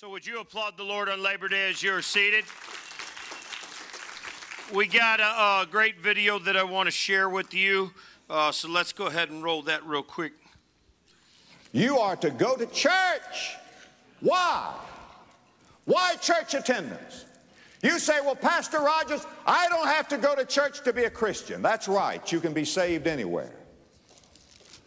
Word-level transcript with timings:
So, 0.00 0.08
would 0.10 0.24
you 0.24 0.38
applaud 0.38 0.76
the 0.76 0.84
Lord 0.84 1.08
on 1.08 1.20
Labor 1.20 1.48
Day 1.48 1.70
as 1.70 1.82
you're 1.82 2.02
seated? 2.02 2.44
We 4.72 4.86
got 4.86 5.18
a, 5.18 5.62
a 5.62 5.66
great 5.68 5.98
video 5.98 6.38
that 6.38 6.56
I 6.56 6.62
want 6.62 6.86
to 6.86 6.92
share 6.92 7.28
with 7.28 7.52
you. 7.52 7.90
Uh, 8.30 8.52
so, 8.52 8.68
let's 8.68 8.92
go 8.92 9.06
ahead 9.06 9.30
and 9.30 9.42
roll 9.42 9.62
that 9.62 9.84
real 9.84 10.04
quick. 10.04 10.34
You 11.72 11.98
are 11.98 12.14
to 12.14 12.30
go 12.30 12.54
to 12.54 12.64
church. 12.66 13.56
Why? 14.20 14.72
Why 15.84 16.14
church 16.20 16.54
attendance? 16.54 17.24
You 17.82 17.98
say, 17.98 18.20
well, 18.20 18.36
Pastor 18.36 18.78
Rogers, 18.78 19.26
I 19.48 19.68
don't 19.68 19.88
have 19.88 20.06
to 20.10 20.16
go 20.16 20.36
to 20.36 20.44
church 20.44 20.80
to 20.84 20.92
be 20.92 21.06
a 21.06 21.10
Christian. 21.10 21.60
That's 21.60 21.88
right. 21.88 22.30
You 22.30 22.38
can 22.38 22.52
be 22.52 22.64
saved 22.64 23.08
anywhere. 23.08 23.56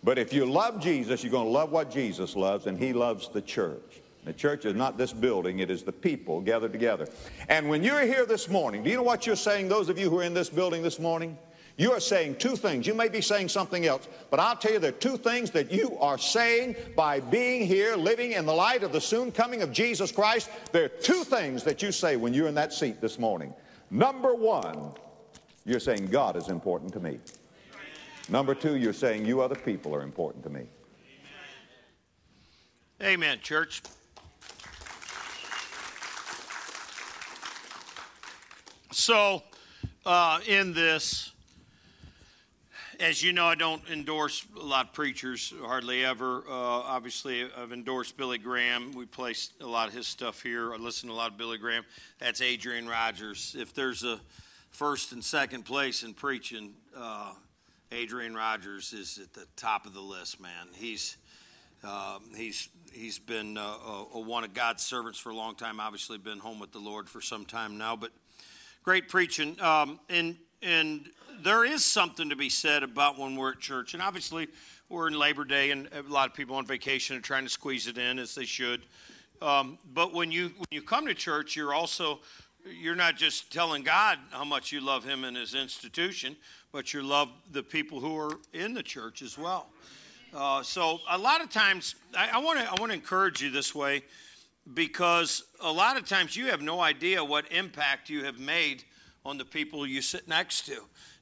But 0.06 0.18
if 0.18 0.32
you 0.32 0.46
love 0.46 0.82
Jesus, 0.82 1.22
you're 1.22 1.34
going 1.34 1.48
to 1.48 1.52
love 1.52 1.70
what 1.70 1.92
Jesus 1.92 2.38
loves, 2.38 2.66
and 2.66 2.80
He 2.80 2.94
loves 2.94 3.28
the 3.28 3.42
church. 3.42 3.91
The 4.24 4.34
church 4.34 4.66
is 4.66 4.76
not 4.76 4.98
this 4.98 5.14
building, 5.14 5.60
it 5.60 5.72
is 5.72 5.84
the 5.84 5.92
people 5.92 6.42
gathered 6.42 6.72
together. 6.72 7.08
And 7.50 7.68
when 7.70 7.84
you're 7.84 8.06
here 8.06 8.26
this 8.26 8.48
morning, 8.50 8.84
do 8.84 8.90
you 8.90 8.96
know 8.96 9.04
what 9.04 9.26
you're 9.26 9.36
saying, 9.36 9.68
those 9.68 9.90
of 9.90 9.98
you 9.98 10.10
who 10.10 10.20
are 10.20 10.24
in 10.24 10.34
this 10.34 10.50
building 10.50 10.84
this 10.84 11.00
morning? 11.00 11.38
You 11.78 11.94
are 11.94 12.00
saying 12.00 12.36
two 12.36 12.56
things. 12.56 12.86
You 12.86 12.94
may 12.94 13.08
be 13.08 13.22
saying 13.22 13.50
something 13.50 13.88
else, 13.88 14.08
but 14.30 14.40
I'll 14.40 14.56
tell 14.56 14.74
you 14.74 14.80
there 14.80 14.90
are 14.90 14.94
two 14.94 15.18
things 15.18 15.50
that 15.52 15.72
you 15.72 15.98
are 16.00 16.20
saying 16.20 16.76
by 16.96 17.20
being 17.20 17.66
here, 17.66 17.96
living 17.96 18.34
in 18.34 18.46
the 18.46 18.54
light 18.54 18.84
of 18.84 18.92
the 18.92 19.02
soon 19.02 19.32
coming 19.32 19.64
of 19.64 19.72
Jesus 19.72 20.12
Christ. 20.12 20.50
There 20.72 20.86
are 20.86 20.90
two 20.90 21.24
things 21.24 21.64
that 21.64 21.82
you 21.82 21.92
say 21.92 22.18
when 22.18 22.34
you're 22.36 22.48
in 22.48 22.56
that 22.56 22.74
seat 22.74 23.02
this 23.02 23.18
morning. 23.18 23.54
Number 23.90 24.36
one, 24.36 24.92
you're 25.66 25.80
saying 25.80 26.08
God 26.08 26.36
is 26.36 26.50
important 26.50 26.94
to 26.94 27.00
me. 27.00 27.20
Number 28.30 28.54
two, 28.54 28.76
you're 28.78 28.94
saying 28.94 29.26
you 29.26 29.42
other 29.42 29.56
people 29.56 29.96
are 29.96 30.04
important 30.04 30.44
to 30.44 30.50
me. 30.52 30.68
Amen, 33.02 33.40
church. 33.42 33.82
So, 38.94 39.42
uh, 40.06 40.42
in 40.46 40.74
this, 40.74 41.32
as 43.00 43.24
you 43.24 43.32
know, 43.32 43.46
I 43.46 43.56
don't 43.56 43.82
endorse 43.90 44.46
a 44.60 44.66
lot 44.66 44.88
of 44.88 44.94
preachers, 44.94 45.54
hardly 45.64 46.04
ever. 46.04 46.40
Uh, 46.40 46.52
obviously, 46.52 47.48
I've 47.58 47.72
endorsed 47.72 48.18
Billy 48.18 48.38
Graham. 48.38 48.92
We 48.92 49.06
play 49.06 49.34
a 49.62 49.66
lot 49.66 49.88
of 49.88 49.94
his 49.94 50.08
stuff 50.08 50.44
here. 50.44 50.74
I 50.74 50.76
listen 50.76 51.08
to 51.08 51.16
a 51.16 51.16
lot 51.16 51.32
of 51.32 51.38
Billy 51.38 51.58
Graham. 51.58 51.86
That's 52.20 52.42
Adrian 52.42 52.86
Rogers. 52.86 53.56
If 53.58 53.74
there's 53.74 54.04
a 54.04 54.20
first 54.72 55.14
and 55.14 55.24
second 55.24 55.64
place 55.64 56.04
in 56.04 56.14
preaching, 56.14 56.74
uh, 56.94 57.32
Adrian 57.94 58.36
Rogers 58.36 58.92
is 58.92 59.20
at 59.24 59.32
the 59.34 59.48
top 59.56 59.86
of 59.86 59.94
the 59.94 60.02
list, 60.02 60.42
man. 60.42 60.68
He's 60.76 61.16
uh, 61.82 62.20
he's 62.36 62.68
he's 62.92 63.20
been 63.20 63.58
uh, 63.58 63.62
a, 63.62 64.06
a 64.16 64.20
one 64.20 64.44
of 64.44 64.54
God's 64.54 64.84
servants 64.84 65.18
for 65.18 65.30
a 65.30 65.36
long 65.36 65.56
time. 65.56 65.80
Obviously, 65.80 66.18
been 66.18 66.40
home 66.40 66.60
with 66.60 66.74
the 66.74 66.80
Lord 66.80 67.08
for 67.08 67.22
some 67.22 67.46
time 67.46 67.78
now, 67.78 67.96
but 67.96 68.12
great 68.84 69.10
preaching. 69.10 69.60
Um, 69.62 70.00
and 70.10 70.36
and 70.62 71.10
there 71.44 71.66
is 71.66 71.84
something 71.84 72.30
to 72.30 72.36
be 72.36 72.50
said 72.50 72.84
about 72.84 73.18
when 73.18 73.36
we're 73.36 73.54
at 73.54 73.60
church. 73.60 73.94
And 73.94 74.04
obviously, 74.04 74.48
we're 74.90 75.08
in 75.08 75.18
Labor 75.18 75.44
Day, 75.44 75.72
and 75.72 75.88
a 75.94 76.02
lot 76.12 76.30
of 76.30 76.36
people 76.36 76.56
on 76.56 76.66
vacation 76.66 77.18
are 77.18 77.22
trying 77.22 77.44
to 77.44 77.50
squeeze 77.50 77.88
it 77.88 77.98
in 77.98 78.20
as 78.20 78.36
they 78.36 78.46
should. 78.46 78.82
Um, 79.42 79.80
but 79.94 80.14
when 80.14 80.32
you 80.32 80.50
when 80.50 80.68
you 80.70 80.82
come 80.82 81.08
to 81.08 81.14
church, 81.14 81.56
you're 81.56 81.74
also 81.74 82.20
you're 82.64 82.96
not 82.96 83.16
just 83.16 83.52
telling 83.52 83.82
God 83.82 84.20
how 84.30 84.44
much 84.44 84.72
you 84.72 84.82
love 84.82 85.04
Him 85.04 85.24
and 85.24 85.36
His 85.36 85.56
institution, 85.56 86.36
but 86.72 86.94
you 86.94 87.02
love 87.02 87.30
the 87.52 87.64
people 87.64 88.00
who 88.00 88.16
are 88.18 88.38
in 88.54 88.74
the 88.74 88.84
church 88.84 89.24
as 89.24 89.38
well. 89.38 89.68
Uh, 90.34 90.62
so 90.62 91.00
a 91.10 91.18
lot 91.18 91.42
of 91.42 91.50
times, 91.50 91.96
I 92.16 92.40
want 92.40 92.60
to 92.60 92.66
I 92.66 92.76
want 92.80 92.92
to 92.92 92.94
encourage 92.94 93.42
you 93.42 93.50
this 93.50 93.74
way 93.74 94.04
because 94.74 95.44
a 95.60 95.72
lot 95.72 95.98
of 95.98 96.08
times 96.08 96.36
you 96.36 96.48
have 96.48 96.62
no 96.62 96.80
idea 96.80 97.24
what 97.24 97.52
impact 97.52 98.10
you 98.10 98.24
have 98.24 98.40
made 98.40 98.84
on 99.26 99.38
the 99.38 99.46
people 99.46 99.86
you 99.86 100.02
sit 100.02 100.28
next 100.28 100.66
to. 100.66 100.78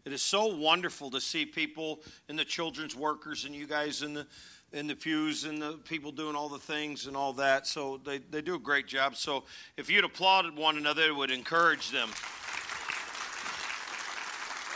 It 0.05 0.13
is 0.13 0.21
so 0.21 0.55
wonderful 0.55 1.11
to 1.11 1.21
see 1.21 1.45
people 1.45 2.01
in 2.27 2.35
the 2.35 2.45
children's 2.45 2.95
workers 2.95 3.45
and 3.45 3.53
you 3.53 3.67
guys 3.67 4.01
in 4.01 4.13
the 4.13 4.27
in 4.71 4.85
the 4.85 4.95
pews 4.95 5.45
and 5.45 5.59
the 5.59 5.73
people 5.83 6.11
doing 6.11 6.35
all 6.35 6.47
the 6.47 6.59
things 6.59 7.07
and 7.07 7.17
all 7.17 7.33
that. 7.33 7.65
So 7.65 7.99
they, 8.05 8.19
they 8.19 8.41
do 8.41 8.55
a 8.55 8.59
great 8.59 8.87
job. 8.87 9.15
So 9.15 9.45
if 9.77 9.89
you'd 9.89 10.03
applauded 10.03 10.55
one 10.55 10.77
another, 10.77 11.07
it 11.07 11.15
would 11.15 11.31
encourage 11.31 11.89
them. 11.89 12.09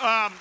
Um, 0.01 0.33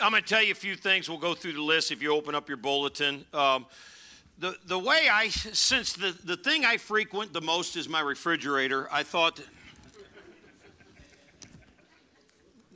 I'm 0.00 0.12
going 0.12 0.22
to 0.22 0.28
tell 0.28 0.42
you 0.42 0.52
a 0.52 0.54
few 0.54 0.76
things. 0.76 1.08
We'll 1.08 1.18
go 1.18 1.34
through 1.34 1.54
the 1.54 1.62
list 1.62 1.90
if 1.90 2.00
you 2.00 2.14
open 2.14 2.34
up 2.34 2.48
your 2.48 2.56
bulletin. 2.56 3.24
Um, 3.34 3.66
the, 4.40 4.56
the 4.64 4.78
way 4.78 5.08
I, 5.12 5.28
since 5.28 5.92
the, 5.92 6.16
the 6.24 6.36
thing 6.36 6.64
I 6.64 6.78
frequent 6.78 7.34
the 7.34 7.42
most 7.42 7.76
is 7.76 7.90
my 7.90 8.00
refrigerator, 8.00 8.88
I 8.90 9.02
thought, 9.02 9.38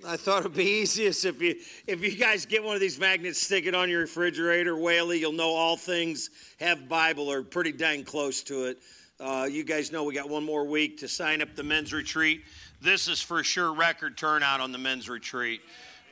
I 0.06 0.18
thought 0.18 0.40
it'd 0.40 0.54
be 0.54 0.64
easiest 0.64 1.24
if 1.24 1.40
you 1.40 1.56
if 1.86 2.04
you 2.04 2.14
guys 2.16 2.44
get 2.44 2.62
one 2.62 2.74
of 2.74 2.82
these 2.82 3.00
magnets, 3.00 3.40
stick 3.40 3.64
it 3.64 3.74
on 3.74 3.88
your 3.88 4.02
refrigerator. 4.02 4.76
Whaley, 4.76 5.18
you'll 5.18 5.32
know 5.32 5.48
all 5.48 5.78
things 5.78 6.28
have 6.60 6.86
Bible 6.86 7.32
or 7.32 7.42
pretty 7.42 7.72
dang 7.72 8.04
close 8.04 8.42
to 8.42 8.66
it. 8.66 8.78
Uh, 9.18 9.48
you 9.50 9.64
guys 9.64 9.90
know 9.90 10.04
we 10.04 10.12
got 10.12 10.28
one 10.28 10.44
more 10.44 10.66
week 10.66 10.98
to 10.98 11.08
sign 11.08 11.40
up 11.40 11.56
the 11.56 11.62
men's 11.62 11.94
retreat. 11.94 12.42
This 12.82 13.08
is 13.08 13.22
for 13.22 13.42
sure 13.42 13.72
record 13.72 14.18
turnout 14.18 14.60
on 14.60 14.70
the 14.70 14.78
men's 14.78 15.08
retreat. 15.08 15.62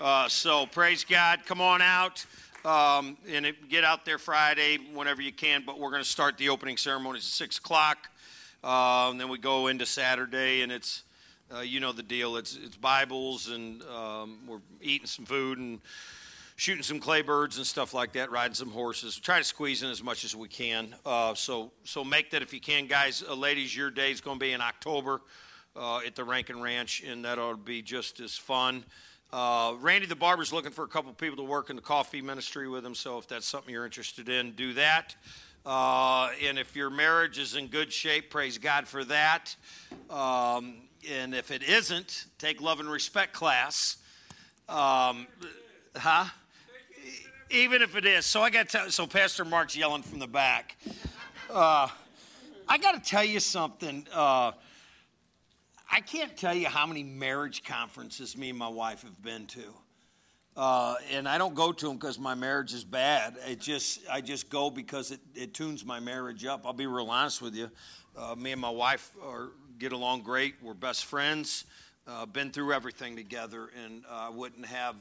Uh, 0.00 0.26
so 0.28 0.64
praise 0.64 1.04
God. 1.04 1.40
Come 1.44 1.60
on 1.60 1.82
out. 1.82 2.24
Um, 2.64 3.16
and 3.28 3.44
it, 3.44 3.68
get 3.68 3.82
out 3.82 4.04
there 4.04 4.18
Friday 4.18 4.78
whenever 4.94 5.20
you 5.20 5.32
can. 5.32 5.64
But 5.66 5.80
we're 5.80 5.90
going 5.90 6.02
to 6.02 6.08
start 6.08 6.38
the 6.38 6.48
opening 6.48 6.76
ceremonies 6.76 7.22
at 7.22 7.32
six 7.32 7.58
o'clock, 7.58 8.08
uh, 8.62 9.08
and 9.10 9.20
then 9.20 9.28
we 9.28 9.38
go 9.38 9.66
into 9.66 9.84
Saturday, 9.84 10.62
and 10.62 10.70
it's 10.70 11.02
uh, 11.54 11.60
you 11.60 11.80
know 11.80 11.92
the 11.92 12.04
deal. 12.04 12.36
It's 12.36 12.56
it's 12.56 12.76
Bibles, 12.76 13.48
and 13.48 13.82
um, 13.82 14.38
we're 14.46 14.60
eating 14.80 15.08
some 15.08 15.24
food 15.24 15.58
and 15.58 15.80
shooting 16.54 16.84
some 16.84 17.00
clay 17.00 17.22
birds 17.22 17.56
and 17.56 17.66
stuff 17.66 17.94
like 17.94 18.12
that, 18.12 18.30
riding 18.30 18.54
some 18.54 18.70
horses. 18.70 19.18
Try 19.18 19.38
to 19.38 19.44
squeeze 19.44 19.82
in 19.82 19.90
as 19.90 20.00
much 20.00 20.24
as 20.24 20.36
we 20.36 20.46
can. 20.46 20.94
Uh, 21.04 21.34
so 21.34 21.72
so 21.82 22.04
make 22.04 22.30
that 22.30 22.42
if 22.42 22.54
you 22.54 22.60
can, 22.60 22.86
guys. 22.86 23.24
Uh, 23.28 23.34
ladies, 23.34 23.76
your 23.76 23.90
day 23.90 24.12
is 24.12 24.20
going 24.20 24.38
to 24.38 24.44
be 24.44 24.52
in 24.52 24.60
October 24.60 25.20
uh, 25.74 25.98
at 26.06 26.14
the 26.14 26.22
Rankin 26.22 26.62
Ranch, 26.62 27.02
and 27.02 27.24
that 27.24 27.40
ought 27.40 27.52
to 27.52 27.56
be 27.56 27.82
just 27.82 28.20
as 28.20 28.36
fun. 28.36 28.84
Uh, 29.32 29.74
Randy 29.80 30.06
the 30.06 30.14
barber's 30.14 30.52
looking 30.52 30.72
for 30.72 30.84
a 30.84 30.88
couple 30.88 31.10
people 31.14 31.38
to 31.38 31.42
work 31.42 31.70
in 31.70 31.76
the 31.76 31.82
coffee 31.82 32.20
ministry 32.20 32.68
with 32.68 32.84
him. 32.84 32.94
So 32.94 33.16
if 33.16 33.26
that's 33.26 33.48
something 33.48 33.72
you're 33.72 33.86
interested 33.86 34.28
in, 34.28 34.52
do 34.52 34.74
that. 34.74 35.16
Uh, 35.64 36.30
and 36.44 36.58
if 36.58 36.76
your 36.76 36.90
marriage 36.90 37.38
is 37.38 37.56
in 37.56 37.68
good 37.68 37.90
shape, 37.90 38.28
praise 38.28 38.58
God 38.58 38.86
for 38.86 39.04
that. 39.04 39.56
Um, 40.10 40.74
and 41.10 41.34
if 41.34 41.50
it 41.50 41.62
isn't, 41.62 42.26
take 42.36 42.60
love 42.60 42.78
and 42.78 42.90
respect 42.90 43.32
class. 43.32 43.96
Um, 44.68 45.26
huh? 45.96 46.26
Even 47.50 47.80
if 47.80 47.96
it 47.96 48.04
is. 48.04 48.26
So 48.26 48.42
I 48.42 48.50
got 48.50 48.68
to. 48.70 48.90
So 48.90 49.06
Pastor 49.06 49.46
Mark's 49.46 49.76
yelling 49.76 50.02
from 50.02 50.18
the 50.18 50.26
back. 50.26 50.76
Uh, 51.50 51.88
I 52.68 52.76
got 52.76 52.92
to 52.92 53.10
tell 53.10 53.24
you 53.24 53.40
something. 53.40 54.06
I 55.94 56.00
can't 56.00 56.34
tell 56.38 56.54
you 56.54 56.68
how 56.68 56.86
many 56.86 57.02
marriage 57.02 57.64
conferences 57.64 58.34
me 58.34 58.48
and 58.48 58.58
my 58.58 58.68
wife 58.68 59.02
have 59.02 59.22
been 59.22 59.44
to. 59.48 59.74
Uh, 60.56 60.94
and 61.12 61.28
I 61.28 61.36
don't 61.36 61.54
go 61.54 61.70
to 61.70 61.86
them 61.86 61.96
because 61.96 62.18
my 62.18 62.34
marriage 62.34 62.72
is 62.72 62.82
bad. 62.82 63.36
It 63.46 63.60
just 63.60 64.00
I 64.10 64.22
just 64.22 64.48
go 64.48 64.70
because 64.70 65.10
it, 65.10 65.20
it 65.34 65.52
tunes 65.52 65.84
my 65.84 66.00
marriage 66.00 66.46
up. 66.46 66.64
I'll 66.64 66.72
be 66.72 66.86
real 66.86 67.10
honest 67.10 67.42
with 67.42 67.54
you. 67.54 67.70
Uh, 68.16 68.34
me 68.36 68.52
and 68.52 68.60
my 68.60 68.70
wife 68.70 69.10
are, 69.22 69.50
get 69.78 69.92
along 69.92 70.22
great. 70.22 70.54
We're 70.62 70.72
best 70.72 71.04
friends. 71.04 71.66
Uh, 72.06 72.24
been 72.24 72.50
through 72.50 72.72
everything 72.72 73.14
together, 73.14 73.68
and 73.84 74.02
I 74.10 74.30
wouldn't 74.30 74.66
have 74.66 74.96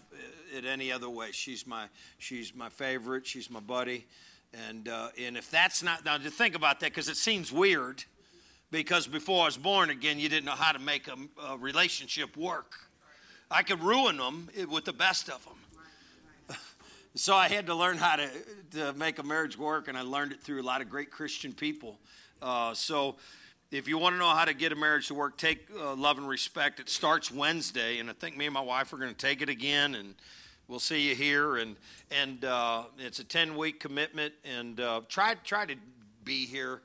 it 0.54 0.66
any 0.66 0.92
other 0.92 1.10
way. 1.10 1.32
She's 1.32 1.66
my 1.66 1.86
she's 2.18 2.54
my 2.54 2.70
favorite. 2.70 3.26
She's 3.26 3.50
my 3.50 3.62
buddy, 3.62 4.06
and 4.68 4.90
uh, 4.90 5.08
and 5.18 5.38
if 5.38 5.50
that's 5.50 5.84
not 5.84 6.04
now 6.04 6.18
to 6.18 6.30
think 6.30 6.54
about 6.54 6.82
that 6.82 6.92
because 6.92 7.08
it 7.08 7.18
seems 7.18 7.50
weird 7.50 8.04
because 8.72 9.06
before 9.06 9.44
I 9.44 9.46
was 9.46 9.58
born 9.58 9.90
again, 9.90 10.18
you 10.18 10.30
didn't 10.30 10.46
know 10.46 10.52
how 10.52 10.72
to 10.72 10.80
make 10.80 11.08
a, 11.08 11.18
a 11.46 11.58
relationship 11.58 12.38
work. 12.38 12.74
I 13.52 13.64
could 13.64 13.84
ruin 13.84 14.18
them 14.18 14.50
with 14.70 14.86
the 14.86 14.94
best 14.94 15.30
of 15.30 15.46
them. 15.46 16.58
so 17.16 17.36
I 17.36 17.50
had 17.50 17.66
to 17.68 17.76
learn 17.76 17.98
how 17.98 18.16
to, 18.16 18.30
to 18.72 18.94
make 18.94 19.20
a 19.20 19.24
marriage 19.24 19.58
work, 19.58 19.90
and 19.90 19.98
I 19.98 20.02
learned 20.02 20.32
it 20.32 20.42
through 20.42 20.62
a 20.62 20.64
lot 20.64 20.80
of 20.80 20.90
great 20.90 21.12
Christian 21.12 21.52
people. 21.52 22.00
Uh, 22.42 22.74
so 22.74 23.18
if 23.72 23.90
you 23.90 23.98
want 23.98 24.16
to 24.16 24.20
know 24.20 24.30
how 24.30 24.46
to 24.46 24.54
get 24.54 24.72
a 24.72 24.76
marriage 24.76 25.10
to 25.10 25.14
work, 25.14 25.38
take 25.38 25.68
uh, 25.78 25.94
love 25.96 26.18
and 26.18 26.28
respect. 26.28 26.80
It 26.80 26.88
starts 26.88 27.30
Wednesday, 27.30 28.00
and 28.00 28.10
I 28.10 28.14
think 28.14 28.38
me 28.38 28.46
and 28.46 28.54
my 28.54 28.62
wife 28.62 28.94
are 28.94 28.98
going 28.98 29.14
to 29.14 29.18
take 29.18 29.42
it 29.42 29.50
again, 29.50 29.96
and 29.96 30.16
we'll 30.70 30.80
see 30.80 31.10
you 31.10 31.16
here. 31.16 31.58
And 31.58 31.76
and 32.10 32.44
uh, 32.44 32.84
it's 32.98 33.20
a 33.20 33.24
ten 33.24 33.56
week 33.56 33.80
commitment, 33.80 34.34
and 34.44 34.80
uh, 34.80 35.02
try 35.08 35.36
try 35.44 35.66
to 35.66 35.76
be 36.24 36.46
here 36.46 36.82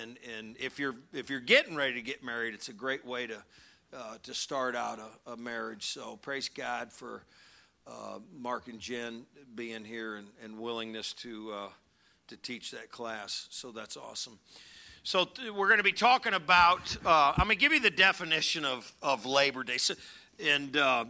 and 0.00 0.16
and 0.38 0.56
if 0.58 0.78
you're 0.78 0.96
if 1.12 1.30
you're 1.30 1.40
getting 1.40 1.74
ready 1.74 1.94
to 1.94 2.02
get 2.02 2.22
married, 2.22 2.54
it's 2.54 2.68
a 2.68 2.72
great 2.72 3.04
way 3.04 3.26
to 3.26 3.42
uh, 3.96 4.16
to 4.22 4.34
start 4.34 4.76
out 4.76 4.98
a, 4.98 5.32
a, 5.32 5.36
marriage. 5.36 5.86
So 5.86 6.16
praise 6.22 6.48
God 6.48 6.92
for 6.92 7.24
uh, 7.86 8.18
Mark 8.32 8.68
and 8.68 8.78
Jen 8.78 9.24
being 9.54 9.84
here 9.84 10.16
and, 10.16 10.28
and 10.42 10.58
willingness 10.58 11.12
to 11.14 11.52
uh, 11.52 11.68
to 12.28 12.36
teach 12.36 12.70
that 12.70 12.90
class. 12.90 13.48
So 13.50 13.72
that's 13.72 13.96
awesome. 13.96 14.38
So 15.02 15.26
we're 15.54 15.68
going 15.68 15.78
to 15.78 15.84
be 15.84 15.92
talking 15.92 16.34
about. 16.34 16.96
Uh, 17.04 17.32
I'm 17.36 17.46
going 17.46 17.56
to 17.56 17.60
give 17.60 17.72
you 17.72 17.80
the 17.80 17.90
definition 17.90 18.64
of 18.64 18.92
of 19.02 19.26
Labor 19.26 19.64
Day, 19.64 19.78
so, 19.78 19.94
and 20.38 20.76
uh, 20.76 21.04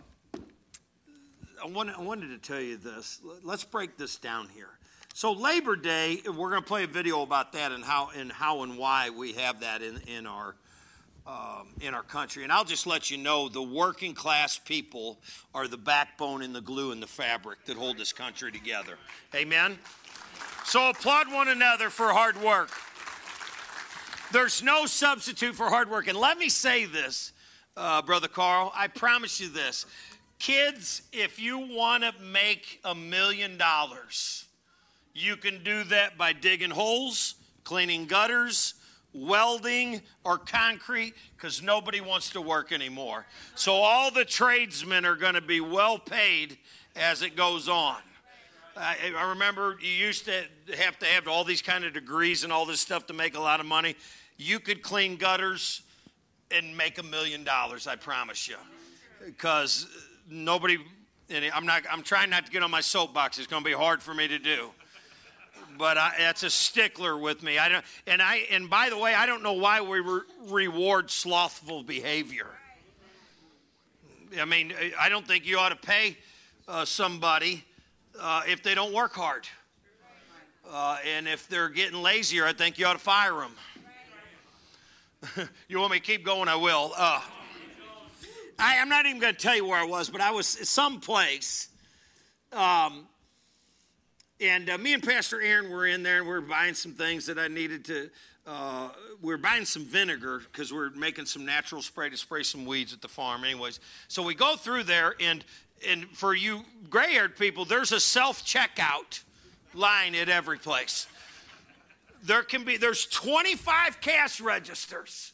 I, 1.63 1.67
wanted, 1.67 1.97
I 1.97 2.01
wanted 2.01 2.29
to 2.29 2.39
tell 2.39 2.61
you 2.61 2.77
this. 2.77 3.21
Let's 3.43 3.65
break 3.65 3.99
this 3.99 4.17
down 4.17 4.49
here. 4.55 4.71
So 5.21 5.33
Labor 5.33 5.77
Day, 5.77 6.23
we're 6.25 6.49
going 6.49 6.63
to 6.63 6.67
play 6.67 6.85
a 6.85 6.87
video 6.87 7.21
about 7.21 7.53
that 7.53 7.73
and 7.73 7.85
how 7.85 8.09
and 8.17 8.33
how 8.33 8.63
and 8.63 8.79
why 8.79 9.11
we 9.11 9.35
have 9.35 9.61
that 9.61 9.83
in 9.83 10.01
in 10.07 10.27
our 10.27 10.55
um, 11.27 11.69
in 11.83 11.93
our 11.93 12.03
country. 12.03 12.43
And 12.43 12.51
I'll 12.51 12.65
just 12.65 12.87
let 12.87 13.11
you 13.11 13.19
know 13.19 13.51
the 13.51 13.61
working 13.63 14.15
class 14.15 14.59
people 14.59 15.19
are 15.55 15.69
the 15.69 15.77
backbone 15.77 16.41
and 16.41 16.55
the 16.55 16.63
glue 16.63 16.93
and 16.93 17.03
the 17.03 17.07
fabric 17.07 17.67
that 17.67 17.77
hold 17.77 17.99
this 17.99 18.15
country 18.15 18.51
together. 18.51 18.95
Amen? 19.35 19.77
So 20.65 20.89
applaud 20.89 21.31
one 21.31 21.49
another 21.49 21.91
for 21.91 22.15
hard 22.15 22.41
work. 22.41 22.71
There's 24.33 24.63
no 24.63 24.87
substitute 24.87 25.55
for 25.55 25.69
hard 25.69 25.91
work. 25.91 26.09
And 26.09 26.17
let 26.17 26.39
me 26.39 26.49
say 26.49 26.87
this, 26.87 27.35
uh, 27.77 28.01
Brother 28.01 28.29
Carl, 28.29 28.73
I 28.75 28.89
promise 28.89 29.39
you 29.39 29.51
this. 29.51 29.85
Kids, 30.39 31.03
if 31.13 31.39
you 31.39 31.59
want 31.59 32.05
to 32.05 32.15
make 32.23 32.81
a 32.87 32.95
million 32.95 33.59
dollars, 33.59 34.47
you 35.15 35.37
can 35.37 35.63
do 35.63 35.85
that 35.85 36.17
by 36.17 36.33
digging 36.33 36.71
holes, 36.71 37.35
cleaning 37.65 38.07
gutters, 38.07 38.75
welding 39.13 40.01
or 40.25 40.39
concrete 40.39 41.15
because 41.37 41.63
nobody 41.63 42.01
wants 42.01 42.31
to 42.31 42.41
work 42.41 42.73
anymore. 42.73 43.27
So 43.55 43.73
all 43.73 44.11
the 44.11 44.25
tradesmen 44.25 45.05
are 45.05 45.17
going 45.17 45.35
to 45.35 45.41
be 45.41 45.61
well 45.61 45.99
paid 45.99 46.59
as 46.97 47.23
it 47.23 47.37
goes 47.37 47.69
on. 47.69 47.97
I, 48.77 49.13
I, 49.17 49.31
remember 49.31 49.77
you 49.81 49.91
used 49.91 50.27
to 50.27 50.45
have 50.79 50.99
to 51.01 51.07
have 51.07 51.27
all 51.27 51.45
these 51.45 51.61
kind 51.61 51.85
of 51.85 51.93
degrees 51.93 52.45
and 52.45 52.53
all 52.53 52.65
this 52.65 52.81
stuff 52.81 53.07
to 53.09 53.13
make 53.13 53.37
a 53.37 53.41
lot 53.41 53.59
of 53.59 53.67
money. 53.67 53.97
You 54.37 54.61
could 54.61 54.81
clean 54.81 55.17
gutters 55.17 55.83
and 56.51 56.77
make 56.77 56.99
a 56.99 57.03
million 57.03 57.43
dollars, 57.43 57.87
I 57.87 57.97
promise 57.97 58.49
you. 58.49 58.57
Because 59.27 59.87
nobody, 60.31 60.79
I'm 61.53 61.67
not, 61.67 61.83
I'm 61.91 62.03
trying 62.03 62.31
not 62.31 62.47
to 62.47 62.53
get 62.53 62.63
on 62.63 62.71
my 62.71 62.81
soapbox. 62.81 63.39
It's 63.39 63.49
going 63.49 63.63
to 63.63 63.69
be 63.69 63.77
hard 63.77 64.03
for 64.03 64.15
me 64.15 64.29
to 64.29 64.39
do 64.39 64.71
but 65.81 65.97
I, 65.97 66.13
that's 66.19 66.43
a 66.43 66.51
stickler 66.51 67.17
with 67.17 67.43
me. 67.43 67.59
I 67.59 67.71
don't, 67.71 67.85
and 68.07 68.21
I, 68.21 68.43
and 68.51 68.69
by 68.69 68.91
the 68.91 68.99
way, 68.99 69.15
I 69.15 69.25
don't 69.25 69.43
know 69.43 69.55
why 69.55 69.81
we 69.81 70.01
re- 70.01 70.21
reward 70.47 71.11
slothful 71.11 71.83
behavior. 71.83 72.49
I 74.39 74.45
mean, 74.45 74.75
I 75.01 75.09
don't 75.09 75.27
think 75.27 75.47
you 75.47 75.59
ought 75.59 75.71
to 75.71 75.77
pay 75.77 76.19
uh, 76.69 76.85
somebody 76.85 77.65
uh, 78.21 78.43
if 78.47 78.63
they 78.63 78.75
don't 78.75 78.93
work 78.93 79.15
hard. 79.15 79.49
Uh, 80.71 80.99
and 81.17 81.27
if 81.27 81.49
they're 81.49 81.71
getting 81.71 82.01
lazier, 82.01 82.47
I 82.47 82.53
think 82.53 82.79
you 82.79 82.85
ought 82.85 82.93
to 82.93 82.99
fire 82.99 83.33
them. 83.33 83.57
you 85.69 85.79
want 85.79 85.93
me 85.93 85.99
to 85.99 86.05
keep 86.05 86.25
going? 86.25 86.49
I 86.49 86.57
will. 86.57 86.93
Uh, 86.97 87.23
I, 88.59 88.75
am 88.75 88.91
not 88.91 89.07
even 89.07 89.19
going 89.19 89.35
to 89.35 89.41
tell 89.41 89.57
you 89.57 89.65
where 89.65 89.81
I 89.81 89.87
was, 89.87 90.11
but 90.11 90.21
I 90.21 90.31
was 90.31 90.47
someplace. 90.47 91.69
Um, 92.53 93.07
and 94.41 94.71
uh, 94.71 94.79
me 94.79 94.95
and 94.95 95.03
Pastor 95.03 95.41
Aaron 95.41 95.71
were 95.71 95.87
in 95.87 96.03
there 96.03 96.19
and 96.19 96.27
we 96.27 96.33
were 96.33 96.41
buying 96.41 96.75
some 96.75 96.93
things 96.93 97.27
that 97.27 97.39
I 97.39 97.49
needed 97.49 97.85
to. 97.87 98.11
Uh, 98.47 98.89
we 99.21 99.35
are 99.35 99.39
buying 99.39 99.65
some 99.65 99.85
vinegar 99.85 100.43
because 100.51 100.73
we 100.73 100.79
we're 100.79 100.91
making 100.91 101.27
some 101.27 101.45
natural 101.45 101.83
spray 101.83 102.09
to 102.09 102.17
spray 102.17 102.43
some 102.43 102.65
weeds 102.65 102.93
at 102.93 103.03
the 103.03 103.09
farm, 103.09 103.45
anyways. 103.45 103.81
So 104.09 104.23
we 104.23 104.35
go 104.35 104.57
through 104.57 104.85
there, 104.85 105.15
and 105.21 105.45
and 105.87 106.09
for 106.09 106.35
you 106.35 106.63
gray 106.89 107.13
haired 107.13 107.37
people, 107.37 107.65
there's 107.65 107.93
a 107.93 108.01
self 108.01 108.45
checkout 108.45 109.23
line 109.75 110.15
at 110.15 110.29
every 110.29 110.59
place. 110.59 111.07
There 112.23 112.43
can 112.43 112.65
be 112.65 112.77
there's 112.77 113.07
25 113.07 114.01
cash 114.01 114.41
registers, 114.41 115.33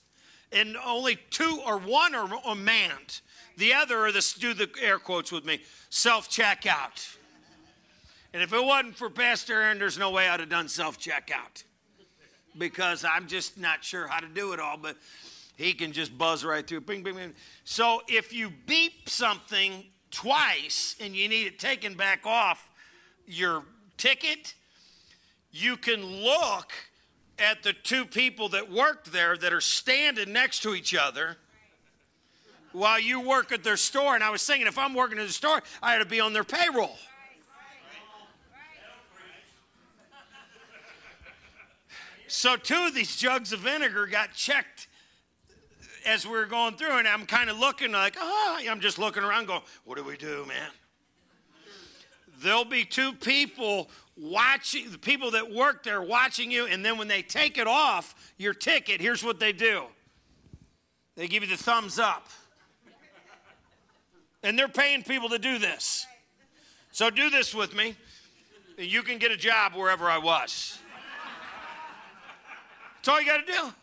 and 0.51 0.77
only 0.85 1.17
two 1.31 1.61
or 1.65 1.79
one 1.79 2.15
are 2.15 2.55
manned. 2.57 3.21
The 3.57 3.73
other 3.73 4.05
are 4.05 4.13
the 4.13 4.35
do 4.39 4.53
the 4.53 4.69
air 4.83 4.99
quotes 4.99 5.31
with 5.31 5.45
me 5.45 5.61
self 5.91 6.29
checkout. 6.29 7.17
And 8.33 8.43
if 8.43 8.53
it 8.53 8.63
wasn't 8.63 8.97
for 8.97 9.09
Pastor 9.09 9.61
Aaron, 9.63 9.79
there's 9.79 9.99
no 9.99 10.11
way 10.11 10.29
I'd 10.29 10.41
have 10.41 10.49
done 10.49 10.69
self 10.69 10.99
checkout 10.99 11.65
because 12.59 13.05
I'm 13.05 13.27
just 13.27 13.59
not 13.59 13.85
sure 13.85 14.07
how 14.07 14.21
to 14.21 14.29
do 14.29 14.53
it 14.53 14.61
all, 14.61 14.77
but 14.77 14.97
he 15.57 15.73
can 15.73 15.93
just 15.93 16.17
buzz 16.17 16.45
right 16.45 16.67
through. 16.67 16.83
Bing, 16.83 17.03
bing, 17.03 17.17
bing. 17.17 17.35
So 17.65 18.03
if 18.09 18.33
you 18.33 18.51
beep 18.67 19.09
something 19.09 19.85
twice 20.11 20.97
and 21.01 21.15
you 21.15 21.29
need 21.29 21.47
it 21.47 21.59
taken 21.59 21.95
back 21.95 22.27
off 22.27 22.71
your 23.27 23.65
ticket, 23.97 24.55
you 25.51 25.77
can 25.77 26.05
look 26.05 26.73
at 27.39 27.63
the 27.63 27.73
two 27.73 28.05
people 28.05 28.49
that 28.51 28.71
worked 28.71 29.13
there 29.13 29.37
that 29.37 29.53
are 29.53 29.61
standing 29.61 30.33
next 30.33 30.63
to 30.63 30.75
each 30.75 30.95
other 30.95 31.37
while 32.73 33.01
you 33.01 33.21
work 33.21 33.53
at 33.53 33.65
their 33.65 33.77
store. 33.77 34.15
And 34.15 34.23
I 34.23 34.31
was 34.31 34.47
thinking, 34.47 34.67
if 34.67 34.79
I'm 34.79 34.95
working 34.95 35.19
at 35.19 35.27
the 35.27 35.33
store, 35.33 35.63
I 35.83 35.97
ought 35.97 35.99
to 35.99 36.07
be 36.07 36.21
on 36.21 36.33
their 36.33 36.45
payroll. 36.45 36.97
So, 42.29 42.57
two 42.57 42.87
of 42.87 42.95
these 42.95 43.17
jugs 43.17 43.53
of 43.53 43.61
vinegar 43.61 44.07
got 44.07 44.33
checked 44.33 44.89
as 46.05 46.27
we 46.27 46.33
were 46.33 46.47
going 46.47 46.77
through, 46.77 46.99
and 46.99 47.07
I'm 47.07 47.27
kind 47.27 47.51
of 47.51 47.59
looking 47.59 47.93
like, 47.93 48.17
oh, 48.19 48.59
I'm 48.69 48.81
just 48.81 48.99
looking 48.99 49.23
around 49.23 49.47
going, 49.47 49.63
what 49.85 49.97
do 49.97 50.05
we 50.05 50.17
do, 50.17 50.45
man? 50.47 50.71
There'll 52.41 52.65
be 52.65 52.85
two 52.85 53.13
people 53.13 53.91
watching, 54.17 54.91
the 54.91 54.99
people 54.99 55.33
that 55.33 55.53
work 55.53 55.83
there 55.83 56.03
watching 56.03 56.51
you, 56.51 56.67
and 56.67 56.85
then 56.85 56.99
when 56.99 57.09
they 57.09 57.23
take 57.23 57.59
it 57.59 57.67
off 57.67 58.15
your 58.39 58.55
ticket, 58.55 59.01
here's 59.01 59.25
what 59.25 59.41
they 59.41 59.53
do 59.53 59.85
they 61.17 61.27
give 61.29 61.43
you 61.43 61.49
the 61.49 61.63
thumbs 61.63 61.99
up. 61.99 62.29
And 64.43 64.59
they're 64.59 64.69
paying 64.69 65.03
people 65.03 65.31
to 65.31 65.39
do 65.39 65.59
this. 65.59 66.07
So 66.93 67.11
do 67.11 67.31
this 67.31 67.55
with 67.55 67.75
me. 67.75 67.97
And 68.79 68.87
you 68.87 69.03
can 69.03 69.19
get 69.19 69.33
a 69.33 69.37
job 69.37 69.73
wherever 69.75 70.09
I 70.09 70.19
was. 70.19 70.79
That's 73.07 73.15
all 73.15 73.21
you 73.21 73.27
got 73.29 73.47
to 73.47 73.53
do. 73.53 73.75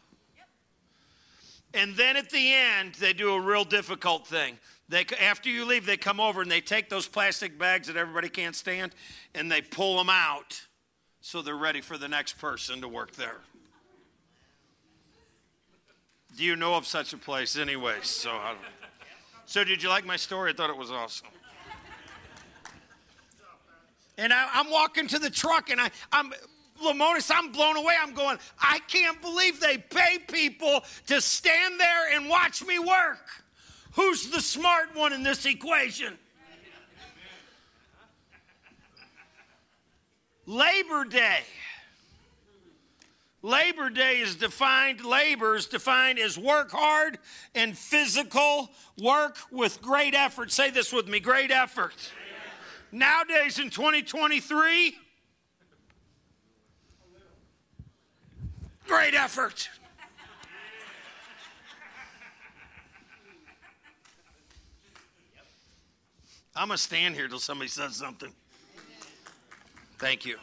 And 1.74 1.96
then 1.96 2.18
at 2.18 2.30
the 2.30 2.54
end, 2.54 2.96
they 2.96 3.14
do 3.14 3.36
a 3.36 3.40
real 3.40 3.64
difficult 3.64 4.28
thing. 4.28 4.58
They, 4.90 5.06
after 5.22 5.50
you 5.50 5.64
leave, 5.64 5.86
they 5.86 5.96
come 5.96 6.20
over 6.20 6.42
and 6.42 6.52
they 6.52 6.60
take 6.60 6.90
those 6.90 7.08
plastic 7.08 7.58
bags 7.58 7.88
that 7.88 7.96
everybody 7.96 8.28
can't 8.28 8.54
stand 8.54 8.94
and 9.34 9.50
they 9.50 9.62
pull 9.62 9.96
them 9.96 10.10
out 10.10 10.68
so 11.22 11.42
they're 11.42 11.56
ready 11.56 11.80
for 11.80 11.98
the 11.98 12.10
next 12.10 12.34
person 12.34 12.82
to 12.82 12.90
work 12.90 13.14
there. 13.14 13.38
Do 16.36 16.44
you 16.44 16.58
know 16.58 16.74
of 16.74 16.86
such 16.86 17.14
a 17.14 17.18
place, 17.18 17.58
anyways? 17.58 18.08
So, 18.08 18.38
so 19.46 19.64
did 19.64 19.82
you 19.82 19.88
like 19.88 20.06
my 20.06 20.18
story? 20.18 20.52
I 20.52 20.54
thought 20.54 20.70
it 20.70 20.78
was 20.78 20.92
awesome. 20.92 21.28
And 24.18 24.34
I, 24.34 24.60
am 24.60 24.70
walking 24.70 25.08
to 25.08 25.18
the 25.18 25.30
truck, 25.30 25.70
and 25.70 25.80
I, 25.80 25.92
I'm 26.12 26.34
Lamonis, 26.84 27.32
I'm 27.34 27.52
blown 27.52 27.78
away. 27.78 27.96
I'm 28.02 28.14
going, 28.14 28.38
I 28.60 28.80
can't 28.88 29.22
believe 29.22 29.60
they 29.60 29.78
pay 29.78 30.20
people 30.28 30.84
to 31.08 31.22
stand 31.22 31.80
there 31.80 32.14
and 32.14 32.30
watch 32.30 32.66
me 32.66 32.80
work. 32.80 33.26
Who's 33.94 34.30
the 34.30 34.42
smart 34.42 34.96
one 34.96 35.14
in 35.14 35.24
this 35.24 35.46
equation? 35.46 36.18
Labor 40.46 41.06
Day. 41.06 41.42
Labor 43.42 43.90
Day 43.90 44.20
is 44.20 44.36
defined, 44.36 45.04
labor 45.04 45.56
is 45.56 45.66
defined 45.66 46.18
as 46.18 46.38
work 46.38 46.72
hard 46.72 47.20
and 47.54 47.78
physical 47.78 48.70
work 48.98 49.38
with 49.52 49.82
great 49.82 50.16
effort. 50.16 50.50
Say 50.52 50.70
this 50.72 50.94
with 50.94 51.10
me 51.10 51.20
great 51.20 51.52
effort. 51.52 51.94
Nowadays 52.92 53.60
in 53.60 53.70
2023, 53.70 54.96
Great 59.04 59.16
effort. 59.16 59.70
I'm 66.56 66.70
going 66.70 66.78
to 66.78 66.82
stand 66.82 67.14
here 67.14 67.28
till 67.28 67.40
somebody 67.40 67.70
says 67.70 67.98
something. 67.98 68.32
Thank 69.98 70.26
you. 70.26 70.38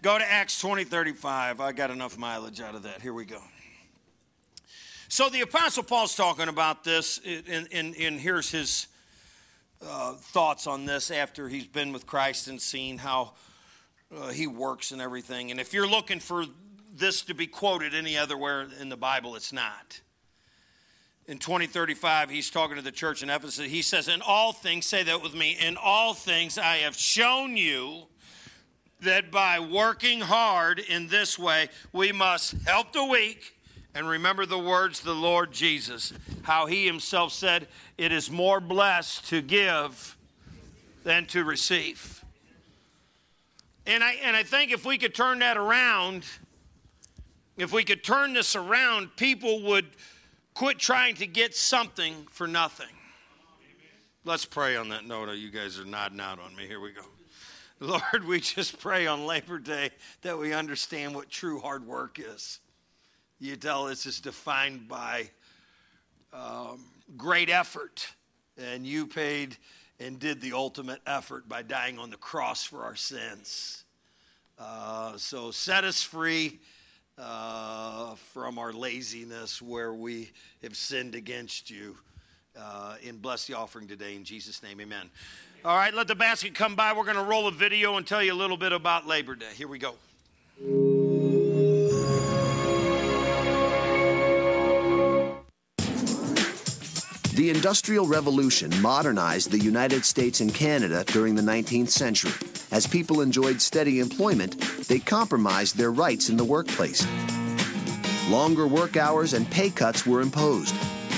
Go 0.00 0.16
to 0.16 0.24
Acts 0.24 0.58
20 0.58 0.84
35. 0.84 1.60
I 1.60 1.72
got 1.72 1.90
enough 1.90 2.16
mileage 2.16 2.62
out 2.62 2.74
of 2.74 2.84
that. 2.84 3.02
Here 3.02 3.12
we 3.12 3.26
go. 3.26 3.42
So 5.08 5.28
the 5.28 5.42
Apostle 5.42 5.82
Paul's 5.82 6.16
talking 6.16 6.48
about 6.48 6.82
this, 6.82 7.20
and, 7.26 7.68
and, 7.70 7.94
and 7.94 8.18
here's 8.18 8.50
his 8.50 8.86
uh, 9.86 10.14
thoughts 10.14 10.66
on 10.66 10.86
this 10.86 11.10
after 11.10 11.50
he's 11.50 11.66
been 11.66 11.92
with 11.92 12.06
Christ 12.06 12.48
and 12.48 12.58
seen 12.58 12.96
how 12.96 13.34
uh, 14.16 14.28
he 14.28 14.46
works 14.46 14.92
and 14.92 15.02
everything. 15.02 15.50
And 15.50 15.60
if 15.60 15.74
you're 15.74 15.86
looking 15.86 16.20
for 16.20 16.46
this 16.94 17.22
to 17.22 17.34
be 17.34 17.46
quoted 17.46 17.94
any 17.94 18.16
other 18.16 18.36
where 18.36 18.66
in 18.80 18.88
the 18.88 18.96
Bible, 18.96 19.36
it's 19.36 19.52
not. 19.52 20.00
In 21.26 21.38
2035, 21.38 22.30
he's 22.30 22.50
talking 22.50 22.76
to 22.76 22.82
the 22.82 22.92
church 22.92 23.22
in 23.22 23.30
Ephesus. 23.30 23.66
He 23.66 23.82
says, 23.82 24.08
In 24.08 24.20
all 24.20 24.52
things, 24.52 24.86
say 24.86 25.02
that 25.04 25.22
with 25.22 25.34
me, 25.34 25.56
in 25.58 25.76
all 25.76 26.14
things 26.14 26.58
I 26.58 26.78
have 26.78 26.96
shown 26.96 27.56
you 27.56 28.04
that 29.00 29.30
by 29.30 29.58
working 29.58 30.20
hard 30.20 30.78
in 30.78 31.08
this 31.08 31.38
way, 31.38 31.68
we 31.92 32.12
must 32.12 32.54
help 32.66 32.92
the 32.92 33.04
weak 33.04 33.56
and 33.94 34.08
remember 34.08 34.44
the 34.44 34.58
words 34.58 34.98
of 35.00 35.06
the 35.06 35.14
Lord 35.14 35.52
Jesus, 35.52 36.12
how 36.42 36.66
he 36.66 36.86
himself 36.86 37.32
said, 37.32 37.68
It 37.96 38.12
is 38.12 38.30
more 38.30 38.60
blessed 38.60 39.26
to 39.28 39.40
give 39.40 40.16
than 41.04 41.26
to 41.26 41.44
receive. 41.44 42.22
And 43.86 44.02
I, 44.02 44.12
and 44.22 44.36
I 44.36 44.42
think 44.42 44.72
if 44.72 44.84
we 44.84 44.98
could 44.98 45.14
turn 45.14 45.40
that 45.40 45.56
around, 45.56 46.24
if 47.56 47.72
we 47.72 47.84
could 47.84 48.02
turn 48.02 48.34
this 48.34 48.56
around, 48.56 49.16
people 49.16 49.62
would 49.62 49.86
quit 50.54 50.78
trying 50.78 51.14
to 51.16 51.26
get 51.26 51.54
something 51.54 52.26
for 52.30 52.46
nothing. 52.46 52.86
Let's 54.24 54.44
pray 54.44 54.76
on 54.76 54.88
that 54.88 55.06
note. 55.06 55.30
You 55.34 55.50
guys 55.50 55.78
are 55.78 55.84
nodding 55.84 56.20
out 56.20 56.38
on 56.38 56.56
me. 56.56 56.66
Here 56.66 56.80
we 56.80 56.92
go. 56.92 57.02
Lord, 57.80 58.26
we 58.26 58.40
just 58.40 58.78
pray 58.78 59.06
on 59.06 59.26
Labor 59.26 59.58
Day 59.58 59.90
that 60.22 60.38
we 60.38 60.52
understand 60.52 61.14
what 61.14 61.28
true 61.28 61.60
hard 61.60 61.86
work 61.86 62.18
is. 62.18 62.60
You 63.38 63.56
tell 63.56 63.88
us 63.88 64.06
it's 64.06 64.20
defined 64.20 64.88
by 64.88 65.28
um, 66.32 66.84
great 67.16 67.50
effort, 67.50 68.08
and 68.56 68.86
you 68.86 69.06
paid 69.06 69.56
and 70.00 70.18
did 70.18 70.40
the 70.40 70.52
ultimate 70.52 71.00
effort 71.06 71.48
by 71.48 71.62
dying 71.62 71.98
on 71.98 72.10
the 72.10 72.16
cross 72.16 72.64
for 72.64 72.84
our 72.84 72.96
sins. 72.96 73.84
Uh, 74.58 75.16
so 75.16 75.50
set 75.50 75.84
us 75.84 76.02
free 76.02 76.60
uh, 77.18 78.14
from 78.14 78.58
our 78.58 78.72
laziness 78.72 79.62
where 79.62 79.92
we 79.92 80.30
have 80.62 80.76
sinned 80.76 81.14
against 81.14 81.70
you. 81.70 81.96
Uh, 82.56 82.96
and 83.04 83.20
bless 83.20 83.46
the 83.46 83.54
offering 83.54 83.88
today 83.88 84.14
in 84.14 84.22
Jesus' 84.22 84.62
name, 84.62 84.80
amen. 84.80 85.10
All 85.64 85.76
right, 85.76 85.92
let 85.92 86.06
the 86.06 86.14
basket 86.14 86.54
come 86.54 86.76
by. 86.76 86.92
We're 86.92 87.04
going 87.04 87.16
to 87.16 87.22
roll 87.22 87.48
a 87.48 87.52
video 87.52 87.96
and 87.96 88.06
tell 88.06 88.22
you 88.22 88.32
a 88.32 88.34
little 88.34 88.56
bit 88.56 88.72
about 88.72 89.06
Labor 89.06 89.34
Day. 89.34 89.50
Here 89.54 89.66
we 89.66 89.78
go. 89.78 90.93
The 97.34 97.50
Industrial 97.50 98.06
Revolution 98.06 98.70
modernized 98.80 99.50
the 99.50 99.58
United 99.58 100.04
States 100.04 100.40
and 100.40 100.54
Canada 100.54 101.02
during 101.08 101.34
the 101.34 101.42
19th 101.42 101.88
century. 101.88 102.30
As 102.70 102.86
people 102.86 103.22
enjoyed 103.22 103.60
steady 103.60 103.98
employment, 103.98 104.60
they 104.86 105.00
compromised 105.00 105.76
their 105.76 105.90
rights 105.90 106.28
in 106.28 106.36
the 106.36 106.44
workplace. 106.44 107.04
Longer 108.30 108.68
work 108.68 108.96
hours 108.96 109.32
and 109.32 109.50
pay 109.50 109.68
cuts 109.68 110.06
were 110.06 110.20
imposed. 110.20 110.76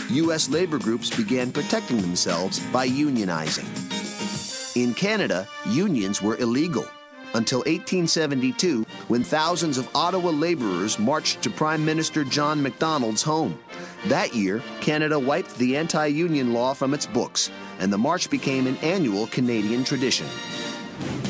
U.S. 0.09 0.49
labor 0.49 0.79
groups 0.79 1.15
began 1.15 1.53
protecting 1.53 2.01
themselves 2.01 2.61
by 2.73 2.89
unionizing. 2.89 3.67
In 4.75 4.95
Canada, 4.95 5.47
unions 5.67 6.23
were 6.23 6.39
illegal 6.39 6.87
until 7.37 7.61
1872 7.61 8.85
when 9.09 9.23
thousands 9.23 9.79
of 9.79 9.89
Ottawa 9.95 10.31
laborers 10.31 10.99
marched 10.99 11.43
to 11.43 11.51
Prime 11.51 11.85
Minister 11.85 12.25
John 12.25 12.63
Macdonald's 12.63 13.23
home. 13.23 13.59
That 14.07 14.35
year, 14.35 14.63
Canada 14.81 15.19
wiped 15.19 15.57
the 15.57 15.77
anti 15.77 16.07
union 16.07 16.53
law 16.53 16.75
from 16.75 16.95
its 16.95 17.07
books, 17.07 17.51
and 17.79 17.93
the 17.93 17.99
march 17.99 18.31
became 18.31 18.67
an 18.67 18.77
annual 18.79 19.27
Canadian 19.29 19.85
tradition. 19.85 20.27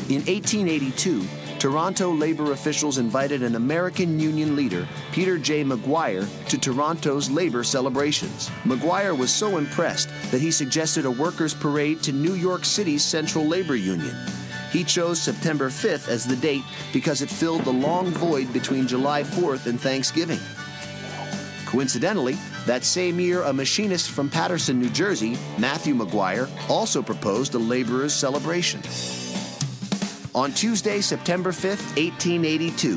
In 0.09 0.23
1882, 0.27 1.27
Toronto 1.59 2.13
labor 2.13 2.53
officials 2.53 2.99
invited 2.99 3.43
an 3.43 3.57
American 3.57 4.21
union 4.21 4.55
leader, 4.55 4.87
Peter 5.13 5.39
J. 5.39 5.65
McGuire, 5.65 6.29
to 6.49 6.59
Toronto's 6.59 7.31
labor 7.31 7.65
celebrations. 7.65 8.51
McGuire 8.65 9.17
was 9.17 9.33
so 9.33 9.57
impressed 9.57 10.09
that 10.31 10.41
he 10.41 10.51
suggested 10.51 11.07
a 11.07 11.11
workers' 11.11 11.55
parade 11.55 12.03
to 12.03 12.13
New 12.13 12.35
York 12.35 12.65
City's 12.65 13.03
Central 13.03 13.47
Labor 13.47 13.75
Union. 13.75 14.15
He 14.73 14.85
chose 14.85 15.21
September 15.21 15.69
5th 15.69 16.09
as 16.09 16.27
the 16.27 16.37
date 16.37 16.65
because 16.93 17.23
it 17.23 17.31
filled 17.31 17.65
the 17.65 17.73
long 17.73 18.07
void 18.11 18.53
between 18.53 18.87
July 18.87 19.23
4th 19.23 19.67
and 19.67 19.81
Thanksgiving. 19.81 20.41
Coincidentally, 21.67 22.37
that 22.67 22.85
same 22.85 23.19
year, 23.21 23.43
a 23.43 23.53
machinist 23.53 24.11
from 24.11 24.31
Paterson, 24.31 24.81
New 24.81 24.91
Jersey, 24.91 25.37
Matthew 25.59 25.95
Maguire, 25.95 26.49
also 26.69 27.03
proposed 27.03 27.55
a 27.55 27.59
laborers' 27.59 28.15
celebration. 28.15 28.81
On 30.35 30.53
Tuesday, 30.53 31.01
September 31.01 31.51
5, 31.51 31.71
1882, 31.97 32.97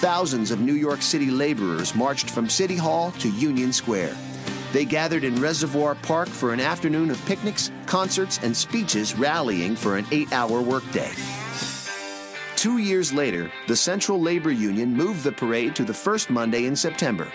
thousands 0.00 0.50
of 0.50 0.60
New 0.60 0.74
York 0.74 1.00
City 1.00 1.30
laborers 1.30 1.94
marched 1.94 2.28
from 2.28 2.48
City 2.48 2.76
Hall 2.76 3.10
to 3.12 3.30
Union 3.30 3.72
Square. 3.72 4.16
They 4.74 4.84
gathered 4.84 5.22
in 5.22 5.40
Reservoir 5.40 5.94
Park 5.94 6.26
for 6.26 6.52
an 6.52 6.58
afternoon 6.58 7.08
of 7.08 7.24
picnics, 7.26 7.70
concerts, 7.86 8.40
and 8.42 8.56
speeches 8.56 9.14
rallying 9.16 9.76
for 9.76 9.96
an 9.96 10.04
eight 10.10 10.32
hour 10.32 10.60
workday. 10.60 11.12
Two 12.56 12.78
years 12.78 13.12
later, 13.12 13.52
the 13.68 13.76
Central 13.76 14.20
Labor 14.20 14.50
Union 14.50 14.92
moved 14.92 15.22
the 15.22 15.30
parade 15.30 15.76
to 15.76 15.84
the 15.84 15.94
first 15.94 16.28
Monday 16.28 16.64
in 16.66 16.74
September. 16.74 17.30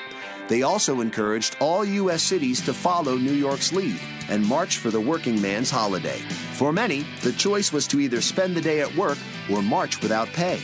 They 0.50 0.64
also 0.64 1.00
encouraged 1.00 1.56
all 1.62 1.86
U.S. 1.86 2.24
cities 2.24 2.60
to 2.66 2.74
follow 2.74 3.16
New 3.16 3.32
York's 3.32 3.72
lead 3.72 4.02
and 4.28 4.46
march 4.46 4.76
for 4.76 4.92
the 4.92 5.00
working 5.00 5.42
man's 5.42 5.72
holiday. 5.72 6.20
For 6.56 6.74
many, 6.74 7.06
the 7.22 7.32
choice 7.32 7.72
was 7.72 7.88
to 7.88 8.02
either 8.02 8.20
spend 8.20 8.54
the 8.54 8.62
day 8.62 8.82
at 8.82 8.94
work 8.98 9.18
or 9.50 9.62
march 9.62 10.02
without 10.02 10.28
pay. 10.34 10.60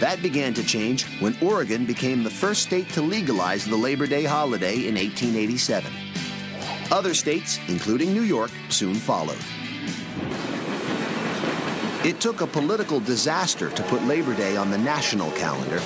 That 0.00 0.22
began 0.22 0.54
to 0.54 0.62
change 0.62 1.04
when 1.20 1.36
Oregon 1.42 1.84
became 1.84 2.22
the 2.22 2.30
first 2.30 2.62
state 2.62 2.88
to 2.90 3.02
legalize 3.02 3.64
the 3.64 3.76
Labor 3.76 4.06
Day 4.06 4.22
holiday 4.22 4.86
in 4.86 4.94
1887. 4.94 5.92
Other 6.92 7.14
states, 7.14 7.58
including 7.66 8.14
New 8.14 8.22
York, 8.22 8.52
soon 8.68 8.94
followed. 8.94 9.38
It 12.04 12.20
took 12.20 12.42
a 12.42 12.46
political 12.46 13.00
disaster 13.00 13.70
to 13.70 13.82
put 13.84 14.04
Labor 14.04 14.34
Day 14.34 14.56
on 14.56 14.70
the 14.70 14.78
national 14.78 15.32
calendar, 15.32 15.80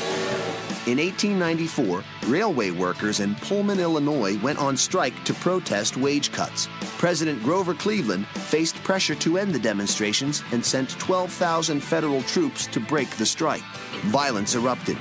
in 0.84 0.98
1894, 0.98 2.02
railway 2.26 2.72
workers 2.72 3.20
in 3.20 3.36
Pullman, 3.36 3.78
Illinois 3.78 4.36
went 4.38 4.58
on 4.58 4.76
strike 4.76 5.24
to 5.24 5.32
protest 5.32 5.96
wage 5.96 6.32
cuts. 6.32 6.68
President 6.98 7.40
Grover 7.44 7.72
Cleveland 7.72 8.26
faced 8.26 8.74
pressure 8.82 9.14
to 9.14 9.38
end 9.38 9.54
the 9.54 9.60
demonstrations 9.60 10.42
and 10.50 10.64
sent 10.64 10.90
12,000 10.98 11.80
federal 11.80 12.20
troops 12.22 12.66
to 12.66 12.80
break 12.80 13.08
the 13.10 13.24
strike. 13.24 13.62
Violence 14.06 14.56
erupted. 14.56 14.98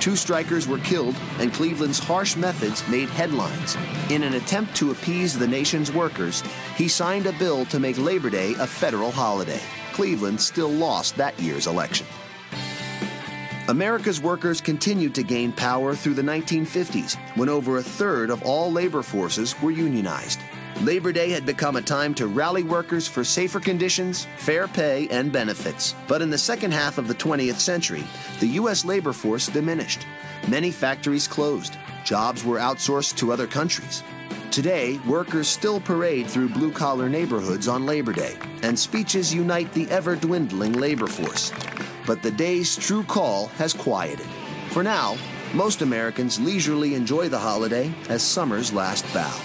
Two 0.00 0.16
strikers 0.16 0.66
were 0.66 0.78
killed, 0.78 1.14
and 1.38 1.52
Cleveland's 1.52 1.98
harsh 1.98 2.34
methods 2.34 2.82
made 2.88 3.10
headlines. 3.10 3.76
In 4.08 4.22
an 4.22 4.32
attempt 4.32 4.74
to 4.76 4.92
appease 4.92 5.38
the 5.38 5.46
nation's 5.46 5.92
workers, 5.92 6.42
he 6.74 6.88
signed 6.88 7.26
a 7.26 7.32
bill 7.32 7.66
to 7.66 7.78
make 7.78 7.98
Labor 7.98 8.30
Day 8.30 8.54
a 8.54 8.66
federal 8.66 9.10
holiday. 9.10 9.60
Cleveland 9.92 10.40
still 10.40 10.70
lost 10.70 11.16
that 11.16 11.38
year's 11.38 11.66
election. 11.66 12.06
America's 13.68 14.20
workers 14.20 14.60
continued 14.60 15.14
to 15.14 15.22
gain 15.22 15.52
power 15.52 15.94
through 15.94 16.14
the 16.14 16.22
1950s, 16.22 17.16
when 17.36 17.48
over 17.48 17.76
a 17.76 17.82
third 17.82 18.28
of 18.28 18.42
all 18.42 18.72
labor 18.72 19.02
forces 19.02 19.60
were 19.62 19.70
unionized. 19.70 20.40
Labor 20.80 21.12
Day 21.12 21.30
had 21.30 21.46
become 21.46 21.76
a 21.76 21.82
time 21.82 22.12
to 22.14 22.26
rally 22.26 22.64
workers 22.64 23.06
for 23.06 23.22
safer 23.22 23.60
conditions, 23.60 24.26
fair 24.36 24.66
pay, 24.66 25.06
and 25.10 25.30
benefits. 25.30 25.94
But 26.08 26.22
in 26.22 26.30
the 26.30 26.38
second 26.38 26.72
half 26.72 26.98
of 26.98 27.06
the 27.06 27.14
20th 27.14 27.60
century, 27.60 28.02
the 28.40 28.48
U.S. 28.48 28.84
labor 28.84 29.12
force 29.12 29.46
diminished. 29.46 30.08
Many 30.48 30.72
factories 30.72 31.28
closed. 31.28 31.76
Jobs 32.04 32.42
were 32.44 32.58
outsourced 32.58 33.16
to 33.18 33.32
other 33.32 33.46
countries. 33.46 34.02
Today, 34.50 34.98
workers 35.06 35.46
still 35.46 35.78
parade 35.78 36.26
through 36.26 36.48
blue 36.48 36.72
collar 36.72 37.08
neighborhoods 37.08 37.68
on 37.68 37.86
Labor 37.86 38.12
Day, 38.12 38.36
and 38.64 38.76
speeches 38.76 39.32
unite 39.32 39.72
the 39.72 39.88
ever 39.88 40.16
dwindling 40.16 40.72
labor 40.72 41.06
force 41.06 41.52
but 42.06 42.22
the 42.22 42.30
day's 42.30 42.76
true 42.76 43.02
call 43.02 43.46
has 43.58 43.72
quieted. 43.72 44.26
For 44.70 44.82
now, 44.82 45.16
most 45.54 45.82
Americans 45.82 46.40
leisurely 46.40 46.94
enjoy 46.94 47.28
the 47.28 47.38
holiday 47.38 47.92
as 48.08 48.22
summer's 48.22 48.72
last 48.72 49.04
bow. 49.12 49.38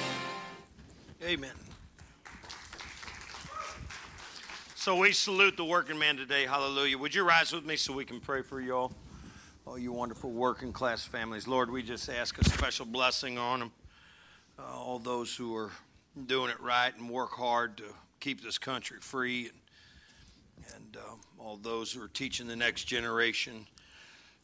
Amen. 1.23 1.51
So 4.75 4.95
we 4.95 5.11
salute 5.11 5.57
the 5.57 5.65
working 5.65 5.99
man 5.99 6.15
today. 6.15 6.45
Hallelujah. 6.45 6.97
Would 6.97 7.13
you 7.13 7.27
rise 7.27 7.51
with 7.51 7.65
me 7.65 7.75
so 7.75 7.91
we 7.91 8.05
can 8.05 8.21
pray 8.21 8.41
for 8.41 8.61
you 8.61 8.73
all? 8.73 8.93
All 9.65 9.77
you 9.77 9.91
wonderful 9.91 10.31
working 10.31 10.71
class 10.71 11.03
families. 11.03 11.45
Lord, 11.45 11.69
we 11.69 11.83
just 11.83 12.09
ask 12.09 12.37
a 12.37 12.45
special 12.45 12.85
blessing 12.85 13.37
on 13.37 13.59
them. 13.59 13.71
Uh, 14.57 14.63
all 14.63 14.97
those 14.97 15.35
who 15.35 15.53
are 15.57 15.71
doing 16.25 16.49
it 16.49 16.59
right 16.61 16.95
and 16.97 17.09
work 17.09 17.31
hard 17.31 17.75
to 17.77 17.83
keep 18.21 18.41
this 18.41 18.57
country 18.57 18.97
free 19.01 19.47
and, 19.47 19.57
all 21.47 21.55
those 21.55 21.93
who 21.93 22.03
are 22.03 22.09
teaching 22.09 22.45
the 22.45 22.55
next 22.57 22.83
generation 22.83 23.65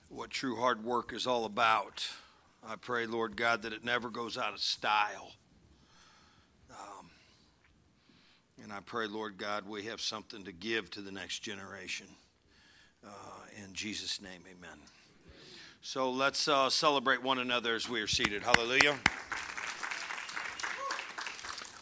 what 0.08 0.30
true 0.30 0.56
hard 0.56 0.86
work 0.86 1.12
is 1.12 1.28
all 1.28 1.44
about. 1.44 2.08
I 2.66 2.78
pray, 2.78 3.08
Lord 3.08 3.36
God, 3.36 3.64
that 3.64 3.74
it 3.74 3.84
never 3.84 4.10
goes 4.10 4.38
out 4.38 4.54
of 4.54 4.62
style. 4.62 5.34
Um, 6.72 7.10
and 8.64 8.72
I 8.72 8.80
pray, 8.80 9.08
Lord 9.08 9.38
God, 9.38 9.68
we 9.68 9.84
have 9.84 10.00
something 10.00 10.46
to 10.46 10.54
give 10.54 10.90
to 10.92 11.02
the 11.02 11.12
next 11.12 11.40
generation. 11.40 12.08
Uh, 13.06 13.10
in 13.62 13.74
Jesus' 13.74 14.22
name, 14.22 14.42
amen. 14.50 14.78
So 15.82 16.10
let's 16.10 16.48
uh, 16.48 16.70
celebrate 16.70 17.22
one 17.22 17.40
another 17.40 17.76
as 17.76 17.90
we 17.90 18.00
are 18.00 18.08
seated. 18.08 18.44
Hallelujah. 18.44 18.94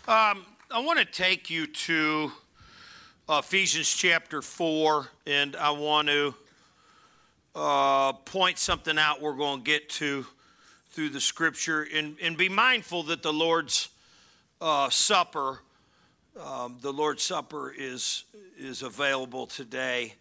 Um, 0.07 0.45
I 0.71 0.79
want 0.79 0.97
to 0.97 1.05
take 1.05 1.51
you 1.51 1.67
to 1.67 2.31
Ephesians 3.39 3.89
chapter 3.89 4.41
4, 4.41 5.07
and 5.25 5.55
I 5.55 5.69
want 5.71 6.09
to 6.09 6.35
uh, 7.55 8.11
point 8.11 8.57
something 8.57 8.97
out 8.97 9.21
we're 9.21 9.37
going 9.37 9.59
to 9.59 9.63
get 9.63 9.89
to 9.91 10.25
through 10.89 11.09
the 11.09 11.21
scripture 11.21 11.87
and, 11.95 12.17
and 12.21 12.35
be 12.35 12.49
mindful 12.49 13.03
that 13.03 13.23
the 13.23 13.31
Lord's 13.31 13.87
uh, 14.59 14.89
Supper, 14.89 15.59
um, 16.37 16.77
the 16.81 16.91
Lord's 16.91 17.23
Supper 17.23 17.73
is, 17.77 18.25
is 18.59 18.81
available 18.81 19.45
today. 19.47 20.13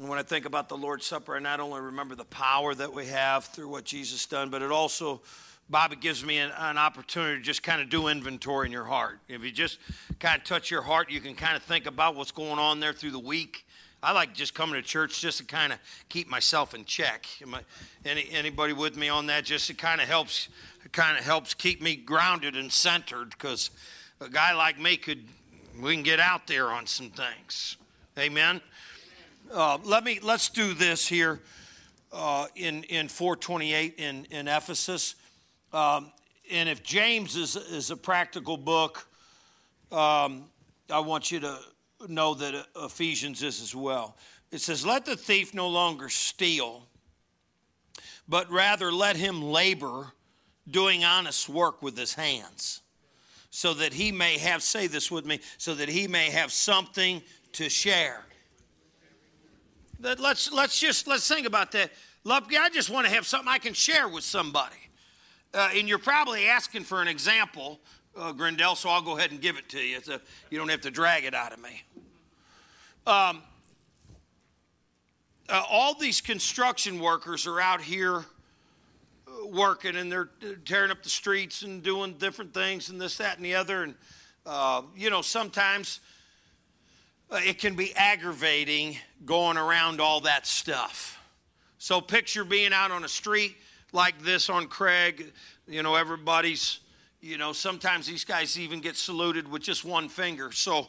And 0.00 0.08
when 0.08 0.18
I 0.18 0.24
think 0.24 0.44
about 0.44 0.68
the 0.68 0.76
Lord's 0.76 1.06
Supper, 1.06 1.36
I 1.36 1.38
not 1.38 1.60
only 1.60 1.82
remember 1.82 2.16
the 2.16 2.24
power 2.24 2.74
that 2.74 2.92
we 2.92 3.06
have 3.06 3.44
through 3.44 3.68
what 3.68 3.84
Jesus 3.84 4.26
done, 4.26 4.50
but 4.50 4.60
it 4.60 4.72
also, 4.72 5.22
Bob, 5.70 5.92
it 5.92 6.00
gives 6.00 6.24
me 6.24 6.38
an, 6.38 6.52
an 6.58 6.76
opportunity 6.76 7.38
to 7.38 7.42
just 7.42 7.62
kind 7.62 7.80
of 7.80 7.88
do 7.88 8.08
inventory 8.08 8.66
in 8.66 8.72
your 8.72 8.84
heart. 8.84 9.18
If 9.28 9.42
you 9.44 9.50
just 9.50 9.78
kind 10.20 10.38
of 10.38 10.44
touch 10.44 10.70
your 10.70 10.82
heart, 10.82 11.10
you 11.10 11.20
can 11.20 11.34
kind 11.34 11.56
of 11.56 11.62
think 11.62 11.86
about 11.86 12.16
what's 12.16 12.32
going 12.32 12.58
on 12.58 12.80
there 12.80 12.92
through 12.92 13.12
the 13.12 13.18
week. 13.18 13.66
I 14.02 14.12
like 14.12 14.34
just 14.34 14.54
coming 14.54 14.74
to 14.74 14.82
church 14.82 15.22
just 15.22 15.38
to 15.38 15.44
kind 15.44 15.72
of 15.72 15.78
keep 16.10 16.28
myself 16.28 16.74
in 16.74 16.84
check. 16.84 17.26
I, 17.50 17.60
any, 18.04 18.28
anybody 18.30 18.74
with 18.74 18.96
me 18.96 19.08
on 19.08 19.26
that? 19.26 19.44
Just 19.44 19.70
it 19.70 19.78
kind 19.78 20.00
of 20.00 20.06
helps, 20.06 20.50
kind 20.92 21.16
of 21.18 21.24
helps 21.24 21.54
keep 21.54 21.80
me 21.80 21.96
grounded 21.96 22.54
and 22.54 22.70
centered 22.70 23.30
because 23.30 23.70
a 24.20 24.28
guy 24.28 24.52
like 24.52 24.78
me 24.78 24.98
could, 24.98 25.24
we 25.80 25.94
can 25.94 26.02
get 26.02 26.20
out 26.20 26.46
there 26.46 26.70
on 26.70 26.86
some 26.86 27.08
things. 27.08 27.78
Amen. 28.18 28.60
Uh, 29.52 29.78
let 29.84 30.04
me 30.04 30.20
let's 30.22 30.48
do 30.48 30.74
this 30.74 31.06
here 31.06 31.40
uh, 32.12 32.46
in 32.56 32.82
in 32.84 33.08
428 33.08 33.94
in 33.98 34.26
in 34.30 34.48
Ephesus, 34.48 35.14
um, 35.74 36.12
and 36.50 36.68
if 36.68 36.82
James 36.82 37.36
is 37.36 37.56
is 37.56 37.90
a 37.90 37.96
practical 37.96 38.56
book, 38.56 39.06
um, 39.90 40.44
I 40.90 41.00
want 41.00 41.30
you 41.30 41.40
to 41.40 41.58
know 42.08 42.34
that 42.34 42.66
Ephesians 42.76 43.42
is 43.42 43.60
as 43.60 43.74
well. 43.74 44.16
It 44.50 44.60
says, 44.60 44.86
"Let 44.86 45.04
the 45.04 45.16
thief 45.16 45.52
no 45.54 45.68
longer 45.68 46.08
steal, 46.08 46.86
but 48.28 48.50
rather 48.50 48.92
let 48.92 49.16
him 49.16 49.42
labor, 49.42 50.12
doing 50.70 51.04
honest 51.04 51.48
work 51.48 51.82
with 51.82 51.96
his 51.96 52.14
hands." 52.14 52.80
So 53.50 53.72
that 53.74 53.92
he 53.92 54.10
may 54.10 54.38
have, 54.38 54.64
say 54.64 54.88
this 54.88 55.12
with 55.12 55.24
me, 55.24 55.38
so 55.58 55.74
that 55.74 55.88
he 55.88 56.08
may 56.08 56.30
have 56.30 56.50
something 56.50 57.22
to 57.52 57.68
share 57.68 58.24
let's 60.18 60.52
let's 60.52 60.78
just 60.78 61.06
let's 61.06 61.26
think 61.26 61.46
about 61.46 61.72
that. 61.72 61.90
I 62.26 62.68
just 62.72 62.90
want 62.90 63.06
to 63.06 63.12
have 63.12 63.26
something 63.26 63.48
I 63.48 63.58
can 63.58 63.74
share 63.74 64.08
with 64.08 64.24
somebody. 64.24 64.76
Uh, 65.54 65.70
and 65.72 65.88
you're 65.88 65.98
probably 65.98 66.48
asking 66.48 66.82
for 66.82 67.00
an 67.00 67.06
example, 67.06 67.78
uh, 68.16 68.32
Grindel, 68.32 68.76
so 68.76 68.88
I'll 68.88 69.00
go 69.00 69.16
ahead 69.16 69.30
and 69.30 69.40
give 69.40 69.56
it 69.56 69.68
to 69.68 69.78
you. 69.78 69.98
A, 70.08 70.20
you 70.50 70.58
don't 70.58 70.68
have 70.68 70.80
to 70.80 70.90
drag 70.90 71.24
it 71.24 71.32
out 71.32 71.52
of 71.52 71.60
me. 71.60 71.82
Um, 73.06 73.40
uh, 75.48 75.62
all 75.70 75.94
these 75.94 76.20
construction 76.20 76.98
workers 76.98 77.46
are 77.46 77.60
out 77.60 77.80
here 77.80 78.24
uh, 79.28 79.46
working 79.46 79.94
and 79.94 80.10
they're 80.10 80.30
tearing 80.64 80.90
up 80.90 81.04
the 81.04 81.08
streets 81.08 81.62
and 81.62 81.84
doing 81.84 82.14
different 82.14 82.52
things 82.52 82.90
and 82.90 83.00
this, 83.00 83.18
that, 83.18 83.36
and 83.36 83.44
the 83.44 83.54
other. 83.54 83.84
And, 83.84 83.94
uh, 84.44 84.82
you 84.96 85.08
know, 85.08 85.22
sometimes 85.22 86.00
uh, 87.30 87.38
it 87.44 87.60
can 87.60 87.76
be 87.76 87.94
aggravating 87.94 88.96
going 89.24 89.56
around 89.56 90.00
all 90.00 90.20
that 90.22 90.48
stuff. 90.48 91.20
So 91.78 92.00
picture 92.00 92.44
being 92.44 92.72
out 92.72 92.90
on 92.90 93.04
a 93.04 93.08
street 93.08 93.54
like 93.94 94.20
this 94.22 94.50
on 94.50 94.66
Craig, 94.66 95.32
you 95.66 95.82
know, 95.82 95.94
everybody's, 95.94 96.80
you 97.20 97.38
know, 97.38 97.52
sometimes 97.52 98.06
these 98.06 98.24
guys 98.24 98.58
even 98.58 98.80
get 98.80 98.96
saluted 98.96 99.50
with 99.50 99.62
just 99.62 99.84
one 99.84 100.08
finger. 100.08 100.52
So 100.52 100.88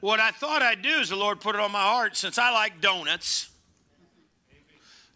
what 0.00 0.18
I 0.18 0.30
thought 0.30 0.62
I'd 0.62 0.82
do 0.82 0.88
is 0.88 1.10
the 1.10 1.16
Lord 1.16 1.40
put 1.40 1.54
it 1.54 1.60
on 1.60 1.70
my 1.70 1.82
heart 1.82 2.16
since 2.16 2.38
I 2.38 2.50
like 2.50 2.80
donuts. 2.80 3.50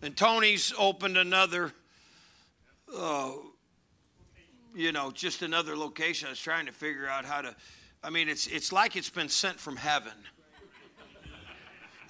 And 0.03 0.17
Tony's 0.17 0.73
opened 0.79 1.17
another 1.17 1.73
uh, 2.97 3.31
you 4.75 4.93
know, 4.93 5.11
just 5.11 5.43
another 5.43 5.77
location. 5.77 6.29
I 6.29 6.31
was 6.31 6.41
trying 6.41 6.67
to 6.67 6.73
figure 6.73 7.09
out 7.09 7.25
how 7.25 7.43
to. 7.43 7.55
I 8.03 8.11
mean, 8.11 8.29
it's 8.29 8.47
it's 8.47 8.73
like 8.73 8.97
it's 8.97 9.11
been 9.11 9.29
sent 9.29 9.59
from 9.59 9.77
heaven. 9.77 10.13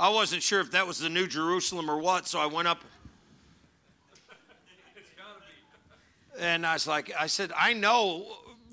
I 0.03 0.09
wasn't 0.09 0.43
sure 0.43 0.59
if 0.59 0.73
that 0.73 0.85
was 0.85 0.99
the 0.99 1.09
New 1.09 1.29
Jerusalem 1.29 1.89
or 1.89 1.97
what, 1.97 2.27
so 2.27 2.41
I 2.41 2.47
went 2.47 2.67
up. 2.67 2.83
And 6.41 6.67
I 6.67 6.73
was 6.73 6.89
like, 6.89 7.13
I 7.17 7.29
said, 7.29 7.53
I 7.57 7.73
know, 7.73 8.27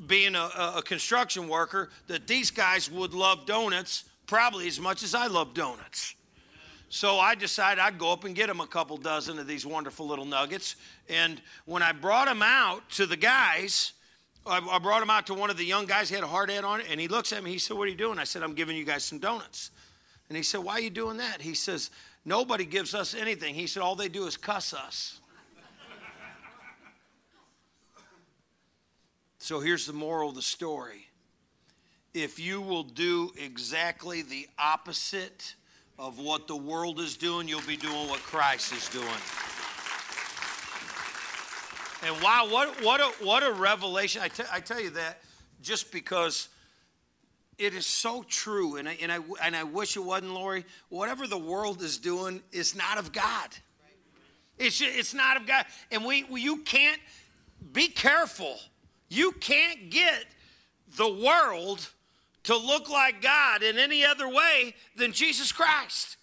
being 0.07 0.33
a, 0.33 0.49
a 0.77 0.81
construction 0.83 1.47
worker, 1.47 1.91
that 2.07 2.25
these 2.25 2.49
guys 2.49 2.89
would 2.89 3.13
love 3.13 3.45
donuts 3.45 4.05
probably 4.25 4.67
as 4.67 4.79
much 4.79 5.03
as 5.03 5.13
I 5.13 5.27
love 5.27 5.53
donuts. 5.53 6.15
So 6.89 7.19
I 7.19 7.35
decided 7.35 7.79
I'd 7.79 7.99
go 7.99 8.11
up 8.11 8.23
and 8.23 8.33
get 8.33 8.47
them 8.47 8.59
a 8.59 8.65
couple 8.65 8.97
dozen 8.97 9.37
of 9.37 9.45
these 9.45 9.67
wonderful 9.67 10.07
little 10.07 10.25
nuggets. 10.25 10.77
And 11.09 11.39
when 11.65 11.83
I 11.83 11.91
brought 11.91 12.25
them 12.25 12.41
out 12.41 12.89
to 12.93 13.05
the 13.05 13.17
guys, 13.17 13.93
I, 14.47 14.79
brought 14.79 15.01
them 15.01 15.11
out 15.11 15.27
to 15.27 15.35
one 15.35 15.51
of 15.51 15.57
the 15.57 15.65
young 15.65 15.85
guys. 15.85 16.09
He 16.09 16.15
had 16.15 16.23
a 16.23 16.27
hard 16.27 16.49
hat 16.49 16.63
on, 16.63 16.81
and 16.89 16.99
he 16.99 17.07
looks 17.07 17.31
at 17.33 17.43
me. 17.43 17.51
He 17.51 17.59
said, 17.59 17.77
"What 17.77 17.83
are 17.83 17.91
you 17.91 17.97
doing?" 17.97 18.17
I 18.17 18.23
said, 18.23 18.41
"I'm 18.41 18.55
giving 18.55 18.75
you 18.75 18.83
guys 18.83 19.03
some 19.03 19.19
donuts." 19.19 19.69
And 20.29 20.37
he 20.37 20.43
said, 20.43 20.61
"Why 20.61 20.73
are 20.73 20.79
you 20.79 20.89
doing 20.89 21.17
that?" 21.17 21.41
He 21.41 21.55
says, 21.55 21.89
"Nobody 22.23 22.65
gives 22.65 22.95
us 22.95 23.13
anything." 23.13 23.55
He 23.55 23.67
said, 23.67 23.81
"All 23.81 23.95
they 23.95 24.09
do 24.09 24.27
is 24.27 24.37
cuss 24.37 24.73
us." 24.73 25.19
so 29.39 29.59
here's 29.59 29.85
the 29.85 29.93
moral 29.93 30.29
of 30.29 30.35
the 30.35 30.41
story: 30.41 31.07
If 32.13 32.39
you 32.39 32.61
will 32.61 32.83
do 32.83 33.33
exactly 33.37 34.21
the 34.21 34.47
opposite 34.57 35.55
of 35.97 36.17
what 36.17 36.47
the 36.47 36.55
world 36.55 36.99
is 36.99 37.17
doing, 37.17 37.47
you'll 37.47 37.61
be 37.61 37.75
doing 37.75 38.07
what 38.07 38.21
Christ 38.21 38.71
is 38.71 38.87
doing. 38.89 39.07
And 42.01 42.23
wow, 42.23 42.47
what, 42.49 42.81
what, 42.81 43.01
a, 43.01 43.25
what 43.25 43.43
a 43.43 43.51
revelation. 43.51 44.21
I, 44.21 44.29
t- 44.29 44.43
I 44.51 44.61
tell 44.61 44.79
you 44.79 44.91
that 44.91 45.19
just 45.61 45.91
because 45.91 46.47
it 47.59 47.75
is 47.75 47.85
so 47.85 48.23
true. 48.23 48.77
And 48.77 48.87
I, 48.89 48.97
and, 49.01 49.11
I, 49.11 49.19
and 49.43 49.55
I 49.55 49.63
wish 49.63 49.97
it 49.97 50.03
wasn't, 50.03 50.33
Lori. 50.33 50.65
Whatever 50.87 51.27
the 51.27 51.37
world 51.37 51.81
is 51.81 51.97
doing 51.97 52.41
is 52.51 52.75
not 52.75 52.97
of 52.97 53.11
God. 53.11 53.49
It's, 54.57 54.81
it's 54.81 55.13
not 55.13 55.37
of 55.37 55.45
God. 55.45 55.65
And 55.91 56.03
we, 56.03 56.23
we 56.23 56.41
you 56.41 56.57
can't, 56.57 56.99
be 57.73 57.87
careful. 57.87 58.55
You 59.09 59.33
can't 59.33 59.89
get 59.89 60.25
the 60.97 61.09
world 61.09 61.87
to 62.43 62.55
look 62.55 62.89
like 62.89 63.21
God 63.21 63.61
in 63.61 63.77
any 63.77 64.05
other 64.05 64.27
way 64.27 64.73
than 64.95 65.11
Jesus 65.11 65.51
Christ. 65.51 66.17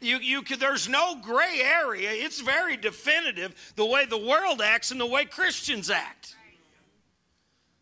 You, 0.00 0.18
you 0.18 0.42
could, 0.42 0.60
there's 0.60 0.88
no 0.88 1.16
gray 1.22 1.60
area. 1.62 2.10
It's 2.12 2.40
very 2.40 2.76
definitive 2.76 3.72
the 3.76 3.86
way 3.86 4.04
the 4.04 4.18
world 4.18 4.60
acts 4.60 4.90
and 4.90 5.00
the 5.00 5.06
way 5.06 5.24
Christians 5.24 5.90
act. 5.90 6.34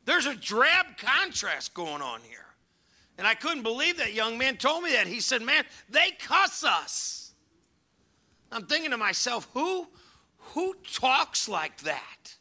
There's 0.05 0.27
a 0.27 0.35
drab 0.35 0.99
contrast 0.99 1.75
going 1.75 2.03
on 2.03 2.21
here. 2.21 2.44
And 3.17 3.27
I 3.27 3.35
couldn't 3.35 3.63
believe 3.63 3.99
that 3.99 4.13
young 4.13 4.39
man 4.39 4.57
told 4.57 4.83
me 4.83 4.93
that. 4.93 5.07
He 5.07 5.21
said, 5.21 5.43
Man, 5.43 5.65
they 5.89 6.11
cuss 6.19 6.65
us. 6.65 7.33
I'm 8.51 8.67
thinking 8.67 8.91
to 8.93 8.97
myself, 8.97 9.49
who, 9.53 9.89
who 10.39 10.75
talks 10.93 11.49
like 11.49 11.79
that? 11.83 12.37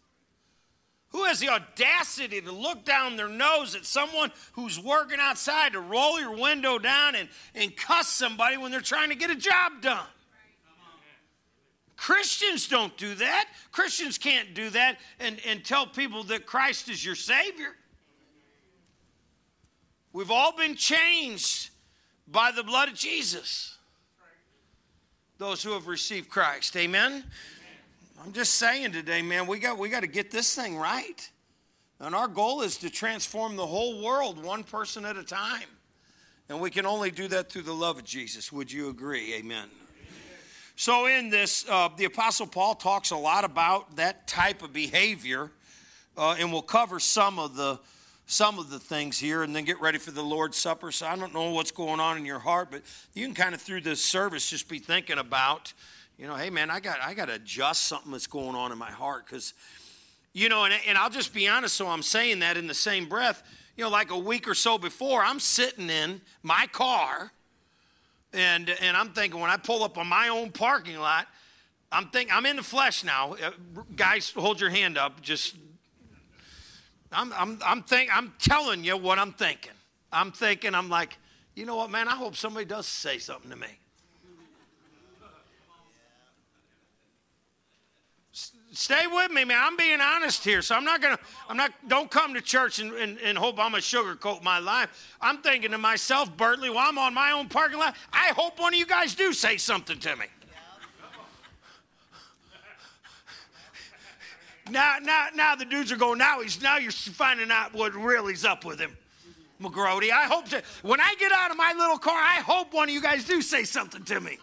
Who 1.09 1.25
has 1.25 1.39
the 1.39 1.49
audacity 1.49 2.41
to 2.41 2.51
look 2.51 2.85
down 2.85 3.17
their 3.17 3.27
nose 3.27 3.75
at 3.75 3.85
someone 3.85 4.31
who's 4.53 4.79
working 4.79 5.19
outside 5.19 5.73
to 5.73 5.79
roll 5.79 6.19
your 6.19 6.35
window 6.35 6.79
down 6.79 7.15
and, 7.15 7.29
and 7.53 7.75
cuss 7.75 8.07
somebody 8.07 8.57
when 8.57 8.71
they're 8.71 8.81
trying 8.81 9.09
to 9.09 9.15
get 9.15 9.29
a 9.29 9.35
job 9.35 9.81
done? 9.81 10.05
Christians 11.95 12.67
don't 12.67 12.95
do 12.97 13.13
that. 13.15 13.47
Christians 13.71 14.17
can't 14.17 14.53
do 14.53 14.69
that 14.71 14.97
and, 15.19 15.39
and 15.47 15.63
tell 15.63 15.85
people 15.85 16.23
that 16.25 16.45
Christ 16.45 16.89
is 16.89 17.05
your 17.05 17.15
Savior. 17.15 17.75
We've 20.13 20.29
all 20.29 20.55
been 20.55 20.75
changed 20.75 21.71
by 22.27 22.51
the 22.51 22.63
blood 22.63 22.87
of 22.87 22.93
Jesus. 22.93 23.77
Those 25.39 25.63
who 25.63 25.71
have 25.71 25.87
received 25.87 26.29
Christ. 26.29 26.77
Amen. 26.77 27.23
I'm 28.23 28.31
just 28.31 28.53
saying 28.53 28.91
today, 28.91 29.23
man, 29.23 29.47
we 29.47 29.57
got 29.57 29.79
we 29.79 29.89
got 29.89 30.01
to 30.01 30.07
get 30.07 30.29
this 30.29 30.55
thing 30.55 30.77
right. 30.77 31.29
And 31.99 32.13
our 32.13 32.27
goal 32.27 32.61
is 32.61 32.77
to 32.77 32.91
transform 32.91 33.55
the 33.55 33.65
whole 33.65 34.03
world 34.03 34.41
one 34.43 34.63
person 34.63 35.03
at 35.03 35.17
a 35.17 35.23
time. 35.23 35.67
And 36.47 36.61
we 36.61 36.69
can 36.69 36.85
only 36.85 37.09
do 37.09 37.27
that 37.29 37.51
through 37.51 37.63
the 37.63 37.73
love 37.73 37.97
of 37.97 38.03
Jesus. 38.03 38.51
Would 38.51 38.71
you 38.71 38.89
agree? 38.89 39.33
Amen. 39.33 39.67
So, 40.75 41.07
in 41.07 41.29
this, 41.29 41.65
uh, 41.67 41.89
the 41.97 42.05
Apostle 42.05 42.47
Paul 42.47 42.75
talks 42.75 43.11
a 43.11 43.17
lot 43.17 43.45
about 43.45 43.95
that 43.95 44.27
type 44.27 44.61
of 44.61 44.73
behavior, 44.73 45.51
uh, 46.17 46.35
and 46.39 46.51
we'll 46.51 46.61
cover 46.61 46.99
some 46.99 47.39
of 47.39 47.55
the 47.55 47.79
some 48.25 48.59
of 48.59 48.69
the 48.69 48.79
things 48.79 49.19
here, 49.19 49.43
and 49.43 49.55
then 49.55 49.65
get 49.65 49.79
ready 49.81 49.97
for 49.97 50.11
the 50.11 50.23
Lord's 50.23 50.57
Supper. 50.57 50.91
So, 50.91 51.05
I 51.07 51.15
don't 51.15 51.33
know 51.33 51.51
what's 51.51 51.71
going 51.71 51.99
on 51.99 52.17
in 52.17 52.25
your 52.25 52.39
heart, 52.39 52.69
but 52.71 52.81
you 53.13 53.25
can 53.25 53.35
kind 53.35 53.53
of 53.53 53.61
through 53.61 53.81
this 53.81 54.01
service 54.01 54.49
just 54.49 54.67
be 54.67 54.79
thinking 54.79 55.17
about 55.17 55.73
you 56.17 56.27
know, 56.27 56.35
hey 56.35 56.51
man, 56.51 56.69
I 56.69 56.79
got 56.79 57.01
I 57.01 57.15
got 57.15 57.25
to 57.25 57.33
adjust 57.33 57.85
something 57.85 58.11
that's 58.11 58.27
going 58.27 58.55
on 58.55 58.71
in 58.71 58.77
my 58.77 58.91
heart 58.91 59.25
because, 59.25 59.53
you 60.31 60.47
know, 60.47 60.63
and, 60.65 60.73
and 60.87 60.97
I'll 60.97 61.09
just 61.09 61.33
be 61.33 61.47
honest. 61.47 61.75
So 61.75 61.87
I'm 61.87 62.03
saying 62.03 62.39
that 62.39 62.55
in 62.55 62.67
the 62.67 62.73
same 62.73 63.09
breath. 63.09 63.43
You 63.75 63.83
know, 63.83 63.89
like 63.89 64.11
a 64.11 64.17
week 64.17 64.47
or 64.47 64.53
so 64.53 64.77
before, 64.77 65.23
I'm 65.23 65.39
sitting 65.39 65.89
in 65.89 66.21
my 66.43 66.67
car 66.71 67.31
And, 68.33 68.69
and 68.81 68.97
I'm 68.97 69.09
thinking, 69.09 69.39
when 69.39 69.51
I 69.51 69.57
pull 69.57 69.83
up 69.83 69.97
on 69.97 70.07
my 70.07 70.29
own 70.29 70.51
parking 70.51 70.97
lot, 70.97 71.27
I'm 71.91 72.07
thinking, 72.09 72.33
I'm 72.33 72.45
in 72.47 72.55
the 72.55 72.63
flesh 72.63 73.03
now. 73.03 73.33
Uh, 73.33 73.51
guys, 73.95 74.31
hold 74.31 74.59
your 74.59 74.71
hand 74.71 74.97
up. 74.97 75.21
Just, 75.21 75.55
I'm, 77.15 77.33
I'm, 77.33 77.59
I'm, 77.65 77.83
think, 77.83 78.15
I'm 78.15 78.33
telling 78.39 78.83
you 78.83 78.97
what 78.97 79.19
I'm 79.19 79.33
thinking. 79.33 79.73
I'm 80.11 80.31
thinking, 80.31 80.75
I'm 80.75 80.89
like, 80.89 81.17
you 81.55 81.65
know 81.65 81.75
what, 81.75 81.89
man, 81.89 82.07
I 82.07 82.15
hope 82.15 82.35
somebody 82.35 82.65
does 82.65 82.87
say 82.87 83.17
something 83.17 83.49
to 83.51 83.57
me. 83.57 83.67
stay 88.73 89.05
with 89.07 89.31
me, 89.31 89.45
man. 89.45 89.59
I'm 89.61 89.77
being 89.77 90.01
honest 90.01 90.43
here. 90.43 90.61
So 90.61 90.75
I'm 90.75 90.83
not 90.83 91.01
to, 91.01 91.17
I'm 91.47 91.55
not, 91.55 91.71
don't 91.87 92.11
come 92.11 92.33
to 92.33 92.41
church 92.41 92.79
and, 92.79 92.91
and, 92.93 93.17
and 93.19 93.37
hope 93.37 93.59
I'm 93.59 93.75
a 93.75 93.77
sugarcoat 93.77 94.43
my 94.43 94.59
life. 94.59 95.17
I'm 95.21 95.37
thinking 95.37 95.71
to 95.71 95.77
myself, 95.77 96.35
Bertley, 96.35 96.73
while 96.73 96.89
I'm 96.89 96.97
on 96.97 97.13
my 97.13 97.31
own 97.31 97.47
parking 97.47 97.79
lot, 97.79 97.95
I 98.11 98.29
hope 98.29 98.59
one 98.59 98.73
of 98.73 98.79
you 98.79 98.85
guys 98.85 99.15
do 99.15 99.31
say 99.31 99.57
something 99.57 99.99
to 99.99 100.15
me. 100.15 100.25
Now, 104.69 104.97
now, 105.01 105.27
now 105.35 105.55
the 105.55 105.65
dudes 105.65 105.91
are 105.91 105.97
going, 105.97 106.17
now 106.17 106.41
he's, 106.41 106.61
now 106.61 106.77
you're 106.77 106.91
finding 106.91 107.51
out 107.51 107.73
what 107.73 107.93
really's 107.93 108.45
up 108.45 108.63
with 108.63 108.79
him. 108.79 108.95
McGrody, 109.61 110.11
I 110.11 110.23
hope 110.23 110.49
to, 110.49 110.63
when 110.81 110.99
I 110.99 111.15
get 111.19 111.31
out 111.31 111.51
of 111.51 111.57
my 111.57 111.73
little 111.77 111.97
car, 111.97 112.17
I 112.17 112.35
hope 112.35 112.73
one 112.73 112.89
of 112.89 112.93
you 112.93 113.01
guys 113.01 113.25
do 113.25 113.41
say 113.41 113.63
something 113.63 114.03
to 114.05 114.19
me. 114.19 114.37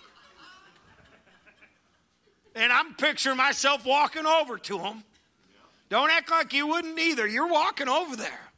And 2.54 2.72
I'm 2.72 2.94
picturing 2.94 3.36
myself 3.36 3.86
walking 3.86 4.26
over 4.26 4.58
to 4.58 4.78
him. 4.78 5.04
Don't 5.88 6.10
act 6.10 6.30
like 6.30 6.52
you 6.52 6.66
wouldn't 6.66 6.98
either. 6.98 7.26
You're 7.26 7.48
walking 7.48 7.88
over 7.88 8.16
there. 8.16 8.50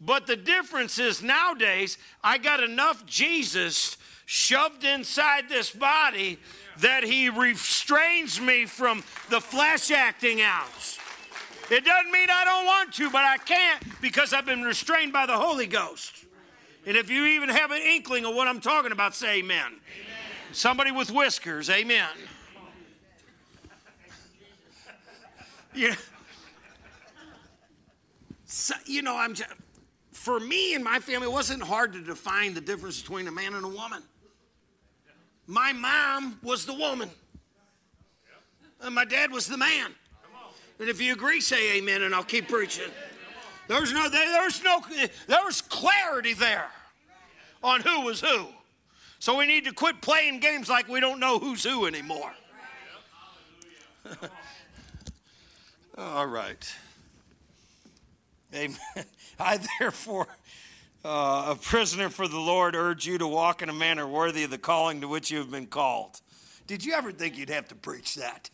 But 0.00 0.26
the 0.26 0.36
difference 0.36 0.98
is 0.98 1.22
nowadays, 1.22 1.98
I 2.22 2.38
got 2.38 2.62
enough 2.62 3.06
Jesus 3.06 3.96
shoved 4.26 4.84
inside 4.84 5.48
this 5.48 5.70
body 5.70 6.38
that 6.80 7.04
he 7.04 7.30
restrains 7.30 8.40
me 8.40 8.66
from 8.66 9.02
the 9.30 9.40
flesh 9.40 9.90
acting 9.90 10.42
out. 10.42 10.98
It 11.70 11.84
doesn't 11.84 12.12
mean 12.12 12.28
I 12.30 12.44
don't 12.44 12.66
want 12.66 12.92
to, 12.94 13.10
but 13.10 13.24
I 13.24 13.38
can't 13.38 13.82
because 14.00 14.32
I've 14.32 14.44
been 14.44 14.62
restrained 14.62 15.12
by 15.12 15.26
the 15.26 15.36
Holy 15.36 15.66
Ghost. 15.66 16.24
And 16.84 16.96
if 16.96 17.08
you 17.08 17.24
even 17.24 17.48
have 17.48 17.70
an 17.70 17.80
inkling 17.82 18.24
of 18.24 18.34
what 18.34 18.46
I'm 18.46 18.60
talking 18.60 18.92
about, 18.92 19.14
say 19.14 19.38
amen. 19.38 19.64
amen. 19.66 19.78
Somebody 20.52 20.90
with 20.90 21.10
whiskers, 21.10 21.70
amen. 21.70 22.08
Yeah. 25.74 25.94
So, 28.44 28.74
you 28.86 29.02
know, 29.02 29.16
I'm 29.16 29.34
just, 29.34 29.50
for 30.12 30.40
me 30.40 30.74
and 30.74 30.82
my 30.82 30.98
family, 30.98 31.26
it 31.26 31.32
wasn't 31.32 31.62
hard 31.62 31.92
to 31.92 32.00
define 32.02 32.54
the 32.54 32.60
difference 32.60 33.00
between 33.00 33.28
a 33.28 33.32
man 33.32 33.54
and 33.54 33.64
a 33.64 33.68
woman. 33.68 34.02
My 35.46 35.72
mom 35.72 36.38
was 36.42 36.66
the 36.66 36.74
woman, 36.74 37.10
and 38.80 38.94
my 38.94 39.04
dad 39.04 39.30
was 39.30 39.46
the 39.46 39.56
man. 39.56 39.94
And 40.78 40.88
if 40.88 41.00
you 41.00 41.12
agree, 41.12 41.40
say 41.40 41.78
amen, 41.78 42.02
and 42.02 42.14
I'll 42.14 42.24
keep 42.24 42.48
preaching. 42.48 42.90
There's 43.68 43.92
no, 43.92 44.08
there's 44.08 44.62
no, 44.62 44.80
there 45.26 45.44
was 45.44 45.60
clarity 45.60 46.34
there 46.34 46.68
on 47.62 47.80
who 47.80 48.02
was 48.02 48.20
who. 48.20 48.46
So 49.18 49.36
we 49.36 49.46
need 49.46 49.64
to 49.64 49.72
quit 49.72 50.00
playing 50.00 50.40
games 50.40 50.68
like 50.68 50.88
we 50.88 51.00
don't 51.00 51.18
know 51.18 51.38
who's 51.38 51.64
who 51.64 51.86
anymore. 51.86 52.32
All 55.98 56.26
right. 56.26 56.74
Amen. 58.54 58.76
I 59.38 59.58
therefore, 59.78 60.28
uh, 61.06 61.52
a 61.52 61.54
prisoner 61.54 62.08
for 62.08 62.26
the 62.26 62.38
Lord, 62.38 62.74
urge 62.74 63.06
you 63.06 63.16
to 63.18 63.28
walk 63.28 63.62
in 63.62 63.68
a 63.68 63.72
manner 63.72 64.06
worthy 64.08 64.42
of 64.42 64.50
the 64.50 64.58
calling 64.58 65.00
to 65.02 65.08
which 65.08 65.30
you 65.30 65.38
have 65.38 65.50
been 65.50 65.68
called. 65.68 66.20
Did 66.66 66.84
you 66.84 66.94
ever 66.94 67.12
think 67.12 67.38
you'd 67.38 67.48
have 67.48 67.68
to 67.68 67.76
preach 67.76 68.16
that? 68.16 68.50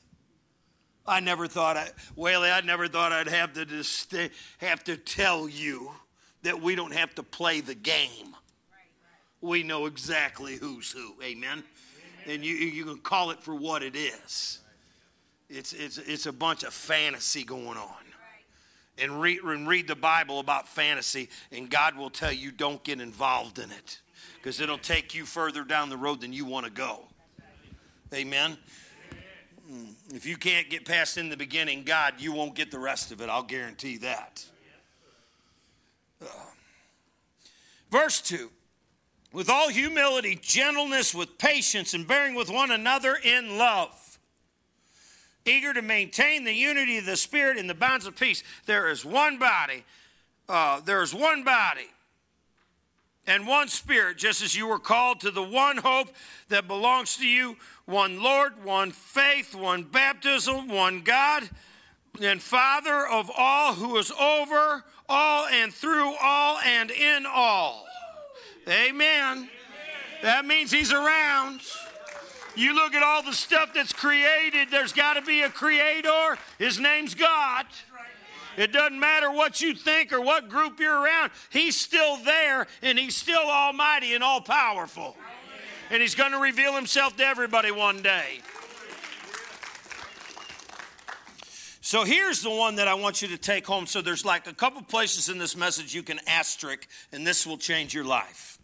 I 1.06 1.20
never 1.20 1.48
thought 1.48 1.78
I, 1.78 1.88
Whaley, 2.14 2.50
I 2.50 2.60
never 2.60 2.88
thought 2.88 3.10
I'd 3.10 3.28
have 3.28 3.54
to 3.54 3.64
just 3.64 4.14
have 4.58 4.84
to 4.84 4.96
tell 4.98 5.48
you 5.48 5.92
that 6.42 6.60
we 6.60 6.74
don't 6.74 6.92
have 6.92 7.14
to 7.14 7.22
play 7.22 7.62
the 7.62 7.74
game. 7.74 8.36
We 9.40 9.62
know 9.62 9.86
exactly 9.86 10.56
who's 10.56 10.92
who. 10.92 11.14
Amen. 11.22 11.64
And 12.26 12.44
you, 12.44 12.54
you 12.54 12.84
can 12.84 12.98
call 12.98 13.30
it 13.30 13.42
for 13.42 13.54
what 13.54 13.82
it 13.82 13.96
is. 13.96 14.60
It's, 15.48 15.72
it's, 15.72 15.98
it's 15.98 16.26
a 16.26 16.32
bunch 16.32 16.62
of 16.62 16.72
fantasy 16.72 17.44
going 17.44 17.78
on. 17.78 18.04
And 19.02 19.20
read, 19.20 19.42
and 19.42 19.66
read 19.66 19.88
the 19.88 19.96
Bible 19.96 20.38
about 20.38 20.68
fantasy, 20.68 21.28
and 21.50 21.68
God 21.68 21.96
will 21.96 22.08
tell 22.08 22.32
you 22.32 22.52
don't 22.52 22.82
get 22.84 23.00
involved 23.00 23.58
in 23.58 23.70
it 23.72 24.00
because 24.36 24.60
it'll 24.60 24.78
take 24.78 25.14
you 25.14 25.26
further 25.26 25.64
down 25.64 25.90
the 25.90 25.96
road 25.96 26.20
than 26.20 26.32
you 26.32 26.44
want 26.44 26.66
to 26.66 26.72
go. 26.72 27.04
Amen. 28.14 28.56
Hmm. 29.68 29.84
If 30.14 30.26
you 30.26 30.36
can't 30.36 30.70
get 30.70 30.84
past 30.84 31.18
in 31.18 31.28
the 31.28 31.36
beginning, 31.36 31.82
God, 31.82 32.14
you 32.18 32.32
won't 32.32 32.54
get 32.54 32.70
the 32.70 32.78
rest 32.78 33.10
of 33.10 33.20
it. 33.20 33.28
I'll 33.28 33.42
guarantee 33.42 33.96
that. 33.98 34.44
Uh, 36.20 36.26
verse 37.90 38.20
2 38.20 38.50
With 39.32 39.48
all 39.48 39.68
humility, 39.68 40.38
gentleness, 40.40 41.14
with 41.14 41.38
patience, 41.38 41.94
and 41.94 42.06
bearing 42.06 42.34
with 42.34 42.50
one 42.50 42.70
another 42.70 43.16
in 43.16 43.58
love 43.58 44.01
eager 45.44 45.72
to 45.74 45.83
maintain 45.83 46.44
the 46.44 46.52
unity 46.52 46.98
of 46.98 47.07
the 47.07 47.16
Spirit 47.16 47.59
in 47.59 47.66
the 47.66 47.74
bonds 47.74 48.07
of 48.07 48.16
peace. 48.16 48.42
There 48.66 48.90
is 48.90 49.05
one 49.05 49.38
body. 49.38 49.85
Uh, 50.48 50.81
there 50.81 51.02
is 51.02 51.14
one 51.14 51.44
body 51.44 51.88
and 53.26 53.46
one 53.46 53.68
Spirit, 53.68 54.18
just 54.18 54.42
as 54.42 54.55
you 54.55 54.66
were 54.66 54.78
called 54.78 55.20
to 55.20 55.31
the 55.31 55.42
one 55.42 55.76
hope 55.76 56.09
that 56.48 56.66
belongs 56.66 57.16
to 57.16 57.26
you 57.26 57.57
one 57.85 58.22
Lord, 58.22 58.64
one 58.64 58.90
faith, 58.90 59.55
one 59.55 59.85
baptism, 59.85 60.68
one 60.68 61.02
God 61.02 61.48
and 62.20 62.42
Father 62.42 63.07
of 63.07 63.31
all, 63.37 63.74
who 63.74 63.96
is 63.96 64.11
over 64.11 64.85
all 65.09 65.46
and 65.46 65.72
through 65.72 66.14
all 66.20 66.59
and 66.59 66.90
in 66.90 67.26
all. 67.26 67.87
Amen. 68.68 69.48
That 70.22 70.44
means 70.44 70.70
He's 70.70 70.92
around. 70.92 71.61
You 72.54 72.74
look 72.74 72.94
at 72.94 73.02
all 73.02 73.22
the 73.22 73.32
stuff 73.32 73.70
that's 73.74 73.92
created, 73.92 74.68
there's 74.70 74.92
got 74.92 75.14
to 75.14 75.22
be 75.22 75.42
a 75.42 75.48
creator. 75.48 76.36
His 76.58 76.78
name's 76.78 77.14
God. 77.14 77.66
It 78.56 78.72
doesn't 78.72 79.00
matter 79.00 79.30
what 79.30 79.60
you 79.62 79.74
think 79.74 80.12
or 80.12 80.20
what 80.20 80.48
group 80.48 80.78
you're 80.78 81.00
around, 81.00 81.30
He's 81.50 81.76
still 81.76 82.18
there 82.18 82.66
and 82.82 82.98
He's 82.98 83.16
still 83.16 83.48
almighty 83.48 84.14
and 84.14 84.22
all 84.22 84.40
powerful. 84.40 85.16
And 85.90 86.02
He's 86.02 86.14
going 86.14 86.32
to 86.32 86.38
reveal 86.38 86.74
Himself 86.74 87.16
to 87.16 87.24
everybody 87.24 87.70
one 87.70 88.02
day. 88.02 88.40
So 91.80 92.04
here's 92.04 92.42
the 92.42 92.50
one 92.50 92.76
that 92.76 92.88
I 92.88 92.94
want 92.94 93.22
you 93.22 93.28
to 93.28 93.36
take 93.36 93.66
home. 93.66 93.86
So 93.86 94.00
there's 94.00 94.24
like 94.24 94.46
a 94.46 94.54
couple 94.54 94.82
places 94.82 95.28
in 95.28 95.38
this 95.38 95.56
message 95.56 95.94
you 95.94 96.02
can 96.02 96.20
asterisk, 96.26 96.86
and 97.12 97.26
this 97.26 97.46
will 97.46 97.58
change 97.58 97.92
your 97.92 98.04
life. 98.04 98.58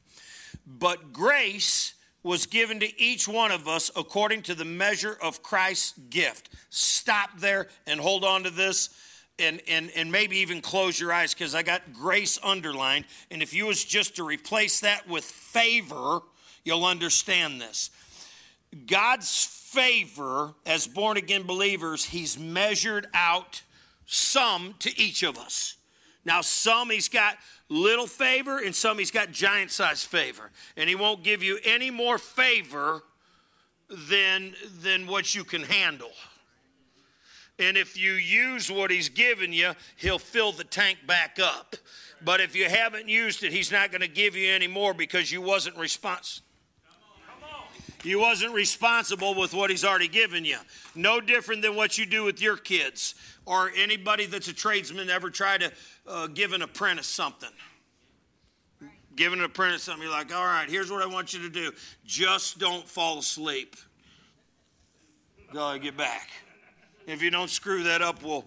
But 0.67 1.13
grace 1.13 1.95
was 2.23 2.47
given 2.47 2.81
to 2.81 3.01
each 3.01 3.29
one 3.29 3.51
of 3.51 3.69
us 3.69 3.91
according 3.97 4.43
to 4.43 4.55
the 4.55 4.65
measure 4.65 5.17
of 5.23 5.43
Christ's 5.43 5.93
gift. 6.11 6.51
Stop 6.71 7.39
there 7.39 7.69
and 7.87 8.01
hold 8.01 8.25
on 8.25 8.45
to 8.45 8.51
this 8.51 8.91
and, 9.39 9.61
and, 9.69 9.91
and 9.95 10.11
maybe 10.11 10.39
even 10.39 10.61
close 10.61 10.99
your 10.99 11.13
eyes 11.13 11.33
because 11.33 11.55
I 11.55 11.63
got 11.63 11.93
grace 11.93 12.39
underlined. 12.43 13.05
And 13.31 13.43
if 13.43 13.55
you 13.55 13.67
was 13.67 13.85
just 13.85 14.17
to 14.17 14.25
replace 14.25 14.81
that 14.81 15.09
with 15.09 15.25
favor, 15.25 16.21
you'll 16.65 16.85
understand 16.85 17.61
this. 17.61 17.91
God's 18.87 19.45
favor 19.45 20.55
as 20.67 20.87
born 20.87 21.17
again 21.17 21.45
believers, 21.45 22.05
He's 22.05 22.39
measured 22.39 23.07
out 23.15 23.63
some 24.07 24.75
to 24.81 25.01
each 25.01 25.23
of 25.23 25.39
us. 25.39 25.77
Now, 26.25 26.41
some 26.41 26.91
He's 26.91 27.09
got 27.09 27.37
little 27.69 28.07
favor, 28.07 28.59
and 28.59 28.75
some 28.75 28.99
he's 28.99 29.11
got 29.11 29.31
giant 29.31 29.71
size 29.71 30.05
favor. 30.05 30.51
And 30.77 30.89
he 30.89 30.95
won't 30.95 31.23
give 31.23 31.43
you 31.43 31.59
any 31.65 31.91
more 31.91 32.19
favor 32.19 33.03
than, 33.89 34.55
than 34.83 35.07
what 35.07 35.35
you 35.35 35.45
can 35.45 35.63
handle. 35.63 36.13
And 37.59 37.77
if 37.77 37.97
you 37.97 38.13
use 38.13 38.71
what 38.71 38.91
he's 38.91 39.09
given 39.09 39.53
you, 39.53 39.73
he'll 39.97 40.19
fill 40.19 40.53
the 40.53 40.65
tank 40.65 40.99
back 41.07 41.39
up. 41.43 41.75
But 42.25 42.41
if 42.41 42.55
you 42.55 42.69
haven't 42.69 43.09
used 43.09 43.43
it, 43.43 43.53
he's 43.53 43.73
not 43.73 43.91
going 43.91 44.01
to 44.01 44.09
give 44.09 44.37
you 44.37 44.51
any 44.51 44.69
more 44.69 44.95
because 44.95 45.33
you 45.33 45.43
wasn't 45.43 45.77
responsible. 45.77 46.45
You 48.05 48.21
wasn't 48.21 48.55
responsible 48.55 49.35
with 49.35 49.53
what 49.53 49.71
he's 49.71 49.85
already 49.85 50.07
given 50.07 50.45
you. 50.45 50.59
No 50.95 51.21
different 51.21 51.63
than 51.63 51.75
what 51.75 51.99
you 51.99 52.07
do 52.07 52.23
with 52.23 52.41
your 52.41 52.57
kids 52.57 53.17
or 53.49 53.73
anybody 53.75 54.27
that's 54.27 54.49
a 54.49 54.53
tradesman 54.53 55.09
ever 55.09 55.31
try 55.31 55.57
to 55.57 55.73
uh, 56.07 56.27
give 56.27 56.53
an 56.53 56.61
apprentice 56.61 57.07
something. 57.07 57.49
Give 59.17 59.33
an 59.33 59.43
apprentice 59.43 59.85
something, 59.85 60.03
you're 60.03 60.13
like, 60.13 60.33
all 60.35 60.45
right, 60.45 60.69
here's 60.69 60.93
what 60.93 61.03
I 61.03 61.07
want 61.07 61.33
you 61.33 61.41
to 61.41 61.49
do. 61.49 61.73
Just 62.05 62.59
don't 62.59 62.87
fall 62.87 63.19
asleep. 63.19 63.75
Go 65.51 65.79
get 65.79 65.97
back. 65.97 66.29
If 67.07 67.23
you 67.23 67.31
don't 67.31 67.49
screw 67.49 67.85
that 67.85 68.03
up, 68.03 68.23
we'll 68.23 68.45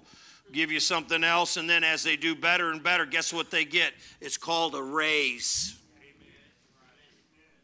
give 0.51 0.71
you 0.71 0.79
something 0.79 1.23
else. 1.23 1.57
And 1.57 1.67
then 1.67 1.83
as 1.83 2.03
they 2.03 2.15
do 2.15 2.35
better 2.35 2.69
and 2.69 2.83
better, 2.83 3.07
guess 3.07 3.33
what 3.33 3.49
they 3.49 3.65
get? 3.65 3.93
It's 4.21 4.37
called 4.37 4.75
a 4.75 4.83
raise. 4.83 5.79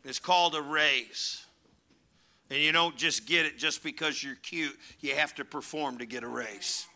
It's 0.03 0.19
called 0.19 0.55
a 0.55 0.61
raise. 0.61 1.45
And 2.49 2.59
you 2.59 2.71
don't 2.71 2.97
just 2.97 3.27
get 3.27 3.45
it 3.45 3.59
just 3.59 3.83
because 3.83 4.23
you're 4.23 4.35
cute. 4.35 4.75
You 5.01 5.13
have 5.13 5.35
to 5.35 5.45
perform 5.45 5.99
to 5.99 6.07
get 6.07 6.23
a 6.23 6.27
raise. 6.27 6.87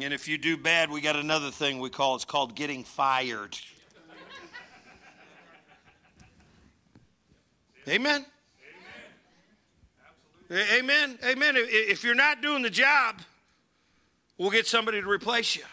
And 0.00 0.14
if 0.14 0.28
you 0.28 0.38
do 0.38 0.56
bad, 0.56 0.90
we 0.90 1.00
got 1.00 1.16
another 1.16 1.50
thing 1.50 1.80
we 1.80 1.90
call 1.90 2.14
it's 2.14 2.24
called 2.24 2.54
getting 2.54 2.84
fired. 2.84 3.58
Amen. 7.88 8.24
Amen. 10.52 10.66
Amen. 10.78 11.18
Amen. 11.24 11.54
If 11.56 12.04
you're 12.04 12.14
not 12.14 12.42
doing 12.42 12.62
the 12.62 12.70
job, 12.70 13.20
we'll 14.36 14.50
get 14.50 14.68
somebody 14.68 15.00
to 15.00 15.08
replace 15.08 15.56
you. 15.56 15.64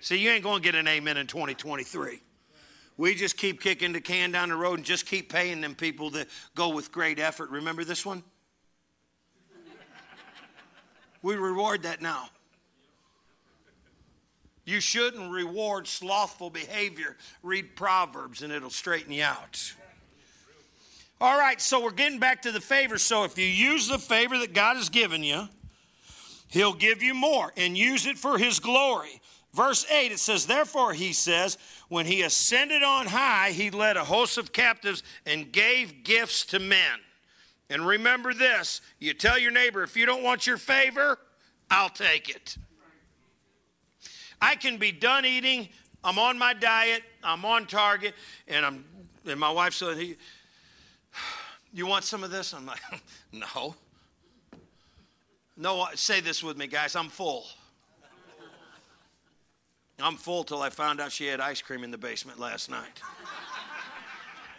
See, 0.00 0.18
you 0.18 0.30
ain't 0.30 0.42
going 0.42 0.60
to 0.60 0.62
get 0.62 0.74
an 0.74 0.86
amen 0.86 1.16
in 1.16 1.26
2023. 1.26 2.20
We 2.98 3.14
just 3.14 3.38
keep 3.38 3.62
kicking 3.62 3.92
the 3.92 4.00
can 4.00 4.30
down 4.30 4.50
the 4.50 4.56
road 4.56 4.74
and 4.78 4.84
just 4.84 5.06
keep 5.06 5.32
paying 5.32 5.62
them 5.62 5.74
people 5.74 6.10
that 6.10 6.28
go 6.54 6.68
with 6.68 6.92
great 6.92 7.18
effort. 7.18 7.48
Remember 7.50 7.82
this 7.82 8.04
one? 8.04 8.22
We 11.22 11.34
reward 11.34 11.82
that 11.84 12.02
now. 12.02 12.28
You 14.66 14.80
shouldn't 14.80 15.32
reward 15.32 15.86
slothful 15.86 16.50
behavior. 16.50 17.16
Read 17.42 17.76
Proverbs 17.76 18.42
and 18.42 18.52
it'll 18.52 18.68
straighten 18.68 19.12
you 19.12 19.22
out. 19.22 19.72
All 21.20 21.38
right, 21.38 21.58
so 21.60 21.82
we're 21.82 21.92
getting 21.92 22.18
back 22.18 22.42
to 22.42 22.52
the 22.52 22.60
favor. 22.60 22.98
So 22.98 23.24
if 23.24 23.38
you 23.38 23.46
use 23.46 23.88
the 23.88 23.98
favor 23.98 24.36
that 24.38 24.52
God 24.52 24.76
has 24.76 24.90
given 24.90 25.24
you, 25.24 25.48
He'll 26.48 26.74
give 26.74 27.02
you 27.02 27.14
more 27.14 27.52
and 27.56 27.78
use 27.78 28.06
it 28.06 28.18
for 28.18 28.38
His 28.38 28.58
glory. 28.60 29.20
Verse 29.56 29.86
8, 29.90 30.12
it 30.12 30.18
says, 30.18 30.46
Therefore, 30.46 30.92
he 30.92 31.14
says, 31.14 31.56
when 31.88 32.04
he 32.04 32.20
ascended 32.20 32.82
on 32.82 33.06
high, 33.06 33.52
he 33.52 33.70
led 33.70 33.96
a 33.96 34.04
host 34.04 34.36
of 34.36 34.52
captives 34.52 35.02
and 35.24 35.50
gave 35.50 36.04
gifts 36.04 36.44
to 36.46 36.58
men. 36.58 36.98
And 37.70 37.86
remember 37.86 38.34
this 38.34 38.82
you 38.98 39.14
tell 39.14 39.38
your 39.38 39.50
neighbor, 39.50 39.82
if 39.82 39.96
you 39.96 40.04
don't 40.04 40.22
want 40.22 40.46
your 40.46 40.58
favor, 40.58 41.18
I'll 41.70 41.88
take 41.88 42.28
it. 42.28 42.58
I 44.40 44.54
can 44.54 44.76
be 44.76 44.92
done 44.92 45.24
eating, 45.24 45.68
I'm 46.04 46.18
on 46.18 46.38
my 46.38 46.54
diet, 46.54 47.02
I'm 47.24 47.44
on 47.44 47.66
target, 47.66 48.14
and 48.48 48.64
I'm 48.64 48.84
and 49.26 49.40
my 49.40 49.50
wife 49.50 49.74
said, 49.74 50.16
You 51.72 51.86
want 51.86 52.04
some 52.04 52.22
of 52.22 52.30
this? 52.30 52.54
I'm 52.54 52.66
like, 52.66 52.80
No. 53.32 53.74
No, 55.56 55.86
say 55.94 56.20
this 56.20 56.42
with 56.42 56.56
me, 56.58 56.66
guys. 56.66 56.94
I'm 56.94 57.08
full. 57.08 57.46
I'm 59.98 60.16
full 60.16 60.44
till 60.44 60.60
I 60.60 60.68
found 60.68 61.00
out 61.00 61.10
she 61.10 61.26
had 61.26 61.40
ice 61.40 61.62
cream 61.62 61.82
in 61.82 61.90
the 61.90 61.96
basement 61.96 62.38
last 62.38 62.70
night. 62.70 63.00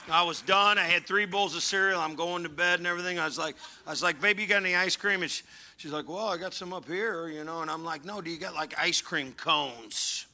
I 0.10 0.24
was 0.24 0.42
done. 0.42 0.78
I 0.78 0.86
had 0.86 1.06
three 1.06 1.26
bowls 1.26 1.56
of 1.56 1.64
cereal. 1.64 2.00
I'm 2.00 2.16
going 2.16 2.44
to 2.44 2.50
bed 2.50 2.80
and 2.80 2.88
everything. 2.88 3.20
I 3.20 3.26
was 3.26 3.38
like, 3.38 3.56
I 3.86 3.90
was 3.90 4.02
like, 4.02 4.22
baby, 4.22 4.44
you 4.44 4.48
got 4.48 4.64
any 4.64 4.76
ice 4.76 4.96
cream? 4.96 5.22
And 5.22 5.30
she, 5.30 5.44
she's 5.76 5.92
like, 5.92 6.08
well, 6.08 6.28
I 6.28 6.38
got 6.38 6.54
some 6.54 6.74
up 6.74 6.86
here, 6.86 7.28
you 7.28 7.44
know. 7.44 7.62
And 7.62 7.70
I'm 7.70 7.84
like, 7.84 8.06
no, 8.06 8.22
do 8.22 8.30
you 8.30 8.38
got 8.38 8.54
like 8.54 8.74
ice 8.80 9.02
cream 9.02 9.34
cones? 9.34 10.26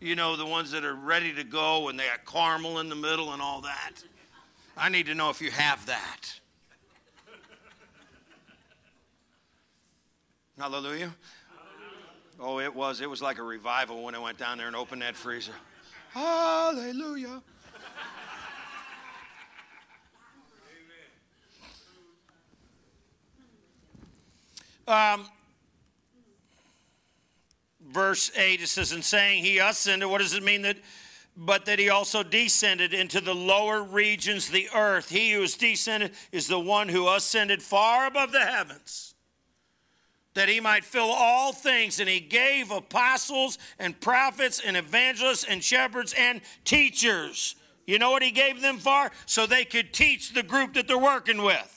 You 0.00 0.14
know, 0.14 0.36
the 0.36 0.46
ones 0.46 0.70
that 0.70 0.84
are 0.84 0.94
ready 0.94 1.32
to 1.34 1.42
go 1.42 1.88
and 1.88 1.98
they 1.98 2.04
got 2.06 2.24
caramel 2.24 2.78
in 2.78 2.88
the 2.88 2.96
middle 2.96 3.32
and 3.32 3.42
all 3.42 3.60
that. 3.62 3.92
I 4.76 4.88
need 4.88 5.06
to 5.06 5.14
know 5.14 5.30
if 5.30 5.40
you 5.40 5.50
have 5.50 5.84
that. 5.86 6.20
Hallelujah. 10.58 11.14
Oh, 12.38 12.60
it 12.60 12.74
was. 12.74 13.00
It 13.00 13.08
was 13.08 13.22
like 13.22 13.38
a 13.38 13.42
revival 13.42 14.02
when 14.04 14.14
I 14.14 14.18
went 14.18 14.38
down 14.38 14.58
there 14.58 14.66
and 14.66 14.76
opened 14.76 15.02
that 15.02 15.16
freezer. 15.16 15.52
Hallelujah. 16.12 17.42
Um, 24.86 25.26
verse 27.88 28.30
8 28.36 28.60
it 28.60 28.68
says 28.68 28.92
in 28.92 29.02
saying 29.02 29.42
he 29.42 29.58
ascended 29.58 30.08
what 30.08 30.20
does 30.20 30.34
it 30.34 30.42
mean 30.42 30.62
that 30.62 30.76
but 31.36 31.66
that 31.66 31.78
he 31.78 31.88
also 31.88 32.22
descended 32.22 32.92
into 32.92 33.20
the 33.20 33.34
lower 33.34 33.82
regions 33.82 34.48
the 34.48 34.68
earth 34.74 35.08
he 35.08 35.32
who 35.32 35.42
is 35.42 35.56
descended 35.56 36.10
is 36.32 36.48
the 36.48 36.58
one 36.58 36.88
who 36.88 37.08
ascended 37.08 37.62
far 37.62 38.06
above 38.06 38.32
the 38.32 38.40
heavens 38.40 39.14
that 40.36 40.48
he 40.50 40.60
might 40.60 40.84
fill 40.84 41.10
all 41.10 41.52
things. 41.52 41.98
And 41.98 42.08
he 42.08 42.20
gave 42.20 42.70
apostles 42.70 43.58
and 43.80 43.98
prophets 44.00 44.60
and 44.64 44.76
evangelists 44.76 45.44
and 45.44 45.64
shepherds 45.64 46.14
and 46.16 46.40
teachers. 46.64 47.56
You 47.86 47.98
know 47.98 48.10
what 48.10 48.22
he 48.22 48.30
gave 48.30 48.60
them 48.62 48.78
for? 48.78 49.10
So 49.24 49.46
they 49.46 49.64
could 49.64 49.92
teach 49.92 50.32
the 50.32 50.42
group 50.42 50.74
that 50.74 50.86
they're 50.86 50.98
working 50.98 51.42
with. 51.42 51.75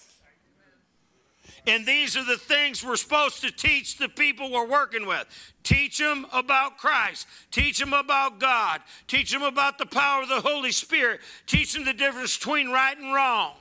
And 1.68 1.86
these 1.86 2.16
are 2.16 2.26
the 2.26 2.38
things 2.38 2.84
we're 2.84 2.96
supposed 2.96 3.42
to 3.42 3.52
teach 3.52 3.98
the 3.98 4.10
people 4.10 4.52
we're 4.52 4.68
working 4.68 5.06
with. 5.06 5.26
Teach 5.64 5.98
them 5.98 6.26
about 6.32 6.78
Christ. 6.78 7.28
Teach 7.52 7.80
them 7.80 7.94
about 7.94 8.40
God. 8.40 8.82
Teach 9.08 9.32
them 9.32 9.44
about 9.44 9.78
the 9.78 9.86
power 9.86 10.24
of 10.24 10.30
the 10.30 10.42
Holy 10.42 10.72
Spirit. 10.72 11.20
Teach 11.46 11.74
them 11.74 11.86
the 11.86 11.94
difference 11.94 12.38
between 12.38 12.70
right 12.70 12.98
and 12.98 13.14
wrong. 13.14 13.54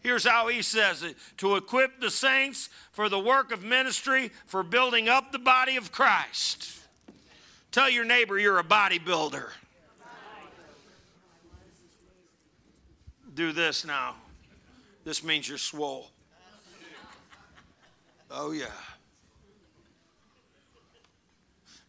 Here's 0.00 0.26
how 0.26 0.48
he 0.48 0.62
says 0.62 1.02
it 1.02 1.16
to 1.38 1.56
equip 1.56 2.00
the 2.00 2.10
saints 2.10 2.68
for 2.90 3.08
the 3.08 3.18
work 3.18 3.52
of 3.52 3.62
ministry, 3.62 4.32
for 4.46 4.62
building 4.62 5.08
up 5.08 5.30
the 5.30 5.38
body 5.38 5.76
of 5.76 5.92
Christ. 5.92 6.78
Tell 7.70 7.88
your 7.88 8.04
neighbor 8.04 8.38
you're 8.38 8.58
a 8.58 8.64
bodybuilder. 8.64 9.48
Do 13.34 13.52
this 13.52 13.84
now. 13.84 14.16
This 15.04 15.24
means 15.24 15.48
you're 15.48 15.58
swole. 15.58 16.10
Oh, 18.30 18.52
yeah. 18.52 18.66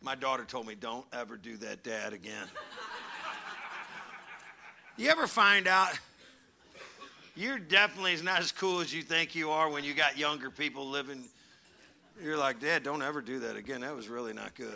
My 0.02 0.15
daughter 0.15 0.43
told 0.43 0.67
me, 0.67 0.76
don't 0.76 1.06
ever 1.13 1.38
do 1.38 1.56
that, 1.58 1.84
Dad, 1.84 2.12
again. 2.12 2.47
You 4.97 5.10
ever 5.10 5.28
find 5.28 5.67
out? 5.67 5.97
you're 7.36 7.60
definitely 7.60 8.15
not 8.21 8.39
as 8.39 8.52
cool 8.52 8.80
as 8.80 8.93
you 8.93 9.02
think 9.02 9.34
you 9.34 9.49
are 9.49 9.69
when 9.69 9.84
you 9.84 9.93
got 9.93 10.17
younger 10.17 10.49
people 10.49 10.88
living. 10.88 11.23
You're 12.21 12.38
like, 12.38 12.60
Dad, 12.60 12.84
don't 12.84 13.02
ever 13.02 13.21
do 13.21 13.39
that 13.39 13.56
again. 13.56 13.82
That 13.82 13.95
was 13.95 14.08
really 14.08 14.34
not 14.34 14.54
good. 14.56 14.76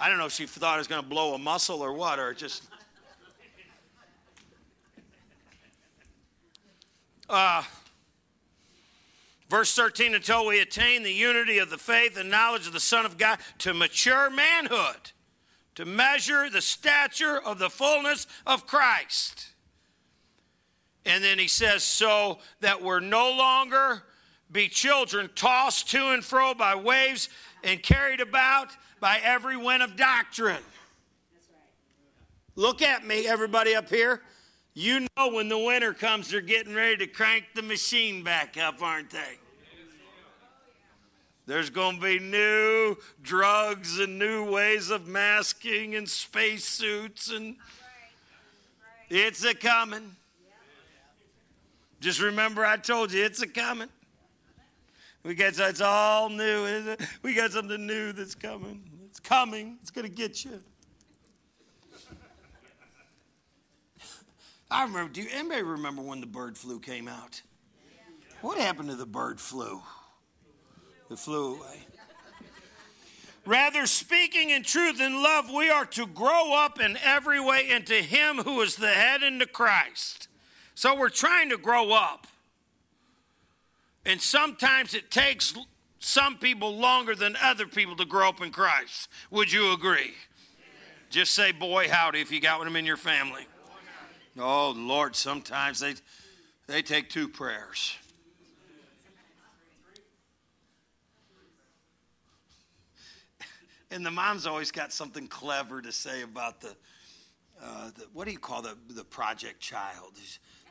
I 0.00 0.08
don't 0.08 0.16
know 0.16 0.26
if 0.26 0.32
she 0.32 0.46
thought 0.46 0.76
it 0.76 0.78
was 0.78 0.86
going 0.86 1.02
to 1.02 1.08
blow 1.08 1.34
a 1.34 1.38
muscle 1.38 1.82
or 1.82 1.92
what, 1.92 2.18
or 2.18 2.32
just. 2.32 2.64
Uh, 7.30 7.62
verse 9.48 9.72
13 9.76 10.16
until 10.16 10.44
we 10.46 10.58
attain 10.58 11.04
the 11.04 11.12
unity 11.12 11.58
of 11.58 11.70
the 11.70 11.78
faith 11.78 12.16
and 12.18 12.28
knowledge 12.28 12.66
of 12.66 12.72
the 12.72 12.80
Son 12.80 13.06
of 13.06 13.18
God 13.18 13.38
to 13.58 13.72
mature 13.72 14.28
manhood, 14.30 15.12
to 15.76 15.84
measure 15.84 16.50
the 16.50 16.60
stature 16.60 17.40
of 17.40 17.60
the 17.60 17.70
fullness 17.70 18.26
of 18.48 18.66
Christ. 18.66 19.50
And 21.06 21.22
then 21.22 21.38
he 21.38 21.46
says, 21.46 21.84
so 21.84 22.38
that 22.62 22.82
we're 22.82 22.98
no 22.98 23.30
longer 23.30 24.02
be 24.50 24.66
children 24.66 25.30
tossed 25.36 25.88
to 25.92 26.08
and 26.08 26.24
fro 26.24 26.52
by 26.52 26.74
waves 26.74 27.28
and 27.62 27.80
carried 27.80 28.20
about 28.20 28.72
by 28.98 29.20
every 29.22 29.56
wind 29.56 29.84
of 29.84 29.94
doctrine. 29.94 30.64
Look 32.56 32.82
at 32.82 33.06
me, 33.06 33.28
everybody 33.28 33.76
up 33.76 33.88
here. 33.88 34.20
You 34.74 35.06
know 35.16 35.28
when 35.28 35.48
the 35.48 35.58
winter 35.58 35.92
comes, 35.92 36.30
they're 36.30 36.40
getting 36.40 36.74
ready 36.74 36.96
to 36.98 37.06
crank 37.06 37.46
the 37.54 37.62
machine 37.62 38.22
back 38.22 38.56
up, 38.56 38.80
aren't 38.82 39.10
they? 39.10 39.38
There's 41.46 41.70
going 41.70 41.96
to 41.96 42.02
be 42.02 42.20
new 42.20 42.96
drugs 43.22 43.98
and 43.98 44.18
new 44.18 44.48
ways 44.48 44.90
of 44.90 45.08
masking 45.08 45.96
and 45.96 46.08
spacesuits, 46.08 47.32
and 47.32 47.56
it's 49.08 49.44
a 49.44 49.54
coming. 49.54 50.14
Just 52.00 52.20
remember, 52.20 52.64
I 52.64 52.76
told 52.76 53.12
you 53.12 53.24
it's 53.24 53.42
a 53.42 53.48
coming. 53.48 53.88
We 55.24 55.34
got 55.34 55.58
it's 55.58 55.80
all 55.80 56.28
new. 56.28 56.96
We 57.22 57.34
got 57.34 57.50
something 57.50 57.84
new 57.84 58.12
that's 58.12 58.36
coming. 58.36 58.82
It's 59.06 59.20
coming. 59.20 59.76
It's 59.82 59.90
going 59.90 60.06
to 60.06 60.12
get 60.12 60.44
you. 60.44 60.62
I 64.70 64.84
remember. 64.84 65.12
Do 65.12 65.22
you, 65.22 65.28
anybody 65.32 65.62
remember 65.62 66.02
when 66.02 66.20
the 66.20 66.26
bird 66.26 66.56
flu 66.56 66.78
came 66.78 67.08
out? 67.08 67.42
What 68.40 68.58
happened 68.58 68.88
to 68.90 68.96
the 68.96 69.06
bird 69.06 69.40
flu? 69.40 69.82
It 71.10 71.18
flew 71.18 71.54
eh? 71.54 71.58
away. 71.58 71.86
Rather, 73.46 73.86
speaking 73.86 74.50
in 74.50 74.62
truth 74.62 75.00
and 75.00 75.22
love, 75.22 75.50
we 75.50 75.70
are 75.70 75.86
to 75.86 76.06
grow 76.06 76.54
up 76.54 76.80
in 76.80 76.98
every 77.02 77.40
way 77.40 77.68
into 77.68 77.94
Him 77.94 78.38
who 78.38 78.60
is 78.60 78.76
the 78.76 78.90
head 78.90 79.22
into 79.22 79.46
Christ. 79.46 80.28
So 80.74 80.94
we're 80.94 81.08
trying 81.08 81.50
to 81.50 81.56
grow 81.56 81.92
up. 81.92 82.26
And 84.04 84.20
sometimes 84.20 84.94
it 84.94 85.10
takes 85.10 85.54
some 85.98 86.38
people 86.38 86.76
longer 86.76 87.14
than 87.14 87.36
other 87.42 87.66
people 87.66 87.96
to 87.96 88.04
grow 88.04 88.28
up 88.28 88.40
in 88.40 88.50
Christ. 88.50 89.08
Would 89.30 89.52
you 89.52 89.72
agree? 89.72 90.14
Just 91.10 91.34
say 91.34 91.52
boy 91.52 91.88
howdy 91.88 92.20
if 92.20 92.30
you 92.30 92.40
got 92.40 92.62
them 92.62 92.76
in 92.76 92.86
your 92.86 92.96
family. 92.96 93.46
Oh 94.40 94.74
Lord, 94.76 95.14
sometimes 95.14 95.80
they 95.80 95.94
they 96.66 96.82
take 96.82 97.10
two 97.10 97.28
prayers. 97.28 97.96
And 103.90 104.06
the 104.06 104.10
mom's 104.10 104.46
always 104.46 104.70
got 104.70 104.92
something 104.92 105.26
clever 105.26 105.82
to 105.82 105.90
say 105.90 106.22
about 106.22 106.60
the, 106.60 106.76
uh, 107.60 107.90
the 107.96 108.06
what 108.12 108.26
do 108.26 108.32
you 108.32 108.38
call 108.38 108.62
the 108.62 108.76
the 108.90 109.04
project 109.04 109.60
child? 109.60 110.12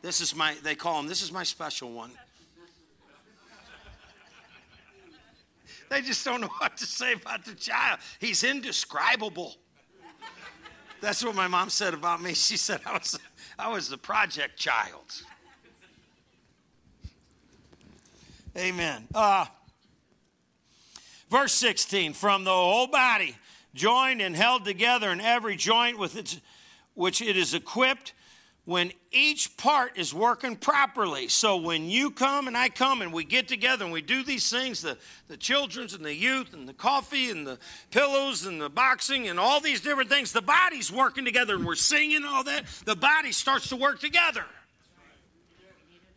This 0.01 0.21
is 0.21 0.35
my 0.35 0.55
they 0.63 0.75
call 0.75 0.99
him. 0.99 1.07
This 1.07 1.21
is 1.21 1.31
my 1.31 1.43
special 1.43 1.91
one. 1.91 2.11
They 5.89 6.01
just 6.01 6.23
don't 6.23 6.41
know 6.41 6.49
what 6.59 6.77
to 6.77 6.85
say 6.85 7.13
about 7.13 7.45
the 7.45 7.55
child. 7.55 7.99
He's 8.19 8.43
indescribable. 8.43 9.55
That's 11.01 11.23
what 11.23 11.35
my 11.35 11.47
mom 11.47 11.69
said 11.69 11.93
about 11.93 12.21
me. 12.21 12.33
She 12.33 12.57
said 12.57 12.81
I 12.85 12.93
was, 12.93 13.17
I 13.59 13.67
was 13.67 13.89
the 13.89 13.97
project 13.97 14.57
child. 14.57 15.21
Amen. 18.57 19.05
Uh, 19.13 19.47
verse 21.29 21.51
16 21.53 22.13
From 22.13 22.45
the 22.45 22.51
whole 22.51 22.87
body, 22.87 23.35
joined 23.75 24.21
and 24.21 24.33
held 24.33 24.63
together 24.63 25.11
in 25.11 25.19
every 25.19 25.57
joint 25.57 25.99
with 25.99 26.15
its, 26.15 26.39
which 26.93 27.21
it 27.21 27.35
is 27.35 27.53
equipped, 27.53 28.13
when 28.69 28.91
each 29.11 29.57
part 29.57 29.97
is 29.97 30.13
working 30.13 30.55
properly. 30.55 31.27
So 31.27 31.57
when 31.57 31.89
you 31.89 32.11
come 32.11 32.47
and 32.47 32.55
I 32.55 32.69
come 32.69 33.01
and 33.01 33.11
we 33.11 33.23
get 33.23 33.47
together 33.47 33.83
and 33.83 33.91
we 33.91 34.03
do 34.03 34.21
these 34.21 34.47
things, 34.47 34.83
the, 34.83 34.95
the 35.27 35.37
children's 35.37 35.95
and 35.95 36.05
the 36.05 36.13
youth 36.13 36.53
and 36.53 36.69
the 36.69 36.73
coffee 36.73 37.31
and 37.31 37.47
the 37.47 37.57
pillows 37.89 38.45
and 38.45 38.61
the 38.61 38.69
boxing 38.69 39.27
and 39.27 39.39
all 39.39 39.59
these 39.59 39.81
different 39.81 40.07
things, 40.07 40.33
the 40.33 40.43
body's 40.43 40.91
working 40.91 41.25
together 41.25 41.55
and 41.55 41.65
we're 41.65 41.73
singing 41.73 42.23
all 42.23 42.43
that, 42.43 42.63
the 42.85 42.95
body 42.95 43.31
starts 43.31 43.69
to 43.69 43.75
work 43.75 43.99
together. 43.99 44.45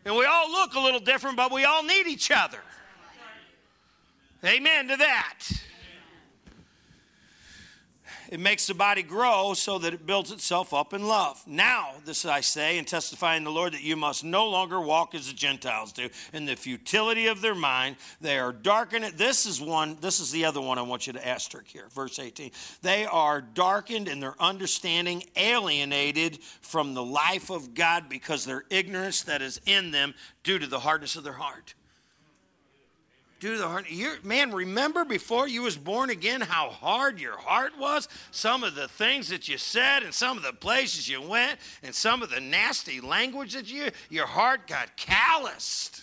And 0.05 0.15
we 0.15 0.27
all 0.27 0.51
look 0.51 0.75
a 0.75 0.81
little 0.81 1.01
different, 1.01 1.39
but 1.39 1.53
we 1.53 1.65
all 1.65 1.83
need 1.83 2.07
each 2.07 2.31
other. 2.31 2.59
Amen 4.45 4.89
to 4.89 4.97
that. 4.99 5.39
It 8.33 8.41
makes 8.41 8.67
the 8.67 8.73
body 8.73 9.03
grow 9.03 9.53
so 9.53 9.79
that 9.81 9.93
it 9.93 10.07
builds 10.07 10.33
itself 10.33 10.73
up 10.73 10.95
in 10.95 11.07
love. 11.07 11.47
Now, 11.47 11.91
this 12.07 12.25
I 12.25 12.41
say 12.41 12.79
and 12.79 12.89
testify 12.89 13.37
in 13.37 13.45
the 13.45 13.51
Lord 13.51 13.75
that 13.75 13.83
you 13.83 13.95
must 13.95 14.25
no 14.25 14.49
longer 14.49 14.81
walk 14.81 15.15
as 15.15 15.27
the 15.29 15.35
Gentiles 15.35 15.93
do 15.93 16.09
in 16.33 16.47
the 16.47 16.57
futility 16.57 17.27
of 17.27 17.43
their 17.43 17.55
mind. 17.55 17.97
They 18.23 18.39
are 18.39 18.51
darkened. 18.51 19.05
This 19.19 19.45
is 19.45 19.61
one, 19.61 19.99
this 20.01 20.19
is 20.19 20.33
the 20.33 20.47
other 20.47 20.63
one 20.63 20.79
I 20.79 20.83
want 20.83 21.07
you 21.07 21.13
to 21.13 21.29
asterisk 21.29 21.67
here, 21.67 21.89
verse 21.91 22.19
18. 22.19 22.53
They 22.81 23.05
are 23.05 23.43
darkened 23.43 24.09
in 24.09 24.19
their 24.19 24.41
understanding, 24.41 25.25
alienated 25.37 26.43
from 26.63 26.95
the 26.95 27.05
life 27.05 27.51
of 27.51 27.75
God 27.75 28.09
because 28.09 28.47
their 28.47 28.65
ignorance 28.71 29.25
that 29.25 29.43
is 29.43 29.61
in 29.67 29.91
them 29.91 30.15
due 30.43 30.59
to 30.59 30.67
the 30.67 30.81
hardness 30.81 31.17
of 31.17 31.25
their 31.25 31.35
heart 31.35 31.75
do 33.43 33.59
the 33.59 33.67
heart. 33.67 33.87
You're, 33.89 34.15
man, 34.23 34.53
remember 34.53 35.05
before 35.05 35.49
you 35.49 35.63
was 35.63 35.77
born 35.77 36.11
again 36.11 36.41
how 36.41 36.71
hard 36.71 37.19
your 37.19 37.37
heart 37.37 37.73
was? 37.77 38.09
Some 38.31 38.63
of 38.63 38.77
the 38.77 38.87
things 38.87 39.29
that 39.31 39.49
you 39.49 39.59
said 39.59 40.05
and 40.05 40.15
some 40.15 40.37
of 40.37 40.45
the 40.45 40.53
places 40.53 41.09
you 41.09 41.21
went 41.21 41.59
and 41.83 41.93
some 41.93 42.23
of 42.23 42.31
the 42.31 42.41
nasty 42.41 43.01
language 43.01 43.55
that 43.55 43.71
you, 43.71 43.91
your 44.11 44.27
heart 44.27 44.69
got 44.69 44.97
calloused. 44.97 46.03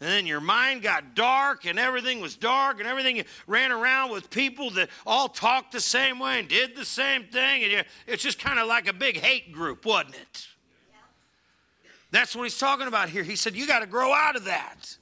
And 0.00 0.08
then 0.08 0.26
your 0.26 0.40
mind 0.40 0.80
got 0.80 1.14
dark 1.14 1.66
and 1.66 1.78
everything 1.78 2.20
was 2.20 2.36
dark 2.36 2.78
and 2.78 2.88
everything 2.88 3.16
you 3.16 3.24
ran 3.46 3.70
around 3.70 4.10
with 4.10 4.30
people 4.30 4.70
that 4.70 4.88
all 5.04 5.28
talked 5.28 5.72
the 5.72 5.80
same 5.80 6.18
way 6.18 6.38
and 6.38 6.48
did 6.48 6.74
the 6.74 6.86
same 6.86 7.24
thing. 7.24 7.64
And 7.64 7.72
you, 7.72 7.80
it's 8.06 8.22
just 8.22 8.38
kind 8.38 8.58
of 8.58 8.66
like 8.66 8.88
a 8.88 8.94
big 8.94 9.18
hate 9.18 9.52
group, 9.52 9.84
wasn't 9.84 10.14
it? 10.14 10.46
That's 12.10 12.34
what 12.34 12.44
he's 12.44 12.58
talking 12.58 12.86
about 12.86 13.10
here. 13.10 13.22
He 13.22 13.36
said, 13.36 13.54
You 13.54 13.66
got 13.66 13.80
to 13.80 13.86
grow 13.86 14.14
out 14.14 14.36
of 14.36 14.46
that. 14.46 14.96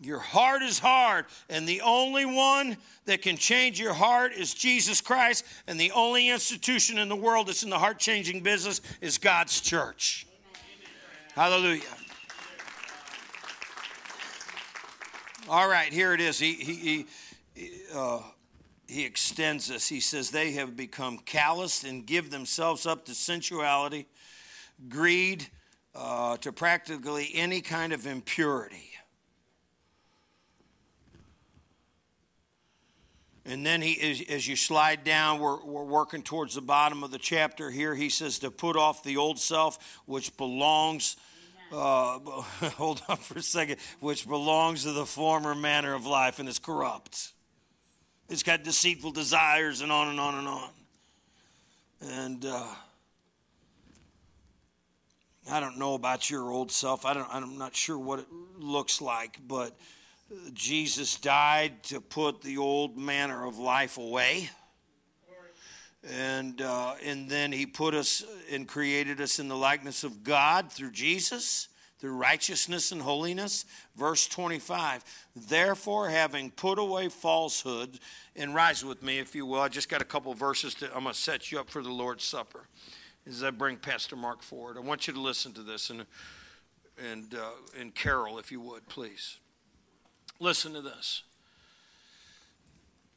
Your 0.00 0.20
heart 0.20 0.62
is 0.62 0.78
hard, 0.78 1.26
and 1.50 1.68
the 1.68 1.80
only 1.80 2.24
one 2.24 2.76
that 3.06 3.20
can 3.20 3.36
change 3.36 3.80
your 3.80 3.94
heart 3.94 4.32
is 4.32 4.54
Jesus 4.54 5.00
Christ, 5.00 5.44
and 5.66 5.78
the 5.78 5.90
only 5.90 6.28
institution 6.28 6.98
in 6.98 7.08
the 7.08 7.16
world 7.16 7.48
that's 7.48 7.64
in 7.64 7.70
the 7.70 7.78
heart 7.78 7.98
changing 7.98 8.42
business 8.42 8.80
is 9.00 9.18
God's 9.18 9.60
church. 9.60 10.26
Amen. 11.34 11.50
Hallelujah. 11.50 11.82
All 15.48 15.68
right, 15.68 15.92
here 15.92 16.12
it 16.12 16.20
is. 16.20 16.38
He, 16.38 16.52
he, 16.52 17.06
he, 17.54 17.80
uh, 17.92 18.20
he 18.86 19.04
extends 19.04 19.68
this. 19.68 19.88
He 19.88 19.98
says, 19.98 20.30
They 20.30 20.52
have 20.52 20.76
become 20.76 21.18
calloused 21.18 21.84
and 21.84 22.06
give 22.06 22.30
themselves 22.30 22.86
up 22.86 23.06
to 23.06 23.14
sensuality, 23.14 24.06
greed, 24.88 25.48
uh, 25.94 26.36
to 26.36 26.52
practically 26.52 27.30
any 27.34 27.62
kind 27.62 27.92
of 27.92 28.06
impurity. 28.06 28.87
And 33.48 33.64
then 33.64 33.80
he, 33.80 33.98
as, 34.02 34.22
as 34.28 34.46
you 34.46 34.56
slide 34.56 35.04
down, 35.04 35.38
we're, 35.38 35.64
we're 35.64 35.82
working 35.82 36.22
towards 36.22 36.54
the 36.54 36.60
bottom 36.60 37.02
of 37.02 37.10
the 37.10 37.18
chapter 37.18 37.70
here. 37.70 37.94
He 37.94 38.10
says 38.10 38.40
to 38.40 38.50
put 38.50 38.76
off 38.76 39.02
the 39.02 39.16
old 39.16 39.38
self, 39.38 40.02
which 40.04 40.36
belongs, 40.36 41.16
uh, 41.72 42.18
hold 42.18 43.00
on 43.08 43.16
for 43.16 43.38
a 43.38 43.42
second, 43.42 43.78
which 44.00 44.28
belongs 44.28 44.82
to 44.82 44.92
the 44.92 45.06
former 45.06 45.54
manner 45.54 45.94
of 45.94 46.04
life 46.04 46.38
and 46.40 46.46
is 46.46 46.58
corrupt. 46.58 47.32
It's 48.28 48.42
got 48.42 48.64
deceitful 48.64 49.12
desires 49.12 49.80
and 49.80 49.90
on 49.90 50.08
and 50.08 50.20
on 50.20 50.34
and 50.34 50.48
on. 50.48 50.70
And 52.02 52.44
uh, 52.44 52.66
I 55.50 55.60
don't 55.60 55.78
know 55.78 55.94
about 55.94 56.28
your 56.28 56.50
old 56.50 56.70
self. 56.70 57.06
I 57.06 57.14
don't, 57.14 57.28
I'm 57.32 57.56
not 57.56 57.74
sure 57.74 57.98
what 57.98 58.18
it 58.18 58.26
looks 58.58 59.00
like, 59.00 59.38
but 59.48 59.74
Jesus 60.52 61.16
died 61.16 61.82
to 61.84 62.00
put 62.00 62.42
the 62.42 62.58
old 62.58 62.96
manner 62.96 63.46
of 63.46 63.58
life 63.58 63.98
away. 63.98 64.50
And, 66.08 66.60
uh, 66.62 66.94
and 67.04 67.28
then 67.28 67.50
he 67.50 67.66
put 67.66 67.94
us 67.94 68.24
and 68.50 68.68
created 68.68 69.20
us 69.20 69.38
in 69.38 69.48
the 69.48 69.56
likeness 69.56 70.04
of 70.04 70.22
God 70.22 70.70
through 70.70 70.92
Jesus, 70.92 71.68
through 71.98 72.12
righteousness 72.12 72.92
and 72.92 73.02
holiness. 73.02 73.64
Verse 73.96 74.28
25, 74.28 75.04
therefore, 75.34 76.08
having 76.08 76.50
put 76.50 76.78
away 76.78 77.08
falsehood, 77.08 77.98
and 78.36 78.54
rise 78.54 78.84
with 78.84 79.02
me 79.02 79.18
if 79.18 79.34
you 79.34 79.44
will. 79.44 79.60
I 79.60 79.68
just 79.68 79.88
got 79.88 80.00
a 80.00 80.04
couple 80.04 80.32
verses 80.32 80.74
to, 80.76 80.86
I'm 80.94 81.02
going 81.02 81.14
to 81.14 81.20
set 81.20 81.50
you 81.50 81.58
up 81.58 81.68
for 81.68 81.82
the 81.82 81.90
Lord's 81.90 82.24
Supper 82.24 82.68
as 83.26 83.42
I 83.42 83.50
bring 83.50 83.76
Pastor 83.76 84.16
Mark 84.16 84.42
forward. 84.42 84.76
I 84.76 84.80
want 84.80 85.08
you 85.08 85.12
to 85.12 85.20
listen 85.20 85.52
to 85.54 85.62
this 85.62 85.90
and, 85.90 86.06
and, 87.10 87.34
uh, 87.34 87.50
and 87.78 87.94
Carol, 87.94 88.38
if 88.38 88.52
you 88.52 88.60
would, 88.60 88.88
please. 88.88 89.38
Listen 90.40 90.74
to 90.74 90.80
this. 90.80 91.22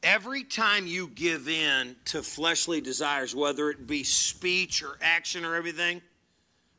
Every 0.04 0.44
time 0.44 0.88
you 0.88 1.08
give 1.08 1.48
in 1.48 1.96
to 2.06 2.24
fleshly 2.24 2.82
desires, 2.82 3.36
whether 3.36 3.70
it 3.70 3.86
be 3.86 4.04
speech 4.04 4.82
or 4.82 4.98
action 5.02 5.46
or 5.46 5.56
everything, 5.56 6.02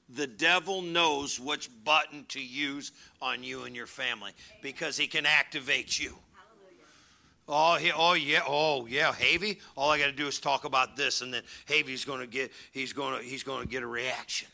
the 0.08 0.26
devil 0.26 0.82
knows 0.82 1.38
which 1.38 1.70
button 1.84 2.24
to 2.28 2.42
use 2.42 2.90
on 3.20 3.44
you 3.44 3.62
and 3.62 3.76
your 3.76 3.86
family 3.86 4.32
because 4.60 4.96
he 4.96 5.06
can 5.06 5.24
activate 5.24 5.98
you. 5.98 6.16
Oh, 7.48 7.76
he, 7.76 7.92
oh 7.92 8.14
yeah, 8.14 8.42
oh 8.46 8.86
yeah, 8.86 9.12
Havy. 9.12 9.58
All 9.76 9.90
I 9.90 9.98
got 9.98 10.06
to 10.06 10.12
do 10.12 10.26
is 10.26 10.38
talk 10.38 10.64
about 10.64 10.96
this, 10.96 11.22
and 11.22 11.34
then 11.34 11.42
Havy's 11.66 12.04
going 12.04 12.20
to 12.20 12.26
get 12.26 12.52
he's 12.72 12.92
going 12.92 13.18
to 13.18 13.24
he's 13.24 13.42
going 13.42 13.62
to 13.62 13.68
get 13.68 13.82
a 13.82 13.86
reaction. 13.86 14.48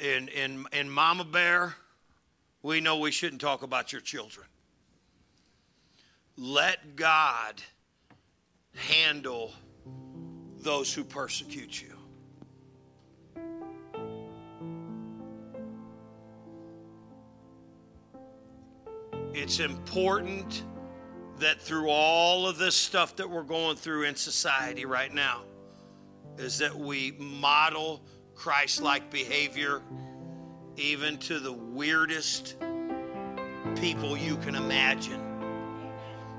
In 0.00 0.28
in 0.28 0.66
in 0.72 0.88
Mama 0.88 1.24
Bear, 1.24 1.74
we 2.64 2.80
know 2.80 2.96
we 2.96 3.10
shouldn't 3.10 3.42
talk 3.42 3.62
about 3.62 3.92
your 3.92 4.00
children. 4.00 4.46
Let 6.38 6.96
God 6.96 7.62
handle 8.74 9.52
those 10.60 10.92
who 10.92 11.04
persecute 11.04 11.82
you. 11.82 11.94
It's 19.34 19.60
important 19.60 20.64
that 21.40 21.60
through 21.60 21.90
all 21.90 22.48
of 22.48 22.56
this 22.56 22.74
stuff 22.74 23.14
that 23.16 23.28
we're 23.28 23.42
going 23.42 23.76
through 23.76 24.04
in 24.04 24.16
society 24.16 24.86
right 24.86 25.12
now 25.12 25.42
is 26.38 26.58
that 26.60 26.74
we 26.74 27.12
model 27.18 28.02
Christ-like 28.34 29.10
behavior 29.10 29.82
even 30.76 31.18
to 31.18 31.38
the 31.38 31.52
weirdest 31.52 32.56
people 33.76 34.16
you 34.16 34.36
can 34.36 34.54
imagine. 34.54 35.20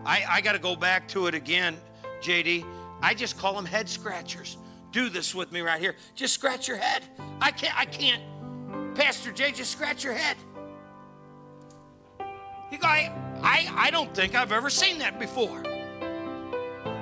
I, 0.06 0.24
I 0.30 0.42
got 0.42 0.54
to 0.54 0.60
go 0.60 0.76
back 0.76 1.08
to 1.10 1.28
it 1.28 1.36
again, 1.36 1.78
JD. 2.22 2.66
I 3.02 3.14
just 3.14 3.38
call 3.38 3.54
them 3.54 3.66
head 3.66 3.90
scratchers. 3.90 4.58
Do 4.92 5.10
this 5.10 5.34
with 5.34 5.52
me 5.52 5.62
right 5.62 5.80
here. 5.80 5.96
Just 6.16 6.34
scratch 6.34 6.68
your 6.68 6.78
head. 6.78 7.04
I 7.42 7.52
can't, 7.52 7.78
I 7.78 7.86
can't. 7.86 8.22
Pastor 8.96 9.32
Jay, 9.32 9.52
just 9.52 9.72
scratch 9.72 10.04
your 10.04 10.14
head. 10.14 10.38
You 12.72 12.78
go, 12.78 12.88
I, 12.88 13.12
I, 13.42 13.72
I 13.76 13.92
don't 13.92 14.14
think 14.16 14.36
I've 14.36 14.52
ever 14.52 14.70
seen 14.70 15.00
that 15.00 15.20
before. 15.20 15.64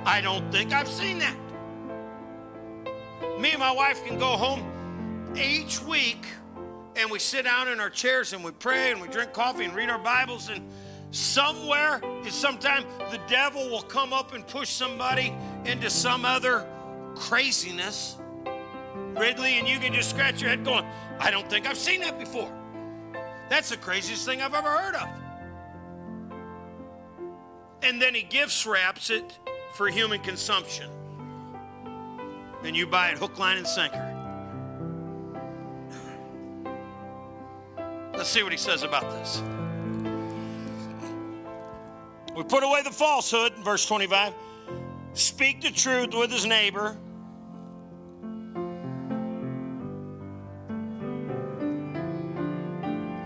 I 0.04 0.20
don't 0.20 0.50
think 0.50 0.72
I've 0.72 0.88
seen 0.88 1.18
that. 1.18 1.36
Me 3.38 3.50
and 3.50 3.58
my 3.58 3.72
wife 3.72 4.04
can 4.04 4.18
go 4.18 4.36
home 4.36 5.34
each 5.36 5.82
week 5.82 6.26
and 6.96 7.10
we 7.10 7.18
sit 7.18 7.44
down 7.44 7.68
in 7.68 7.80
our 7.80 7.90
chairs 7.90 8.32
and 8.32 8.44
we 8.44 8.50
pray 8.52 8.92
and 8.92 9.00
we 9.00 9.08
drink 9.08 9.32
coffee 9.32 9.64
and 9.64 9.74
read 9.74 9.90
our 9.90 9.98
Bibles 9.98 10.48
and 10.48 10.62
somewhere 11.10 12.00
sometime 12.28 12.84
the 13.10 13.20
devil 13.28 13.68
will 13.70 13.82
come 13.82 14.12
up 14.12 14.32
and 14.34 14.46
push 14.46 14.68
somebody 14.68 15.32
into 15.64 15.88
some 15.90 16.24
other 16.24 16.66
craziness. 17.14 18.16
Ridley, 19.16 19.58
and 19.58 19.68
you 19.68 19.78
can 19.78 19.92
just 19.92 20.10
scratch 20.10 20.40
your 20.40 20.50
head 20.50 20.64
going, 20.64 20.84
I 21.20 21.30
don't 21.30 21.48
think 21.48 21.68
I've 21.68 21.78
seen 21.78 22.00
that 22.00 22.18
before. 22.18 22.52
That's 23.48 23.70
the 23.70 23.76
craziest 23.76 24.26
thing 24.26 24.42
I've 24.42 24.54
ever 24.54 24.68
heard 24.68 24.94
of. 24.96 25.08
And 27.82 28.00
then 28.00 28.14
he 28.14 28.22
gift 28.22 28.66
wraps 28.66 29.10
it 29.10 29.38
for 29.74 29.88
human 29.88 30.20
consumption. 30.20 30.90
And 32.64 32.74
you 32.74 32.86
buy 32.86 33.10
it 33.10 33.18
hook, 33.18 33.38
line, 33.38 33.58
and 33.58 33.66
sinker. 33.66 34.13
Let's 38.24 38.32
see 38.32 38.42
what 38.42 38.52
he 38.52 38.58
says 38.58 38.82
about 38.82 39.02
this. 39.10 39.42
We 42.34 42.42
put 42.42 42.62
away 42.62 42.80
the 42.82 42.90
falsehood, 42.90 43.52
verse 43.56 43.84
25. 43.84 44.32
Speak 45.12 45.60
the 45.60 45.70
truth 45.70 46.14
with 46.14 46.30
his 46.30 46.46
neighbor. 46.46 46.96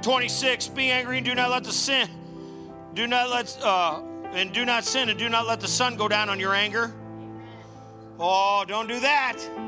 Twenty-six. 0.02 0.66
Be 0.66 0.90
angry 0.90 1.18
and 1.18 1.24
do 1.24 1.36
not 1.36 1.50
let 1.52 1.62
the 1.62 1.70
sin. 1.70 2.10
Do 2.94 3.06
not 3.06 3.30
let 3.30 3.56
uh, 3.62 4.02
and 4.32 4.52
do 4.52 4.64
not 4.64 4.84
sin 4.84 5.10
and 5.10 5.16
do 5.16 5.28
not 5.28 5.46
let 5.46 5.60
the 5.60 5.68
sun 5.68 5.96
go 5.96 6.08
down 6.08 6.28
on 6.28 6.40
your 6.40 6.54
anger. 6.56 6.92
Oh, 8.18 8.64
don't 8.66 8.88
do 8.88 8.98
that. 8.98 9.67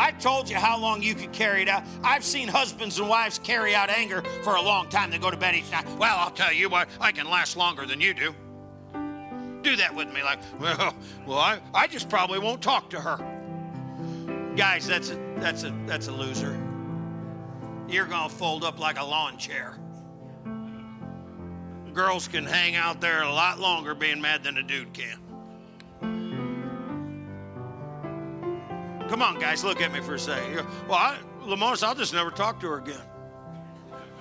I 0.00 0.12
told 0.12 0.48
you 0.48 0.56
how 0.56 0.78
long 0.78 1.02
you 1.02 1.14
could 1.14 1.30
carry 1.30 1.60
it 1.60 1.68
out. 1.68 1.84
I've 2.02 2.24
seen 2.24 2.48
husbands 2.48 2.98
and 2.98 3.06
wives 3.06 3.38
carry 3.38 3.74
out 3.74 3.90
anger 3.90 4.22
for 4.42 4.54
a 4.54 4.62
long 4.62 4.88
time. 4.88 5.10
They 5.10 5.18
go 5.18 5.30
to 5.30 5.36
bed 5.36 5.54
each 5.54 5.70
night. 5.70 5.84
Well, 5.98 6.16
I'll 6.16 6.30
tell 6.30 6.54
you 6.54 6.70
what, 6.70 6.88
I 6.98 7.12
can 7.12 7.28
last 7.28 7.54
longer 7.54 7.84
than 7.84 8.00
you 8.00 8.14
do. 8.14 8.34
Do 9.60 9.76
that 9.76 9.94
with 9.94 10.10
me, 10.10 10.22
like, 10.22 10.38
well, 10.58 10.96
well, 11.26 11.38
I, 11.38 11.60
I 11.74 11.86
just 11.86 12.08
probably 12.08 12.38
won't 12.38 12.62
talk 12.62 12.88
to 12.90 13.00
her. 13.00 13.18
Guys, 14.56 14.86
that's 14.86 15.10
a 15.10 15.16
that's 15.36 15.64
a 15.64 15.78
that's 15.84 16.08
a 16.08 16.12
loser. 16.12 16.58
You're 17.86 18.06
gonna 18.06 18.30
fold 18.30 18.64
up 18.64 18.78
like 18.78 18.98
a 18.98 19.04
lawn 19.04 19.36
chair. 19.36 19.76
Girls 21.92 22.26
can 22.26 22.46
hang 22.46 22.74
out 22.74 23.02
there 23.02 23.22
a 23.22 23.30
lot 23.30 23.60
longer 23.60 23.94
being 23.94 24.22
mad 24.22 24.44
than 24.44 24.56
a 24.56 24.62
dude 24.62 24.94
can. 24.94 25.18
Come 29.10 29.22
on, 29.22 29.40
guys, 29.40 29.64
look 29.64 29.80
at 29.80 29.92
me 29.92 29.98
for 29.98 30.14
a 30.14 30.18
second. 30.20 30.64
Well, 30.86 30.96
I, 30.96 31.18
Lamonis, 31.42 31.82
I'll 31.82 31.96
just 31.96 32.14
never 32.14 32.30
talk 32.30 32.60
to 32.60 32.68
her 32.68 32.78
again. 32.78 33.02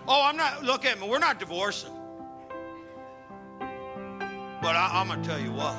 Oh, 0.08 0.24
I'm 0.26 0.36
not, 0.36 0.64
look 0.64 0.84
at 0.84 1.00
me, 1.00 1.08
we're 1.08 1.20
not 1.20 1.40
divorcing. 1.40 1.92
But 3.60 4.76
I, 4.76 4.90
I'm 4.94 5.08
going 5.08 5.22
to 5.22 5.28
tell 5.30 5.40
you 5.40 5.52
what. 5.52 5.78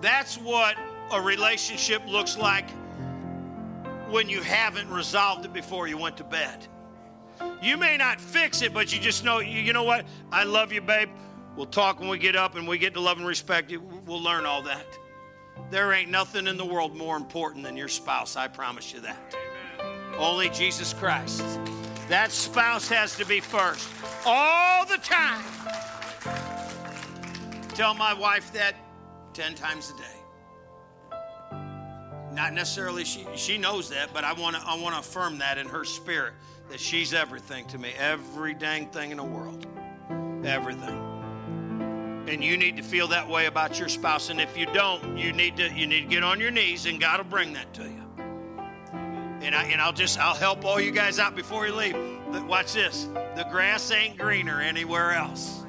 That's 0.00 0.38
what 0.38 0.76
a 1.10 1.20
relationship 1.20 2.00
looks 2.06 2.38
like 2.38 2.70
when 4.08 4.28
you 4.28 4.40
haven't 4.40 4.88
resolved 4.88 5.44
it 5.44 5.52
before 5.52 5.88
you 5.88 5.98
went 5.98 6.16
to 6.18 6.24
bed. 6.24 6.68
You 7.60 7.76
may 7.76 7.96
not 7.96 8.20
fix 8.20 8.62
it, 8.62 8.72
but 8.72 8.94
you 8.94 9.00
just 9.00 9.24
know, 9.24 9.40
you, 9.40 9.58
you 9.58 9.72
know 9.72 9.82
what? 9.82 10.06
I 10.30 10.44
love 10.44 10.72
you, 10.72 10.80
babe. 10.80 11.08
We'll 11.56 11.66
talk 11.66 11.98
when 11.98 12.08
we 12.08 12.18
get 12.18 12.36
up 12.36 12.54
and 12.54 12.68
we 12.68 12.78
get 12.78 12.94
to 12.94 13.00
love 13.00 13.18
and 13.18 13.26
respect 13.26 13.68
you. 13.72 13.80
We'll 13.80 14.22
learn 14.22 14.46
all 14.46 14.62
that. 14.62 14.86
There 15.70 15.92
ain't 15.92 16.10
nothing 16.10 16.46
in 16.46 16.56
the 16.56 16.64
world 16.64 16.96
more 16.96 17.16
important 17.16 17.64
than 17.64 17.76
your 17.76 17.88
spouse. 17.88 18.36
I 18.36 18.48
promise 18.48 18.92
you 18.92 19.00
that. 19.00 19.34
Amen. 19.80 20.14
Only 20.18 20.48
Jesus 20.50 20.92
Christ. 20.92 21.42
That 22.08 22.30
spouse 22.30 22.88
has 22.88 23.16
to 23.16 23.26
be 23.26 23.40
first 23.40 23.88
all 24.24 24.86
the 24.86 24.98
time. 24.98 25.44
Tell 27.74 27.94
my 27.94 28.14
wife 28.14 28.52
that 28.52 28.74
10 29.34 29.54
times 29.54 29.92
a 29.92 29.98
day. 29.98 30.04
Not 32.32 32.52
necessarily 32.52 33.04
she 33.04 33.26
she 33.34 33.58
knows 33.58 33.88
that, 33.90 34.10
but 34.12 34.22
I 34.22 34.34
want 34.34 34.56
to 34.56 34.62
I 34.62 34.78
want 34.78 34.94
to 34.94 35.00
affirm 35.00 35.38
that 35.38 35.58
in 35.58 35.66
her 35.68 35.84
spirit 35.84 36.34
that 36.68 36.78
she's 36.78 37.14
everything 37.14 37.66
to 37.68 37.78
me, 37.78 37.92
every 37.98 38.54
dang 38.54 38.88
thing 38.88 39.10
in 39.10 39.16
the 39.16 39.24
world. 39.24 39.66
Everything 40.44 41.15
and 42.28 42.42
you 42.42 42.56
need 42.56 42.76
to 42.76 42.82
feel 42.82 43.08
that 43.08 43.28
way 43.28 43.46
about 43.46 43.78
your 43.78 43.88
spouse. 43.88 44.30
And 44.30 44.40
if 44.40 44.56
you 44.56 44.66
don't 44.66 45.16
you 45.16 45.32
need 45.32 45.56
to 45.56 45.72
you 45.72 45.86
need 45.86 46.02
to 46.02 46.06
get 46.08 46.24
on 46.24 46.40
your 46.40 46.50
knees 46.50 46.86
and 46.86 47.00
god 47.00 47.18
will 47.18 47.30
bring 47.30 47.52
that 47.52 47.72
to 47.74 47.82
you. 47.82 48.02
And, 49.42 49.54
I, 49.54 49.64
and 49.64 49.80
i'll 49.80 49.92
just 49.92 50.18
i'll 50.18 50.34
help 50.34 50.64
all 50.64 50.80
you 50.80 50.90
guys 50.90 51.18
out 51.18 51.36
before 51.36 51.66
you 51.66 51.74
leave. 51.74 51.96
But 52.30 52.46
watch 52.46 52.72
this. 52.72 53.08
The 53.36 53.46
grass 53.50 53.90
ain't 53.90 54.18
greener 54.18 54.60
anywhere 54.60 55.12
else. 55.12 55.64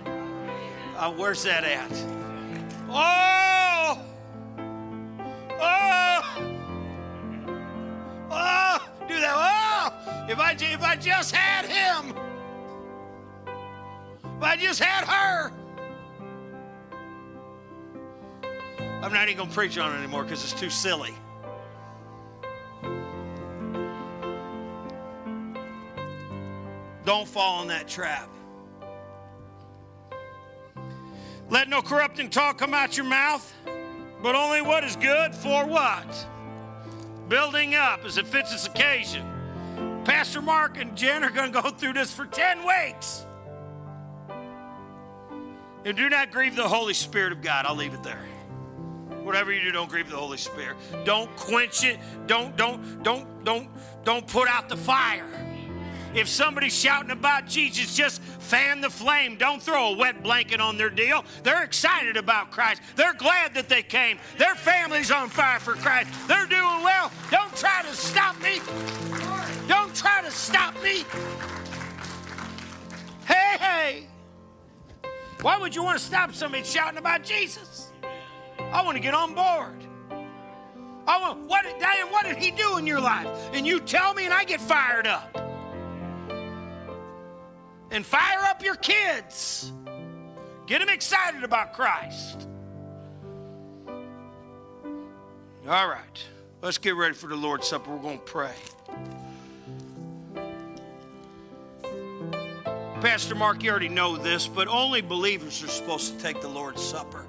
Uh, 0.98 1.12
where's 1.12 1.44
that 1.44 1.64
at? 1.64 1.92
Oh! 2.90 4.02
Oh! 5.60 6.22
Oh! 8.32 8.90
Do 9.08 9.20
that. 9.20 9.34
Oh! 9.36 10.28
If 10.30 10.40
i 10.40 10.52
if 10.60 10.82
i 10.82 10.96
just 10.96 11.36
had 11.36 11.66
him. 11.66 12.16
If 14.38 14.44
i 14.44 14.56
just 14.56 14.80
had 14.80 15.06
her 15.06 15.52
I'm 19.02 19.14
not 19.14 19.28
even 19.28 19.38
going 19.38 19.50
to 19.50 19.56
preach 19.56 19.78
on 19.78 19.94
it 19.94 19.98
anymore 20.00 20.24
because 20.24 20.44
it's 20.44 20.60
too 20.60 20.70
silly. 20.72 21.14
Don't 27.06 27.28
fall 27.28 27.62
in 27.62 27.68
that 27.70 27.88
trap. 27.88 28.28
Let 31.50 31.70
no 31.70 31.82
corrupting 31.82 32.30
talk 32.32 32.58
come 32.58 32.74
out 32.74 32.98
your 32.98 33.06
mouth, 33.06 33.54
but 34.22 34.36
only 34.36 34.62
what 34.62 34.84
is 34.84 34.98
good 34.98 35.34
for 35.34 35.66
what? 35.66 36.28
Building 37.30 37.76
up 37.76 38.04
as 38.04 38.18
it 38.18 38.28
fits 38.28 38.54
its 38.54 38.68
occasion. 38.68 39.26
Pastor 40.04 40.42
Mark 40.42 40.78
and 40.78 40.98
Jen 40.98 41.24
are 41.24 41.30
going 41.30 41.54
to 41.54 41.62
go 41.62 41.70
through 41.70 41.94
this 41.94 42.12
for 42.14 42.26
10 42.26 42.66
weeks. 42.66 43.26
And 45.86 45.96
do 45.96 46.10
not 46.10 46.32
grieve 46.32 46.56
the 46.56 46.68
Holy 46.68 46.94
Spirit 46.94 47.32
of 47.32 47.42
God. 47.42 47.66
I'll 47.66 47.76
leave 47.76 47.94
it 47.94 48.04
there. 48.04 48.26
Whatever 49.28 49.52
you 49.52 49.62
do, 49.62 49.74
don't 49.74 49.90
grieve 49.90 50.10
the 50.10 50.16
Holy 50.16 50.38
Spirit. 50.38 50.78
Don't 51.04 51.30
quench 51.36 51.84
it. 51.84 52.00
Don't, 52.28 52.56
don't, 52.56 53.04
don't, 53.04 53.44
don't, 53.44 53.68
don't 54.06 54.26
put 54.26 54.48
out 54.48 54.70
the 54.70 54.78
fire. 54.78 55.28
If 56.16 56.30
somebody's 56.30 56.74
shouting 56.74 57.12
about 57.12 57.46
Jesus, 57.46 57.94
just 57.94 58.22
fan 58.22 58.80
the 58.80 58.90
flame. 58.90 59.36
Don't 59.36 59.62
throw 59.62 59.90
a 59.90 59.98
wet 59.98 60.24
blanket 60.24 60.62
on 60.62 60.78
their 60.78 60.90
deal. 60.90 61.26
They're 61.44 61.66
excited 61.66 62.16
about 62.16 62.52
Christ. 62.52 62.82
They're 62.96 63.16
glad 63.16 63.54
that 63.56 63.68
they 63.68 63.84
came. 63.84 64.18
Their 64.38 64.56
family's 64.56 65.12
on 65.12 65.28
fire 65.28 65.60
for 65.60 65.74
Christ. 65.74 66.10
They're 66.30 66.46
doing 66.46 66.62
well. 66.82 67.12
Don't 67.30 67.54
try 67.58 67.82
to 67.82 67.94
stop 67.94 68.42
me. 68.42 68.62
Don't 69.68 69.94
try 69.94 70.22
to 70.22 70.32
stop 70.32 70.74
me. 70.82 71.04
Hey, 73.26 73.58
hey. 73.60 74.08
Why 75.42 75.58
would 75.58 75.76
you 75.76 75.84
want 75.84 76.00
to 76.00 76.04
stop 76.04 76.34
somebody 76.34 76.64
shouting 76.64 76.98
about 76.98 77.26
Jesus? 77.26 77.77
I 78.72 78.82
want 78.84 78.96
to 78.96 79.02
get 79.02 79.14
on 79.14 79.34
board. 79.34 79.84
I 81.08 81.22
want 81.22 81.48
what 81.48 81.64
did 81.64 81.80
Diane, 81.80 82.12
what 82.12 82.26
did 82.26 82.38
he 82.38 82.52
do 82.52 82.78
in 82.78 82.86
your 82.86 83.00
life? 83.00 83.28
And 83.54 83.66
you 83.66 83.80
tell 83.80 84.14
me 84.14 84.26
and 84.26 84.34
I 84.34 84.44
get 84.44 84.60
fired 84.60 85.08
up. 85.08 85.38
And 87.90 88.06
fire 88.06 88.42
up 88.44 88.64
your 88.64 88.76
kids. 88.76 89.72
Get 90.66 90.80
them 90.80 90.90
excited 90.90 91.44
about 91.44 91.74
Christ. 91.74 92.48
All 95.68 95.88
right. 95.88 96.26
Let's 96.62 96.78
get 96.80 96.96
ready 96.96 97.14
for 97.14 97.28
the 97.28 97.36
Lord's 97.36 97.68
Supper. 97.68 97.92
We're 97.92 98.02
going 98.02 98.18
to 98.18 98.24
pray. 98.24 98.56
Pastor 103.00 103.36
Mark, 103.36 103.62
you 103.62 103.70
already 103.70 103.90
know 103.90 104.18
this, 104.18 104.48
but 104.48 104.68
only 104.68 105.02
believers 105.02 105.64
are 105.64 105.68
supposed 105.68 106.18
to 106.18 106.24
take 106.24 106.42
the 106.42 106.48
Lord's 106.48 106.82
Supper. 106.82 107.27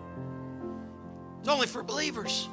It's 1.49 1.55
only 1.55 1.67
for 1.67 1.83
believers. 1.83 2.47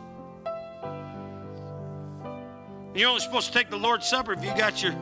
You're 2.94 3.10
only 3.10 3.20
supposed 3.20 3.48
to 3.48 3.54
take 3.54 3.70
the 3.70 3.76
Lord's 3.76 4.08
Supper 4.08 4.32
if 4.32 4.42
you 4.42 4.56
got 4.56 4.82
your, 4.82 4.96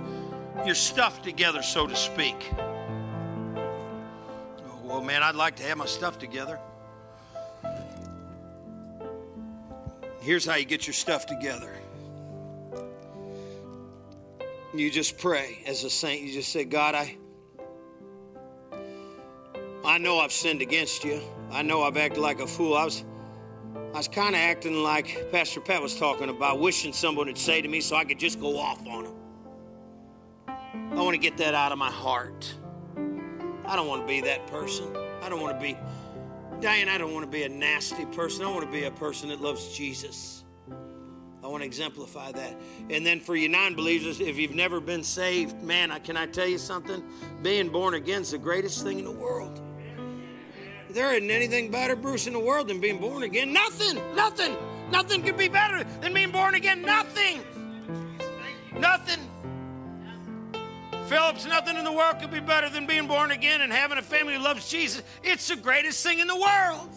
your 0.65 0.73
stuff 0.73 1.21
together, 1.21 1.61
so 1.61 1.85
to 1.85 1.95
speak. 1.95 2.35
Oh, 2.57 4.81
well, 4.83 5.03
man, 5.03 5.21
I'd 5.21 5.35
like 5.35 5.57
to 5.57 5.63
have 5.65 5.77
my 5.77 5.85
stuff 5.85 6.17
together. 6.17 6.59
Here's 10.21 10.43
how 10.43 10.55
you 10.55 10.65
get 10.65 10.87
your 10.87 10.95
stuff 10.95 11.27
together. 11.27 11.71
You 14.73 14.89
just 14.89 15.19
pray 15.19 15.61
as 15.67 15.83
a 15.83 15.89
saint. 15.91 16.23
You 16.23 16.33
just 16.33 16.51
say, 16.51 16.63
God, 16.63 16.95
I, 16.95 17.15
I 19.85 19.99
know 19.99 20.17
I've 20.17 20.33
sinned 20.33 20.63
against 20.63 21.03
you. 21.03 21.21
I 21.51 21.61
know 21.61 21.83
I've 21.83 21.97
acted 21.97 22.21
like 22.21 22.39
a 22.39 22.47
fool. 22.47 22.75
I 22.75 22.85
was 22.85 23.03
I 23.93 23.97
was 23.97 24.07
kind 24.07 24.33
of 24.33 24.41
acting 24.41 24.81
like 24.81 25.31
Pastor 25.31 25.61
Pat 25.61 25.79
was 25.79 25.95
talking 25.95 26.29
about, 26.29 26.59
wishing 26.59 26.91
someone 26.91 27.27
would 27.27 27.37
say 27.37 27.61
to 27.61 27.67
me 27.67 27.79
so 27.79 27.95
I 27.95 28.03
could 28.03 28.17
just 28.17 28.39
go 28.39 28.57
off 28.57 28.83
on 28.87 29.05
him. 29.05 29.13
I 30.47 30.95
want 30.95 31.13
to 31.13 31.19
get 31.19 31.37
that 31.37 31.53
out 31.53 31.71
of 31.71 31.77
my 31.77 31.91
heart. 31.91 32.55
I 33.65 33.75
don't 33.75 33.87
want 33.87 34.01
to 34.01 34.07
be 34.07 34.19
that 34.21 34.47
person. 34.47 34.87
I 35.21 35.29
don't 35.29 35.41
want 35.41 35.59
to 35.59 35.63
be, 35.63 35.77
Diane, 36.59 36.89
I 36.89 36.97
don't 36.97 37.13
want 37.13 37.23
to 37.23 37.29
be 37.29 37.43
a 37.43 37.49
nasty 37.49 38.05
person. 38.05 38.43
I 38.43 38.49
want 38.49 38.65
to 38.65 38.71
be 38.71 38.85
a 38.85 38.91
person 38.91 39.29
that 39.29 39.41
loves 39.41 39.77
Jesus. 39.77 40.43
I 41.43 41.47
want 41.47 41.61
to 41.61 41.67
exemplify 41.67 42.31
that. 42.31 42.55
And 42.89 43.05
then 43.05 43.19
for 43.19 43.35
you 43.35 43.47
non 43.47 43.75
believers, 43.75 44.19
if 44.19 44.39
you've 44.39 44.55
never 44.55 44.79
been 44.79 45.03
saved, 45.03 45.61
man, 45.61 45.91
can 46.03 46.17
I 46.17 46.25
tell 46.25 46.47
you 46.47 46.57
something? 46.57 47.03
Being 47.43 47.69
born 47.69 47.93
again 47.93 48.23
is 48.23 48.31
the 48.31 48.39
greatest 48.39 48.83
thing 48.83 48.97
in 48.97 49.05
the 49.05 49.11
world. 49.11 49.61
There 50.93 51.11
isn't 51.15 51.31
anything 51.31 51.71
better, 51.71 51.95
Bruce, 51.95 52.27
in 52.27 52.33
the 52.33 52.39
world 52.39 52.67
than 52.67 52.79
being 52.79 52.99
born 52.99 53.23
again. 53.23 53.51
Nothing, 53.51 53.99
nothing, 54.15 54.55
nothing 54.91 55.23
could 55.23 55.37
be 55.37 55.47
better 55.47 55.83
than 56.01 56.13
being 56.13 56.31
born 56.31 56.53
again. 56.53 56.83
Nothing, 56.83 57.41
nothing. 58.77 59.19
Phillips, 61.07 61.45
nothing 61.45 61.77
in 61.77 61.83
the 61.83 61.91
world 61.91 62.19
could 62.19 62.31
be 62.31 62.39
better 62.39 62.69
than 62.69 62.85
being 62.85 63.07
born 63.07 63.31
again 63.31 63.61
and 63.61 63.73
having 63.73 63.97
a 63.97 64.03
family 64.03 64.35
who 64.35 64.39
loves 64.39 64.69
Jesus. 64.69 65.01
It's 65.23 65.47
the 65.47 65.55
greatest 65.55 66.03
thing 66.03 66.19
in 66.19 66.27
the 66.27 66.35
world. 66.35 66.89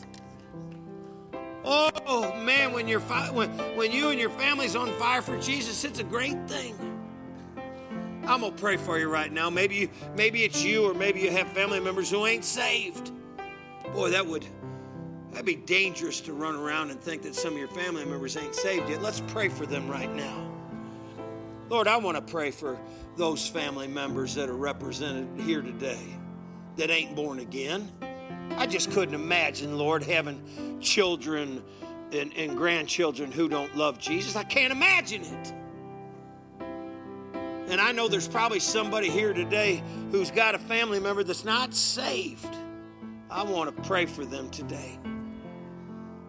Oh 1.64 2.34
man, 2.42 2.72
when 2.72 2.86
you're 2.86 3.00
fi- 3.00 3.30
when, 3.30 3.48
when 3.76 3.90
you 3.92 4.10
and 4.10 4.20
your 4.20 4.30
family's 4.30 4.76
on 4.76 4.92
fire 4.98 5.22
for 5.22 5.40
Jesus, 5.40 5.84
it's 5.84 5.98
a 5.98 6.04
great 6.04 6.36
thing. 6.48 6.76
I'm 8.24 8.42
gonna 8.42 8.52
pray 8.52 8.76
for 8.76 8.98
you 8.98 9.08
right 9.08 9.32
now. 9.32 9.48
Maybe 9.50 9.74
you, 9.74 9.88
maybe 10.16 10.44
it's 10.44 10.62
you, 10.62 10.84
or 10.84 10.94
maybe 10.94 11.20
you 11.20 11.30
have 11.30 11.48
family 11.48 11.80
members 11.80 12.10
who 12.10 12.26
ain't 12.26 12.44
saved. 12.44 13.10
Boy, 13.94 14.10
that 14.10 14.26
would 14.26 14.44
that'd 15.30 15.46
be 15.46 15.54
dangerous 15.54 16.20
to 16.22 16.32
run 16.32 16.56
around 16.56 16.90
and 16.90 17.00
think 17.00 17.22
that 17.22 17.34
some 17.34 17.52
of 17.52 17.58
your 17.58 17.68
family 17.68 18.04
members 18.04 18.36
ain't 18.36 18.54
saved 18.54 18.88
yet. 18.88 19.02
Let's 19.02 19.20
pray 19.28 19.48
for 19.48 19.66
them 19.66 19.88
right 19.88 20.12
now. 20.14 20.50
Lord, 21.68 21.88
I 21.88 21.96
want 21.96 22.16
to 22.16 22.22
pray 22.22 22.52
for 22.52 22.78
those 23.16 23.46
family 23.48 23.88
members 23.88 24.34
that 24.36 24.48
are 24.48 24.56
represented 24.56 25.28
here 25.40 25.62
today 25.62 26.16
that 26.76 26.90
ain't 26.90 27.16
born 27.16 27.40
again. 27.40 27.90
I 28.56 28.66
just 28.66 28.92
couldn't 28.92 29.14
imagine, 29.14 29.76
Lord, 29.76 30.02
having 30.02 30.78
children 30.80 31.62
and, 32.12 32.32
and 32.36 32.56
grandchildren 32.56 33.32
who 33.32 33.48
don't 33.48 33.76
love 33.76 33.98
Jesus. 33.98 34.36
I 34.36 34.44
can't 34.44 34.72
imagine 34.72 35.22
it. 35.22 35.52
And 37.68 37.80
I 37.80 37.90
know 37.90 38.06
there's 38.06 38.28
probably 38.28 38.60
somebody 38.60 39.10
here 39.10 39.32
today 39.32 39.82
who's 40.12 40.30
got 40.30 40.54
a 40.54 40.58
family 40.58 41.00
member 41.00 41.24
that's 41.24 41.44
not 41.44 41.74
saved. 41.74 42.56
I 43.30 43.42
want 43.42 43.74
to 43.74 43.82
pray 43.82 44.06
for 44.06 44.24
them 44.24 44.48
today 44.50 44.98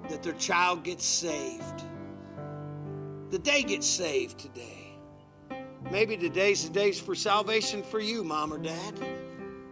that 0.09 0.23
their 0.23 0.33
child 0.33 0.83
gets 0.83 1.05
saved, 1.05 1.83
that 3.29 3.43
they 3.43 3.61
get 3.61 3.83
saved 3.83 4.39
today. 4.39 4.97
Maybe 5.91 6.17
today's 6.17 6.67
the 6.67 6.73
day 6.73 6.91
for 6.91 7.13
salvation 7.13 7.83
for 7.83 7.99
you, 7.99 8.23
mom 8.23 8.51
or 8.51 8.57
dad. 8.57 8.93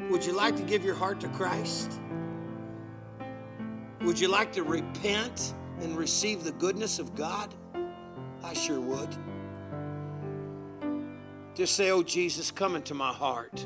Would 0.10 0.24
you 0.24 0.34
like 0.34 0.56
to 0.58 0.64
give 0.64 0.86
your 0.86 0.94
heart 0.94 1.20
to 1.22 1.28
Christ? 1.30 2.00
Would 4.02 4.20
you 4.20 4.28
like 4.28 4.54
to 4.54 4.64
repent 4.64 5.56
and 5.80 5.98
receive 5.98 6.44
the 6.44 6.52
goodness 6.52 7.00
of 7.00 7.16
God? 7.16 7.56
I 8.44 8.54
sure 8.54 8.80
would. 8.80 9.18
Just 11.56 11.76
say, 11.76 11.90
Oh, 11.90 12.04
Jesus, 12.04 12.52
come 12.52 12.76
into 12.76 12.94
my 12.94 13.12
heart. 13.12 13.66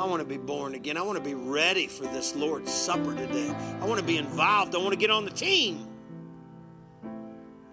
I 0.00 0.04
want 0.04 0.20
to 0.20 0.26
be 0.26 0.38
born 0.38 0.74
again. 0.74 0.96
I 0.96 1.02
want 1.02 1.18
to 1.18 1.22
be 1.24 1.34
ready 1.34 1.86
for 1.86 2.04
this 2.04 2.34
Lord's 2.34 2.72
Supper 2.72 3.14
today. 3.14 3.54
I 3.82 3.84
want 3.84 4.00
to 4.00 4.06
be 4.06 4.16
involved. 4.16 4.74
I 4.74 4.78
want 4.78 4.92
to 4.92 4.96
get 4.96 5.10
on 5.10 5.26
the 5.26 5.30
team. 5.30 5.86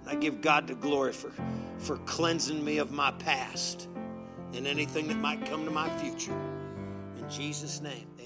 I 0.05 0.15
give 0.15 0.41
God 0.41 0.67
the 0.67 0.75
glory 0.75 1.13
for 1.13 1.31
for 1.77 1.95
cleansing 1.99 2.65
me 2.65 2.79
of 2.79 2.91
my 2.91 3.11
past 3.11 3.87
and 4.53 4.67
anything 4.67 5.07
that 5.07 5.15
might 5.15 5.45
come 5.45 5.63
to 5.63 5.71
my 5.71 5.87
future. 5.99 6.37
In 7.17 7.29
Jesus' 7.29 7.79
name. 7.79 8.16